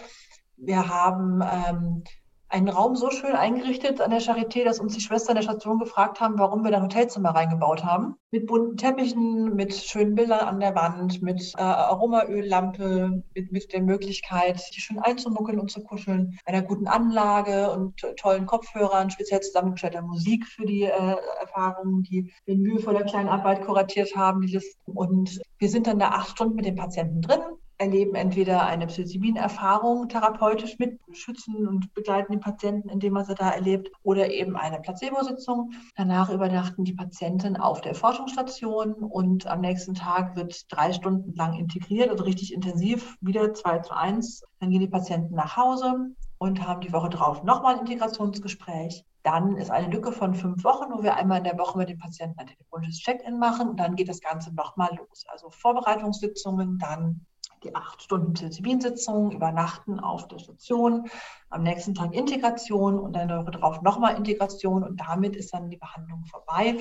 Wir 0.58 0.88
haben 0.90 1.42
ähm, 1.42 2.04
einen 2.50 2.70
Raum 2.70 2.96
so 2.96 3.10
schön 3.10 3.36
eingerichtet 3.36 4.02
an 4.02 4.12
der 4.12 4.22
Charité, 4.22 4.64
dass 4.64 4.80
uns 4.80 4.94
die 4.94 5.02
Schwestern 5.02 5.36
der 5.36 5.44
Station 5.44 5.80
gefragt 5.80 6.20
haben, 6.20 6.38
warum 6.38 6.64
wir 6.64 6.72
da 6.72 6.78
ein 6.78 6.84
Hotelzimmer 6.84 7.32
reingebaut 7.32 7.84
haben. 7.84 8.16
Mit 8.32 8.46
bunten 8.46 8.78
Teppichen, 8.78 9.56
mit 9.56 9.74
schönen 9.74 10.16
Bildern 10.16 10.40
an 10.40 10.60
der 10.60 10.76
Wand, 10.76 11.22
mit 11.22 11.54
äh, 11.58 11.62
Aromaöllampe, 11.62 13.24
mit, 13.34 13.52
mit 13.52 13.74
der 13.74 13.82
Möglichkeit, 13.82 14.60
sich 14.60 14.84
schön 14.84 15.00
einzumuckeln 15.00 15.60
und 15.60 15.72
zu 15.72 15.84
kuscheln, 15.84 16.38
einer 16.46 16.62
guten 16.62 16.88
Anlage 16.88 17.72
und 17.72 18.06
tollen 18.18 18.46
Kopfhörern, 18.46 19.10
speziell 19.10 19.42
zusammengestellter 19.42 20.02
Musik 20.02 20.46
für 20.46 20.66
die 20.66 20.84
äh, 20.84 21.16
Erfahrungen, 21.40 22.04
die 22.04 22.32
wir 22.46 22.56
in 22.56 22.62
mühevoller 22.62 23.04
Kleinarbeit 23.04 23.66
kuratiert 23.66 24.16
haben. 24.16 24.42
Die 24.42 24.54
Listen. 24.54 24.92
Und 24.94 25.40
wir 25.58 25.70
sind 25.70 25.88
dann 25.88 26.00
da 26.00 26.10
acht 26.10 26.32
Stunden 26.32 26.56
mit 26.56 26.66
den 26.66 26.76
Patienten 26.76 27.22
drin, 27.22 27.42
erleben 27.78 28.16
entweder 28.16 28.66
eine 28.66 28.88
Psilocybin-Erfahrung 28.88 30.08
therapeutisch 30.08 30.80
mit, 30.80 31.00
schützen 31.12 31.68
und 31.68 31.94
begleiten 31.94 32.34
die 32.34 32.38
Patienten 32.38 32.90
in 32.90 33.00
dem, 33.00 33.16
was 33.16 33.30
er 33.30 33.36
da 33.36 33.50
erlebt, 33.50 33.92
oder 34.04 34.30
eben 34.32 34.56
eine 34.56 34.80
Placebo-Sitzung. 34.80 35.72
Danach 35.96 36.30
übernachten 36.30 36.84
die 36.84 36.94
Patienten 36.94 37.58
auf 37.58 37.82
der 37.82 37.96
Forschungsstation 37.96 38.94
und 38.94 39.48
am 39.48 39.62
nächsten 39.62 39.94
Tag 39.94 40.36
wird 40.36 40.72
drei 40.72 40.94
Stunden 40.94 41.34
lang 41.36 41.54
integriert, 41.54 42.10
also 42.10 42.24
richtig 42.24 42.54
intensiv, 42.54 43.18
wieder 43.22 43.54
zwei 43.54 43.80
zu 43.80 43.96
eins. 43.96 44.44
Dann 44.60 44.70
gehen 44.70 44.82
die 44.82 44.88
Patienten 44.88 45.36
nach 45.36 45.58
Hause 45.58 46.12
und 46.38 46.66
haben 46.66 46.82
die 46.82 46.94
Woche 46.94 47.10
drauf 47.10 47.44
nochmal 47.44 47.76
ein 47.76 47.82
Integrationsgespräch. 47.82 49.04
Dann 49.24 49.58
ist 49.58 49.72
eine 49.72 49.92
Lücke 49.92 50.12
von 50.12 50.36
fünf 50.36 50.64
Wochen, 50.64 50.94
wo 50.94 51.02
wir 51.02 51.16
einmal 51.16 51.40
in 51.40 51.46
der 51.46 51.58
Woche 51.58 51.78
mit 51.80 51.90
den 51.90 51.98
Patienten 51.98 52.40
ein 52.40 52.48
telefonisches 52.48 53.00
Check-in 53.00 53.40
machen 53.40 53.70
und 53.70 53.80
dann 53.80 53.96
geht 53.96 54.08
das 54.08 54.22
Ganze 54.22 54.54
nochmal 54.54 54.96
los. 54.96 55.26
Also 55.28 55.50
Vorbereitungssitzungen, 55.50 56.78
dann 56.78 57.26
die 57.66 57.76
acht 57.76 58.02
Stunden 58.02 58.34
Psilocybin-Sitzung, 58.34 59.32
übernachten 59.32 60.00
auf 60.00 60.28
der 60.28 60.40
Station, 60.40 61.10
am 61.50 61.64
nächsten 61.64 61.96
Tag 61.96 62.14
Integration 62.14 63.00
und 63.00 63.14
dann 63.14 63.28
darauf 63.28 63.82
nochmal 63.82 64.16
Integration 64.16 64.84
und 64.84 65.00
damit 65.02 65.36
ist 65.36 65.54
dann 65.54 65.70
die 65.70 65.78
Behandlung 65.78 66.24
vorbei. 66.26 66.78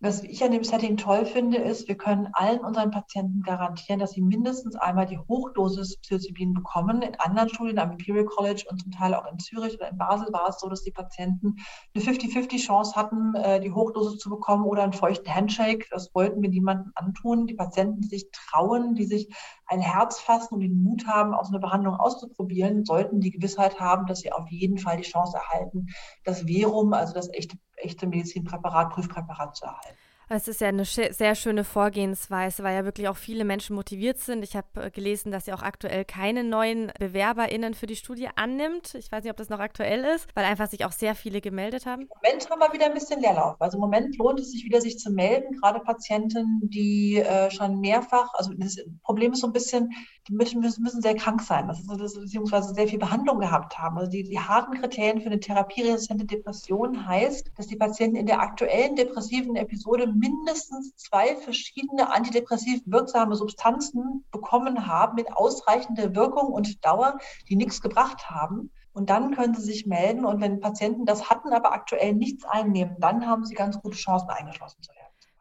Was 0.00 0.22
ich 0.22 0.44
an 0.44 0.52
dem 0.52 0.62
Setting 0.62 0.96
toll 0.96 1.26
finde, 1.26 1.58
ist, 1.58 1.88
wir 1.88 1.96
können 1.96 2.28
allen 2.32 2.60
unseren 2.60 2.92
Patienten 2.92 3.42
garantieren, 3.42 3.98
dass 3.98 4.12
sie 4.12 4.22
mindestens 4.22 4.76
einmal 4.76 5.06
die 5.06 5.18
Hochdosis 5.18 5.98
Psilocybin 5.98 6.54
bekommen. 6.54 7.02
In 7.02 7.16
anderen 7.16 7.48
Studien 7.48 7.80
am 7.80 7.90
Imperial 7.90 8.24
College 8.24 8.64
und 8.70 8.80
zum 8.80 8.92
Teil 8.92 9.12
auch 9.12 9.26
in 9.26 9.40
Zürich 9.40 9.74
oder 9.74 9.90
in 9.90 9.98
Basel 9.98 10.32
war 10.32 10.50
es 10.50 10.60
so, 10.60 10.68
dass 10.68 10.84
die 10.84 10.92
Patienten 10.92 11.56
eine 11.96 12.04
50-50 12.04 12.64
Chance 12.64 12.94
hatten, 12.94 13.34
äh, 13.34 13.58
die 13.58 13.72
Hochdosis 13.72 14.18
zu 14.18 14.30
bekommen 14.30 14.66
oder 14.66 14.84
einen 14.84 14.92
feuchten 14.92 15.34
Handshake. 15.34 15.86
Das 15.90 16.14
wollten 16.14 16.42
wir 16.42 16.48
niemandem 16.48 16.92
antun. 16.94 17.48
Die 17.48 17.54
Patienten, 17.54 18.00
die 18.02 18.08
sich 18.08 18.30
trauen, 18.30 18.94
die 18.94 19.04
sich 19.04 19.34
ein 19.66 19.80
Herz 19.80 20.20
fassen 20.20 20.54
und 20.54 20.60
den 20.60 20.80
Mut 20.80 21.08
haben, 21.08 21.34
aus 21.34 21.48
einer 21.48 21.58
Behandlung 21.58 21.96
auszuprobieren, 21.96 22.84
sollten 22.84 23.18
die 23.18 23.32
Gewissheit 23.32 23.80
haben, 23.80 24.06
dass 24.06 24.20
sie 24.20 24.30
auf 24.30 24.48
jeden 24.48 24.78
Fall 24.78 24.96
die 24.96 25.02
Chance 25.02 25.36
erhalten, 25.36 25.86
das 26.22 26.42
Verum, 26.42 26.92
also 26.92 27.14
das 27.14 27.28
echte, 27.32 27.58
echte 27.80 28.06
Medizinpräparat, 28.06 28.90
Prüfpräparat 28.90 29.56
zu 29.56 29.64
erhalten. 29.64 29.96
Es 30.30 30.46
ist 30.46 30.60
ja 30.60 30.68
eine 30.68 30.84
sehr 30.84 31.34
schöne 31.34 31.64
Vorgehensweise, 31.64 32.62
weil 32.62 32.74
ja 32.74 32.84
wirklich 32.84 33.08
auch 33.08 33.16
viele 33.16 33.46
Menschen 33.46 33.74
motiviert 33.74 34.18
sind. 34.18 34.42
Ich 34.42 34.56
habe 34.56 34.66
äh, 34.82 34.90
gelesen, 34.90 35.32
dass 35.32 35.46
sie 35.46 35.54
auch 35.54 35.62
aktuell 35.62 36.04
keine 36.04 36.44
neuen 36.44 36.92
BewerberInnen 36.98 37.72
für 37.72 37.86
die 37.86 37.96
Studie 37.96 38.28
annimmt. 38.36 38.94
Ich 38.94 39.10
weiß 39.10 39.24
nicht, 39.24 39.30
ob 39.30 39.38
das 39.38 39.48
noch 39.48 39.58
aktuell 39.58 40.04
ist, 40.04 40.28
weil 40.34 40.44
einfach 40.44 40.68
sich 40.68 40.84
auch 40.84 40.92
sehr 40.92 41.14
viele 41.14 41.40
gemeldet 41.40 41.86
haben. 41.86 42.02
Im 42.02 42.08
Moment 42.08 42.50
haben 42.50 42.60
wir 42.60 42.72
wieder 42.74 42.86
ein 42.86 42.94
bisschen 42.94 43.22
Leerlauf. 43.22 43.56
Also 43.58 43.78
im 43.78 43.80
Moment 43.80 44.18
lohnt 44.18 44.38
es 44.38 44.50
sich 44.50 44.64
wieder, 44.64 44.82
sich 44.82 44.98
zu 44.98 45.10
melden, 45.10 45.56
gerade 45.62 45.80
Patienten, 45.80 46.60
die 46.62 47.16
äh, 47.16 47.50
schon 47.50 47.80
mehrfach, 47.80 48.28
also 48.34 48.52
das 48.54 48.76
Problem 49.02 49.32
ist 49.32 49.40
so 49.40 49.46
ein 49.46 49.54
bisschen, 49.54 49.90
die 50.28 50.34
müssen, 50.34 50.60
müssen 50.60 51.00
sehr 51.00 51.14
krank 51.14 51.40
sein, 51.40 51.66
beziehungsweise 51.66 52.74
sehr 52.74 52.86
viel 52.86 52.98
Behandlung 52.98 53.38
gehabt 53.38 53.78
haben. 53.78 53.96
Also 53.98 54.10
die, 54.10 54.22
die 54.22 54.38
harten 54.38 54.78
Kriterien 54.78 55.20
für 55.20 55.26
eine 55.26 55.40
therapieresistente 55.40 56.26
Depression 56.26 57.06
heißt, 57.06 57.50
dass 57.56 57.66
die 57.66 57.76
Patienten 57.76 58.16
in 58.16 58.26
der 58.26 58.40
aktuellen 58.40 58.94
depressiven 58.94 59.56
Episode 59.56 60.06
mindestens 60.06 60.94
zwei 60.96 61.36
verschiedene 61.36 62.12
antidepressiv 62.12 62.82
wirksame 62.84 63.36
Substanzen 63.36 64.24
bekommen 64.30 64.86
haben 64.86 65.14
mit 65.14 65.32
ausreichender 65.34 66.14
Wirkung 66.14 66.52
und 66.52 66.84
Dauer, 66.84 67.18
die 67.48 67.56
nichts 67.56 67.80
gebracht 67.80 68.28
haben. 68.28 68.70
Und 68.92 69.10
dann 69.10 69.34
können 69.34 69.54
sie 69.54 69.62
sich 69.62 69.86
melden. 69.86 70.24
Und 70.24 70.40
wenn 70.40 70.60
Patienten 70.60 71.06
das 71.06 71.30
hatten, 71.30 71.52
aber 71.52 71.72
aktuell 71.72 72.14
nichts 72.14 72.44
einnehmen, 72.44 72.96
dann 72.98 73.26
haben 73.26 73.44
sie 73.44 73.54
ganz 73.54 73.80
gute 73.80 73.96
Chancen, 73.96 74.28
eingeschlossen 74.28 74.82
zu 74.82 74.90
werden. 74.90 74.97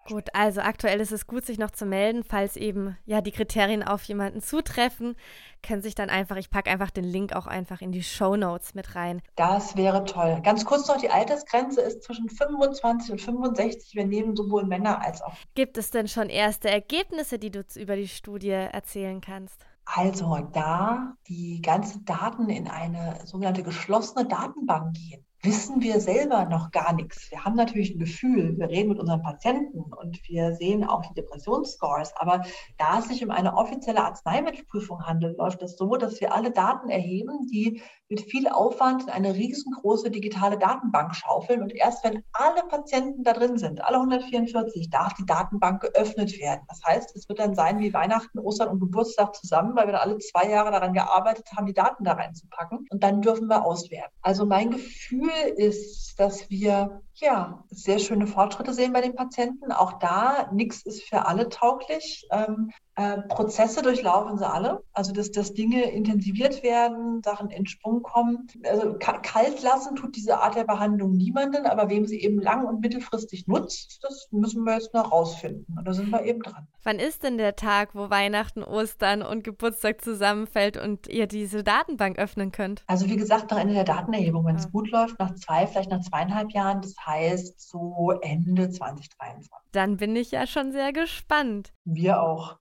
Gut, 0.08 0.30
also 0.34 0.62
aktuell 0.62 1.02
ist 1.02 1.12
es 1.12 1.28
gut, 1.28 1.46
sich 1.46 1.58
noch 1.58 1.72
zu 1.72 1.86
melden, 1.86 2.24
falls 2.24 2.56
eben 2.56 2.98
ja 3.06 3.20
die 3.20 3.32
Kriterien 3.32 3.84
auf 3.84 4.04
jemanden 4.04 4.42
zutreffen, 4.42 5.18
können 5.62 5.82
sich 5.82 5.96
dann 5.96 6.10
einfach, 6.10 6.38
ich 6.38 6.50
packe 6.50 6.70
einfach 6.70 6.92
den 6.92 7.04
Link 7.04 7.34
auch 7.34 7.46
einfach 7.46 7.82
in 7.82 7.92
die 7.92 8.04
Show 8.04 8.38
Notes 8.38 8.74
mit 8.74 8.96
rein. 8.96 9.22
Das 9.36 9.76
wäre 9.76 10.06
toll. 10.06 10.40
Ganz 10.44 10.64
kurz 10.64 10.88
noch, 10.88 10.98
die 10.98 11.10
Altersgrenze 11.10 11.82
ist 11.82 12.04
zwischen 12.04 12.30
25 12.30 13.12
und 13.12 13.22
65. 13.22 13.96
Wir 13.96 14.06
nehmen 14.06 14.36
sowohl 14.38 14.66
Männer 14.66 15.04
als 15.04 15.22
auch. 15.22 15.34
Gibt 15.56 15.78
es 15.78 15.92
denn 15.92 16.08
schon 16.08 16.30
erste 16.30 16.70
Ergebnisse, 16.70 17.38
die 17.38 17.52
du 17.52 17.66
über 17.76 17.98
die 17.98 18.08
Studie 18.08 18.52
erzählen 18.52 19.20
kannst? 19.20 19.66
Also 19.84 20.38
da 20.54 21.16
die 21.28 21.62
ganzen 21.62 22.06
Daten 22.06 22.50
in 22.50 22.68
eine 22.68 23.20
sogenannte 23.26 23.64
geschlossene 23.64 24.26
Datenbank 24.26 24.94
gehen, 24.96 25.26
wissen 25.44 25.82
wir 25.82 26.00
selber 26.00 26.46
noch 26.46 26.72
gar 26.72 26.94
nichts. 26.94 27.30
Wir 27.32 27.46
haben 27.46 27.56
natürlich 27.56 27.94
ein 27.96 28.00
Gefühl, 28.00 28.58
wir 28.58 28.70
reden 28.70 28.90
mit 28.90 29.00
unseren 29.00 29.22
Patienten 29.22 29.82
und 29.82 30.20
wir 30.28 30.56
sehen 30.56 30.84
auch 30.84 31.02
die 31.02 31.14
Depressionsscores, 31.14 32.14
aber 32.18 32.44
da 32.78 33.00
es 33.00 33.08
sich 33.08 33.24
um 33.24 33.32
eine 33.32 33.56
offizielle 33.56 34.04
Arzneimittelprüfung 34.04 35.06
handelt, 35.06 35.38
läuft 35.38 35.62
es 35.62 35.72
das 35.72 35.78
so, 35.78 35.96
dass 35.96 36.20
wir 36.22 36.34
alle 36.34 36.52
Daten 36.52 36.90
erheben, 36.90 37.48
die 37.52 37.82
mit 38.10 38.22
viel 38.22 38.48
Aufwand 38.48 39.04
in 39.04 39.10
eine 39.10 39.34
riesengroße 39.34 40.10
digitale 40.10 40.58
Datenbank 40.58 41.16
schaufeln 41.16 41.62
und 41.62 41.74
erst 41.76 42.04
wenn 42.04 42.24
alle 42.32 42.64
Patienten 42.64 43.24
da 43.24 43.34
drin 43.34 43.58
sind, 43.58 43.84
alle 43.84 43.98
144, 43.98 44.90
darf 44.90 45.14
die 45.16 45.26
Datenbank 45.26 45.82
geöffnet 45.82 46.40
werden. 46.40 46.62
Das 46.70 46.82
heißt, 46.86 47.16
es 47.16 47.28
wird 47.28 47.40
dann 47.40 47.56
sein 47.56 47.80
wie 47.80 47.94
Weihnachten, 47.94 48.40
Ostern 48.40 48.70
und 48.70 48.80
Geburtstag 48.80 49.36
zusammen, 49.36 49.76
weil 49.76 49.88
wir 49.88 49.94
da 49.94 50.00
alle 50.00 50.18
zwei 50.20 50.50
Jahre 50.50 50.72
daran 50.72 50.94
gearbeitet 50.94 51.48
haben, 51.56 51.66
die 51.66 51.74
Daten 51.74 52.04
da 52.04 52.14
reinzupacken 52.14 52.86
und 52.90 53.04
dann 53.04 53.22
dürfen 53.22 53.48
wir 53.48 53.66
auswerten. 53.66 54.14
Also 54.22 54.46
mein 54.46 54.72
Gefühl 54.72 55.32
ist, 55.58 56.20
dass 56.20 56.50
wir 56.50 57.02
ja 57.16 57.64
sehr 57.70 58.00
schöne 58.00 58.28
Fortschritte 58.28 58.74
sehen 58.74 58.94
bei 58.94 59.02
den 59.02 59.16
Patienten. 59.16 59.72
Auch 59.72 59.94
da, 59.94 60.50
nichts 60.54 60.84
ist 60.84 61.04
für 61.04 61.26
alle 61.26 61.50
tauglich. 61.50 62.28
Ähm, 62.32 62.72
äh, 62.98 63.22
Prozesse 63.22 63.84
durchlaufen 63.84 64.40
sie 64.40 64.50
alle. 64.50 64.84
Also, 64.92 65.14
dass, 65.14 65.32
dass 65.32 65.54
Dinge 65.54 65.84
intensiviert 65.92 66.64
werden, 66.64 67.22
Sachen 67.24 67.52
in 67.52 67.68
Sprung 67.68 68.02
kommen. 68.02 68.48
Also, 68.64 68.98
kalt 68.98 69.62
lassen 69.62 69.96
tut 69.96 70.16
diese 70.16 70.40
Art 70.40 70.56
der 70.56 70.64
Behandlung 70.64 71.12
niemanden, 71.12 71.68
aber 71.68 71.90
wem 71.90 72.08
sie 72.08 72.20
eben 72.20 72.42
lang- 72.42 72.66
und 72.66 72.82
mittelfristig 72.82 73.46
nutzt, 73.46 74.00
das 74.02 74.28
müssen 74.32 74.64
wir 74.64 74.74
jetzt 74.74 74.96
noch 74.96 75.12
rausfinden. 75.12 75.78
Und 75.78 75.88
da 75.88 75.94
sind 75.94 76.10
wir 76.10 76.24
eben 76.24 76.42
dran. 76.42 76.68
Wann 76.84 76.98
ist 76.98 77.22
denn 77.22 77.38
der 77.38 77.56
Tag, 77.56 77.94
wo 77.94 78.10
Weihnachten, 78.10 78.64
Ostern 78.64 79.22
und 79.22 79.44
Geburtstag 79.44 80.02
zusammenfällt 80.02 80.78
und 80.78 81.08
ihr 81.08 81.28
diese 81.28 81.64
Datenbank 81.64 82.18
öffnen 82.18 82.52
könnt? 82.52 82.84
Also, 82.88 83.08
wie 83.08 83.16
gesagt, 83.16 83.52
nach 83.52 83.60
Ende 83.60 83.76
der 83.76 83.84
Datenerhebung, 83.84 84.44
wenn 84.46 84.56
es 84.56 84.64
ja. 84.64 84.70
gut 84.72 84.90
läuft, 84.90 85.20
nach 85.20 85.36
zwei, 85.36 85.68
vielleicht 85.68 85.92
nach 85.92 86.02
zweieinhalb 86.02 86.52
Jahren. 86.52 86.82
Das 86.82 86.96
heißt, 87.06 87.62
so 87.70 88.12
Ende 88.22 88.72
2023. 88.72 89.52
Dann 89.72 89.98
bin 89.98 90.16
ich 90.16 90.32
ja 90.32 90.48
schon 90.48 90.72
sehr 90.72 90.94
gespannt. 90.94 91.74
Wir 91.86 92.24
auch. 92.24 92.58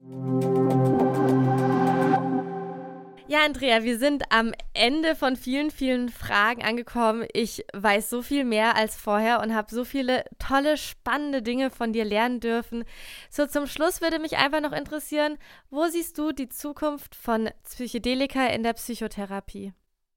Ja, 3.29 3.45
Andrea, 3.45 3.83
wir 3.83 3.99
sind 3.99 4.23
am 4.31 4.53
Ende 4.73 5.17
von 5.17 5.37
vielen, 5.37 5.71
vielen 5.71 6.09
Fragen 6.09 6.63
angekommen. 6.63 7.27
Ich 7.33 7.65
weiß 7.75 8.09
so 8.09 8.23
viel 8.23 8.45
mehr 8.45 8.77
als 8.77 8.97
vorher 8.97 9.41
und 9.41 9.55
habe 9.55 9.75
so 9.75 9.85
viele 9.85 10.25
tolle, 10.39 10.77
spannende 10.77 11.43
Dinge 11.43 11.71
von 11.71 11.93
dir 11.93 12.05
lernen 12.05 12.41
dürfen. 12.41 12.85
So 13.29 13.47
zum 13.47 13.67
Schluss 13.67 14.01
würde 14.01 14.21
mich 14.21 14.37
einfach 14.37 14.61
noch 14.61 14.73
interessieren, 14.73 15.39
wo 15.71 15.87
siehst 15.87 16.19
du 16.19 16.33
die 16.33 16.49
Zukunft 16.49 17.15
von 17.15 17.51
Psychedelika 17.65 18.47
in 18.47 18.63
der 18.63 18.75
Psychotherapie? 18.75 19.73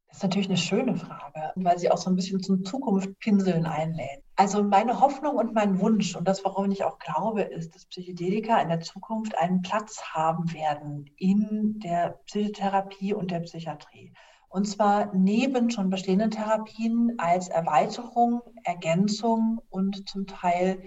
Das 0.09 0.17
ist 0.17 0.23
natürlich 0.23 0.47
eine 0.47 0.57
schöne 0.57 0.95
Frage, 0.95 1.53
weil 1.55 1.77
sie 1.77 1.91
auch 1.91 1.97
so 1.97 2.09
ein 2.09 2.15
bisschen 2.15 2.41
zum 2.41 2.65
Zukunftspinseln 2.65 3.67
einlädt. 3.67 4.23
Also 4.35 4.63
meine 4.63 4.99
Hoffnung 4.99 5.35
und 5.35 5.53
mein 5.53 5.79
Wunsch 5.79 6.15
und 6.15 6.27
das, 6.27 6.43
worauf 6.43 6.67
ich 6.67 6.83
auch 6.83 6.97
glaube, 6.97 7.43
ist, 7.43 7.75
dass 7.75 7.85
Psychedelika 7.85 8.59
in 8.59 8.69
der 8.69 8.81
Zukunft 8.81 9.37
einen 9.37 9.61
Platz 9.61 10.01
haben 10.13 10.51
werden 10.51 11.05
in 11.15 11.79
der 11.79 12.19
Psychotherapie 12.25 13.13
und 13.13 13.29
der 13.29 13.41
Psychiatrie. 13.41 14.13
Und 14.49 14.65
zwar 14.65 15.13
neben 15.13 15.69
schon 15.69 15.91
bestehenden 15.91 16.31
Therapien 16.31 17.13
als 17.19 17.49
Erweiterung, 17.49 18.41
Ergänzung 18.63 19.61
und 19.69 20.09
zum 20.09 20.25
Teil 20.25 20.81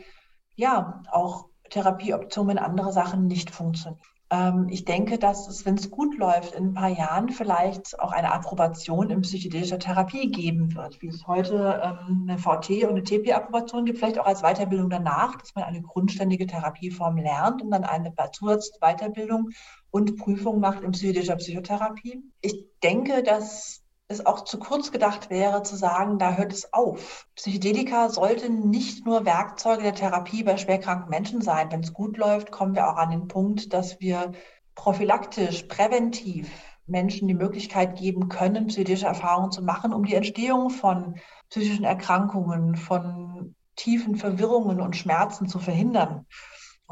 ja 0.57 1.01
auch 1.13 1.47
Therapieoptionen, 1.71 2.57
wenn 2.57 2.63
andere 2.63 2.93
Sachen 2.93 3.29
nicht 3.29 3.53
funktionieren. 3.53 4.03
Ähm, 4.33 4.69
ich 4.71 4.87
denke, 4.87 5.19
dass 5.19 5.47
es, 5.47 5.67
wenn 5.67 5.75
es 5.75 5.91
gut 5.91 6.17
läuft, 6.17 6.55
in 6.55 6.69
ein 6.69 6.75
paar 6.75 6.89
Jahren 6.89 7.29
vielleicht 7.29 8.01
auch 8.01 8.13
eine 8.13 8.33
Approbation 8.33 9.11
in 9.11 9.21
psychedelischer 9.21 9.79
Therapie 9.79 10.31
geben 10.31 10.75
wird, 10.75 11.03
wie 11.03 11.09
es 11.09 11.27
heute 11.27 11.83
ähm, 11.85 12.27
eine 12.27 12.39
VT- 12.39 12.85
und 12.85 12.93
eine 12.93 13.03
TP-Approbation 13.03 13.85
gibt, 13.85 13.99
vielleicht 13.99 14.19
auch 14.19 14.25
als 14.25 14.41
Weiterbildung 14.41 14.89
danach, 14.89 15.37
dass 15.37 15.55
man 15.55 15.65
eine 15.65 15.83
grundständige 15.83 16.47
Therapieform 16.47 17.19
lernt 17.19 17.61
und 17.61 17.71
dann 17.73 17.85
eine 17.85 18.15
Zusatzweiterbildung 18.33 19.51
und 19.91 20.17
Prüfung 20.17 20.61
macht 20.61 20.83
in 20.83 20.93
psychedelischer 20.93 21.37
Psychotherapie. 21.37 22.23
Ich 22.41 22.65
denke, 22.83 23.23
dass 23.23 23.82
es 24.13 24.25
auch 24.25 24.45
zu 24.45 24.59
kurz 24.59 24.93
gedacht 24.93 25.31
wäre, 25.31 25.63
zu 25.63 25.77
sagen, 25.77 26.19
da 26.19 26.35
hört 26.35 26.53
es 26.53 26.73
auf. 26.73 27.27
Psychedelika 27.35 28.09
sollten 28.09 28.71
nicht 28.71 29.05
nur 29.05 29.25
Werkzeuge 29.25 29.83
der 29.83 29.95
Therapie 29.95 30.45
bei 30.45 30.57
schwerkranken 30.57 31.11
Menschen 31.11 31.43
sein. 31.43 31.73
Wenn 31.73 31.81
es 31.81 31.93
gut 31.93 32.17
läuft, 32.17 32.53
kommen 32.53 32.75
wir 32.75 32.89
auch 32.89 32.97
an 32.97 33.11
den 33.11 33.29
Punkt, 33.29 33.73
dass 33.73 34.01
wir 34.01 34.33
prophylaktisch, 34.75 35.65
präventiv 35.65 36.51
Menschen 36.87 37.29
die 37.29 37.35
Möglichkeit 37.35 37.97
geben 37.97 38.29
können, 38.29 38.67
psychedelische 38.67 39.07
Erfahrungen 39.07 39.53
zu 39.53 39.63
machen, 39.63 39.93
um 39.93 40.05
die 40.05 40.15
Entstehung 40.15 40.71
von 40.71 41.17
psychischen 41.49 41.85
Erkrankungen, 41.85 42.77
von 42.77 43.55
tiefen 43.77 44.17
Verwirrungen 44.17 44.81
und 44.81 44.97
Schmerzen 44.97 45.49
zu 45.49 45.59
verhindern. 45.59 46.27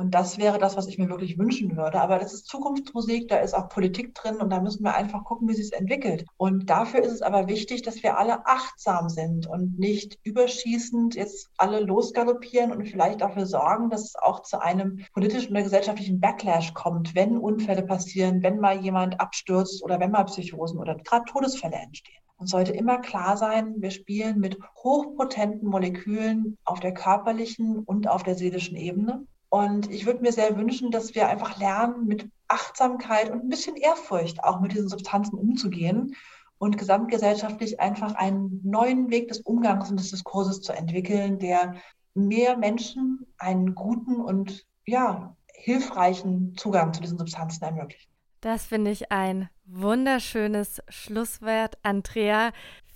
Und 0.00 0.14
das 0.14 0.38
wäre 0.38 0.58
das, 0.58 0.78
was 0.78 0.86
ich 0.86 0.96
mir 0.96 1.10
wirklich 1.10 1.36
wünschen 1.38 1.76
würde. 1.76 2.00
Aber 2.00 2.18
das 2.18 2.32
ist 2.32 2.46
Zukunftsmusik, 2.46 3.28
da 3.28 3.36
ist 3.36 3.52
auch 3.52 3.68
Politik 3.68 4.14
drin 4.14 4.36
und 4.36 4.48
da 4.48 4.58
müssen 4.58 4.82
wir 4.82 4.94
einfach 4.94 5.24
gucken, 5.24 5.46
wie 5.46 5.52
sie 5.52 5.60
es 5.60 5.72
entwickelt. 5.72 6.24
Und 6.38 6.70
dafür 6.70 7.02
ist 7.02 7.12
es 7.12 7.20
aber 7.20 7.48
wichtig, 7.48 7.82
dass 7.82 8.02
wir 8.02 8.16
alle 8.16 8.46
achtsam 8.46 9.10
sind 9.10 9.46
und 9.46 9.78
nicht 9.78 10.18
überschießend 10.22 11.16
jetzt 11.16 11.50
alle 11.58 11.80
losgaloppieren 11.80 12.72
und 12.72 12.88
vielleicht 12.88 13.20
dafür 13.20 13.44
sorgen, 13.44 13.90
dass 13.90 14.06
es 14.06 14.16
auch 14.16 14.40
zu 14.40 14.62
einem 14.62 15.04
politischen 15.12 15.52
oder 15.52 15.64
gesellschaftlichen 15.64 16.18
Backlash 16.18 16.72
kommt, 16.72 17.14
wenn 17.14 17.36
Unfälle 17.36 17.82
passieren, 17.82 18.42
wenn 18.42 18.58
mal 18.58 18.80
jemand 18.80 19.20
abstürzt 19.20 19.84
oder 19.84 20.00
wenn 20.00 20.12
mal 20.12 20.24
Psychosen 20.24 20.78
oder 20.78 20.94
gerade 20.94 21.26
Todesfälle 21.26 21.76
entstehen. 21.76 22.22
Uns 22.38 22.52
sollte 22.52 22.72
immer 22.72 23.02
klar 23.02 23.36
sein, 23.36 23.74
wir 23.76 23.90
spielen 23.90 24.40
mit 24.40 24.56
hochpotenten 24.82 25.68
Molekülen 25.68 26.56
auf 26.64 26.80
der 26.80 26.94
körperlichen 26.94 27.80
und 27.80 28.08
auf 28.08 28.22
der 28.22 28.34
seelischen 28.34 28.76
Ebene. 28.78 29.26
Und 29.50 29.90
ich 29.90 30.06
würde 30.06 30.20
mir 30.20 30.32
sehr 30.32 30.56
wünschen, 30.56 30.92
dass 30.92 31.14
wir 31.14 31.28
einfach 31.28 31.58
lernen, 31.58 32.06
mit 32.06 32.30
Achtsamkeit 32.48 33.30
und 33.30 33.42
ein 33.42 33.48
bisschen 33.48 33.76
Ehrfurcht 33.76 34.42
auch 34.44 34.60
mit 34.60 34.72
diesen 34.72 34.88
Substanzen 34.88 35.38
umzugehen 35.38 36.14
und 36.58 36.78
gesamtgesellschaftlich 36.78 37.80
einfach 37.80 38.14
einen 38.14 38.60
neuen 38.62 39.10
Weg 39.10 39.28
des 39.28 39.40
Umgangs 39.40 39.90
und 39.90 39.98
des 39.98 40.10
Diskurses 40.10 40.60
zu 40.60 40.72
entwickeln, 40.72 41.38
der 41.40 41.74
mehr 42.14 42.56
Menschen 42.56 43.26
einen 43.38 43.74
guten 43.74 44.20
und 44.20 44.66
ja, 44.86 45.36
hilfreichen 45.52 46.56
Zugang 46.56 46.94
zu 46.94 47.00
diesen 47.00 47.18
Substanzen 47.18 47.64
ermöglicht. 47.64 48.08
Das 48.40 48.66
finde 48.66 48.92
ich 48.92 49.10
ein 49.10 49.48
wunderschönes 49.66 50.80
Schlusswort, 50.88 51.76
Andrea. 51.82 52.52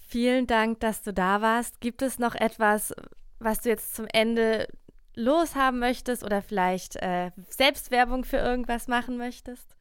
Vielen 0.09 0.47
Dank, 0.47 0.81
dass 0.81 1.03
du 1.03 1.13
da 1.13 1.43
warst. 1.43 1.81
Gibt 1.81 2.01
es 2.01 2.19
noch 2.19 2.35
etwas, 2.35 2.95
was 3.41 3.61
du 3.61 3.71
jetzt 3.71 3.95
zum 3.95 4.07
Ende 4.13 4.69
loshaben 5.15 5.79
möchtest 5.79 6.25
oder 6.25 6.43
vielleicht 6.43 6.97
äh, 6.97 7.31
Selbstwerbung 7.49 8.25
für 8.25 8.39
irgendwas 8.39 8.89
machen 8.89 9.17
möchtest? 9.17 9.74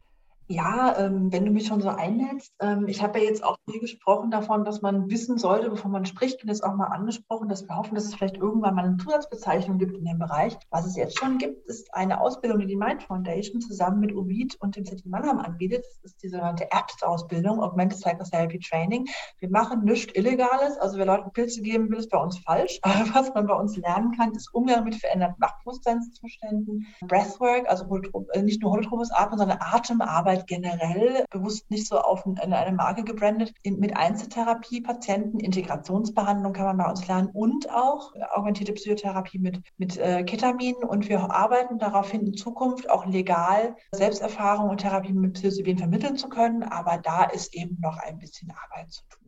Ja, 0.47 0.97
ähm, 0.97 1.31
wenn 1.31 1.45
du 1.45 1.51
mich 1.51 1.67
schon 1.67 1.81
so 1.81 1.87
einlädst, 1.87 2.53
ähm, 2.59 2.87
ich 2.87 3.01
habe 3.01 3.19
ja 3.19 3.25
jetzt 3.25 3.43
auch 3.43 3.57
viel 3.69 3.79
gesprochen 3.79 4.29
davon, 4.29 4.65
dass 4.65 4.81
man 4.81 5.09
wissen 5.09 5.37
sollte, 5.37 5.69
bevor 5.69 5.89
man 5.89 6.05
spricht, 6.05 6.43
und 6.43 6.49
jetzt 6.49 6.63
auch 6.63 6.75
mal 6.75 6.87
angesprochen, 6.87 7.47
dass 7.47 7.67
wir 7.67 7.77
hoffen, 7.77 7.95
dass 7.95 8.05
es 8.05 8.15
vielleicht 8.15 8.37
irgendwann 8.37 8.75
mal 8.75 8.85
eine 8.85 8.97
Zusatzbezeichnung 8.97 9.77
gibt 9.77 9.97
in 9.97 10.03
dem 10.03 10.19
Bereich. 10.19 10.57
Was 10.69 10.85
es 10.85 10.97
jetzt 10.97 11.17
schon 11.17 11.37
gibt, 11.37 11.65
ist 11.67 11.93
eine 11.93 12.19
Ausbildung, 12.19 12.59
die 12.59 12.65
die 12.65 12.75
Mind 12.75 13.03
Foundation 13.03 13.61
zusammen 13.61 14.01
mit 14.01 14.13
Ovid 14.13 14.57
und 14.59 14.75
dem 14.75 14.85
City 14.85 15.07
Mannheim 15.07 15.39
anbietet. 15.39 15.85
Das 15.85 16.11
ist 16.11 16.23
die 16.23 16.27
sogenannte 16.27 16.69
APS-Ausbildung, 16.71 17.61
Augmented 17.61 17.99
Psychotherapy 17.99 18.59
Training. 18.59 19.05
Wir 19.39 19.49
machen 19.49 19.85
nichts 19.85 20.13
Illegales, 20.13 20.77
also 20.77 20.97
wer 20.97 21.05
Leuten 21.05 21.31
Pilze 21.31 21.61
geben 21.61 21.89
will, 21.89 21.99
ist 21.99 22.09
bei 22.09 22.21
uns 22.21 22.37
falsch. 22.39 22.79
Aber 22.83 23.15
was 23.15 23.33
man 23.33 23.47
bei 23.47 23.55
uns 23.55 23.77
lernen 23.77 24.11
kann, 24.17 24.33
ist 24.33 24.53
Umgang 24.53 24.83
mit 24.83 24.95
veränderten 24.95 25.41
Wachbewusstseinszuständen, 25.41 26.85
Breathwork, 27.07 27.69
also 27.69 27.85
äh, 28.33 28.41
nicht 28.41 28.61
nur 28.61 28.71
holotropes 28.71 29.11
Atmen, 29.11 29.39
sondern 29.39 29.59
Atemarbeit 29.61 30.32
Arbeit 30.33 30.47
generell 30.47 31.25
bewusst 31.29 31.69
nicht 31.69 31.87
so 31.87 31.99
auf 31.99 32.25
eine 32.25 32.71
Marke 32.71 33.03
gebrandet. 33.03 33.53
mit 33.63 33.95
Einzeltherapie, 33.95 34.81
Patienten, 34.81 35.39
Integrationsbehandlung 35.39 36.53
kann 36.53 36.65
man 36.65 36.77
bei 36.77 36.89
uns 36.89 37.07
lernen 37.07 37.29
und 37.33 37.69
auch 37.69 38.13
augmentierte 38.31 38.73
Psychotherapie 38.73 39.39
mit, 39.39 39.61
mit 39.77 39.97
äh, 39.97 40.23
Ketamin. 40.23 40.75
Und 40.75 41.07
wir 41.09 41.19
arbeiten 41.31 41.77
darauf 41.77 42.09
hin, 42.09 42.25
in 42.25 42.33
Zukunft 42.33 42.89
auch 42.89 43.05
legal 43.05 43.75
Selbsterfahrung 43.93 44.69
und 44.69 44.81
Therapie 44.81 45.13
mit 45.13 45.33
Psilocybin 45.33 45.77
vermitteln 45.77 46.17
zu 46.17 46.29
können. 46.29 46.63
Aber 46.63 46.97
da 46.97 47.25
ist 47.25 47.53
eben 47.53 47.77
noch 47.79 47.97
ein 47.97 48.17
bisschen 48.17 48.51
Arbeit 48.51 48.91
zu 48.91 49.03
tun. 49.09 49.22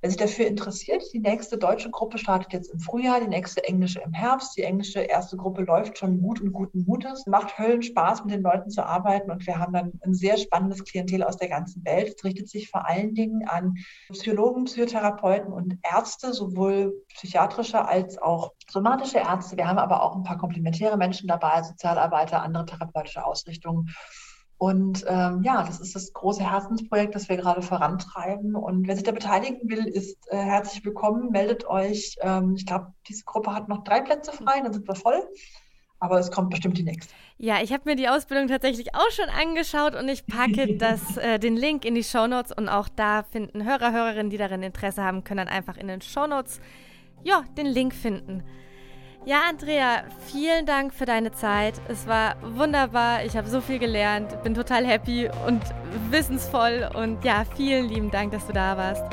Wer 0.00 0.10
sich 0.10 0.18
dafür 0.18 0.46
interessiert, 0.46 1.02
die 1.12 1.18
nächste 1.18 1.58
deutsche 1.58 1.90
Gruppe 1.90 2.18
startet 2.18 2.52
jetzt 2.52 2.70
im 2.72 2.80
Frühjahr, 2.80 3.20
die 3.20 3.28
nächste 3.28 3.64
englische 3.64 4.00
im 4.00 4.12
Herbst. 4.12 4.56
Die 4.56 4.62
englische 4.62 5.00
erste 5.00 5.36
Gruppe 5.36 5.62
läuft 5.62 5.98
schon 5.98 6.20
gut 6.20 6.40
und 6.40 6.52
guten 6.52 6.84
Mutes. 6.84 7.26
Macht 7.26 7.58
Höllen 7.58 7.82
Spaß, 7.82 8.24
mit 8.24 8.34
den 8.34 8.42
Leuten 8.42 8.70
zu 8.70 8.84
arbeiten 8.84 9.30
und 9.30 9.46
wir 9.46 9.58
haben 9.58 9.72
dann 9.72 9.92
ein 10.04 10.14
sehr 10.14 10.38
spannendes 10.38 10.84
Klientel 10.84 11.22
aus 11.22 11.36
der 11.36 11.48
ganzen 11.48 11.84
Welt. 11.84 12.14
Es 12.16 12.24
richtet 12.24 12.48
sich 12.48 12.70
vor 12.70 12.88
allen 12.88 13.14
Dingen 13.14 13.46
an 13.46 13.74
Psychologen, 14.10 14.64
Psychotherapeuten 14.64 15.52
und 15.52 15.78
Ärzte, 15.82 16.32
sowohl 16.32 17.04
psychiatrische 17.14 17.86
als 17.86 18.18
auch 18.18 18.52
somatische 18.68 19.18
Ärzte. 19.18 19.56
Wir 19.56 19.68
haben 19.68 19.78
aber 19.78 20.02
auch 20.02 20.16
ein 20.16 20.22
paar 20.22 20.38
komplementäre 20.38 20.96
Menschen 20.96 21.28
dabei, 21.28 21.62
Sozialarbeiter, 21.62 22.42
andere 22.42 22.64
therapeutische 22.66 23.24
Ausrichtungen. 23.24 23.88
Und 24.60 25.06
ähm, 25.08 25.42
ja, 25.42 25.62
das 25.62 25.80
ist 25.80 25.94
das 25.94 26.12
große 26.12 26.42
Herzensprojekt, 26.42 27.14
das 27.14 27.30
wir 27.30 27.38
gerade 27.38 27.62
vorantreiben. 27.62 28.54
Und 28.54 28.86
wer 28.86 28.94
sich 28.94 29.04
da 29.04 29.10
beteiligen 29.10 29.70
will, 29.70 29.86
ist 29.86 30.18
äh, 30.30 30.36
herzlich 30.36 30.84
willkommen. 30.84 31.30
Meldet 31.30 31.64
euch. 31.64 32.16
Ähm, 32.20 32.56
ich 32.58 32.66
glaube, 32.66 32.92
diese 33.08 33.24
Gruppe 33.24 33.54
hat 33.54 33.70
noch 33.70 33.84
drei 33.84 34.02
Plätze 34.02 34.32
frei, 34.32 34.60
dann 34.62 34.74
sind 34.74 34.86
wir 34.86 34.94
voll. 34.94 35.26
Aber 35.98 36.18
es 36.18 36.30
kommt 36.30 36.50
bestimmt 36.50 36.76
die 36.76 36.82
nächste. 36.82 37.14
Ja, 37.38 37.62
ich 37.62 37.72
habe 37.72 37.84
mir 37.86 37.96
die 37.96 38.10
Ausbildung 38.10 38.48
tatsächlich 38.48 38.94
auch 38.94 39.10
schon 39.12 39.30
angeschaut 39.30 39.94
und 39.94 40.10
ich 40.10 40.26
packe 40.26 40.76
das, 40.78 41.16
äh, 41.16 41.38
den 41.38 41.56
Link 41.56 41.86
in 41.86 41.94
die 41.94 42.04
Shownotes 42.04 42.52
und 42.52 42.68
auch 42.68 42.90
da 42.90 43.22
finden 43.22 43.64
Hörer, 43.64 43.92
Hörerinnen, 43.92 44.28
die 44.28 44.36
darin 44.36 44.62
Interesse 44.62 45.02
haben, 45.02 45.24
können 45.24 45.38
dann 45.38 45.48
einfach 45.48 45.78
in 45.78 45.88
den 45.88 46.02
Shownotes 46.02 46.60
ja, 47.24 47.44
den 47.56 47.64
Link 47.64 47.94
finden. 47.94 48.42
Ja, 49.26 49.42
Andrea, 49.50 50.04
vielen 50.26 50.64
Dank 50.64 50.94
für 50.94 51.04
deine 51.04 51.30
Zeit. 51.30 51.74
Es 51.88 52.06
war 52.06 52.36
wunderbar. 52.42 53.22
Ich 53.24 53.36
habe 53.36 53.48
so 53.48 53.60
viel 53.60 53.78
gelernt, 53.78 54.42
bin 54.42 54.54
total 54.54 54.86
happy 54.86 55.28
und 55.46 55.62
wissensvoll. 56.10 56.88
Und 56.94 57.22
ja, 57.22 57.44
vielen 57.54 57.88
lieben 57.88 58.10
Dank, 58.10 58.32
dass 58.32 58.46
du 58.46 58.54
da 58.54 58.78
warst. 58.78 59.04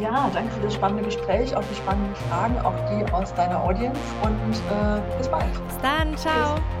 Ja, 0.00 0.28
danke 0.34 0.52
für 0.52 0.60
das 0.62 0.74
spannende 0.74 1.04
Gespräch, 1.04 1.54
auch 1.54 1.64
die 1.64 1.74
spannenden 1.76 2.14
Fragen, 2.28 2.58
auch 2.60 2.74
die 2.90 3.12
aus 3.12 3.32
deiner 3.34 3.62
Audience. 3.62 4.00
Und 4.22 4.54
äh, 4.54 5.16
bis 5.18 5.28
bald. 5.28 5.52
Bis 5.66 5.78
dann, 5.80 6.16
ciao. 6.16 6.56
Tschüss. 6.56 6.80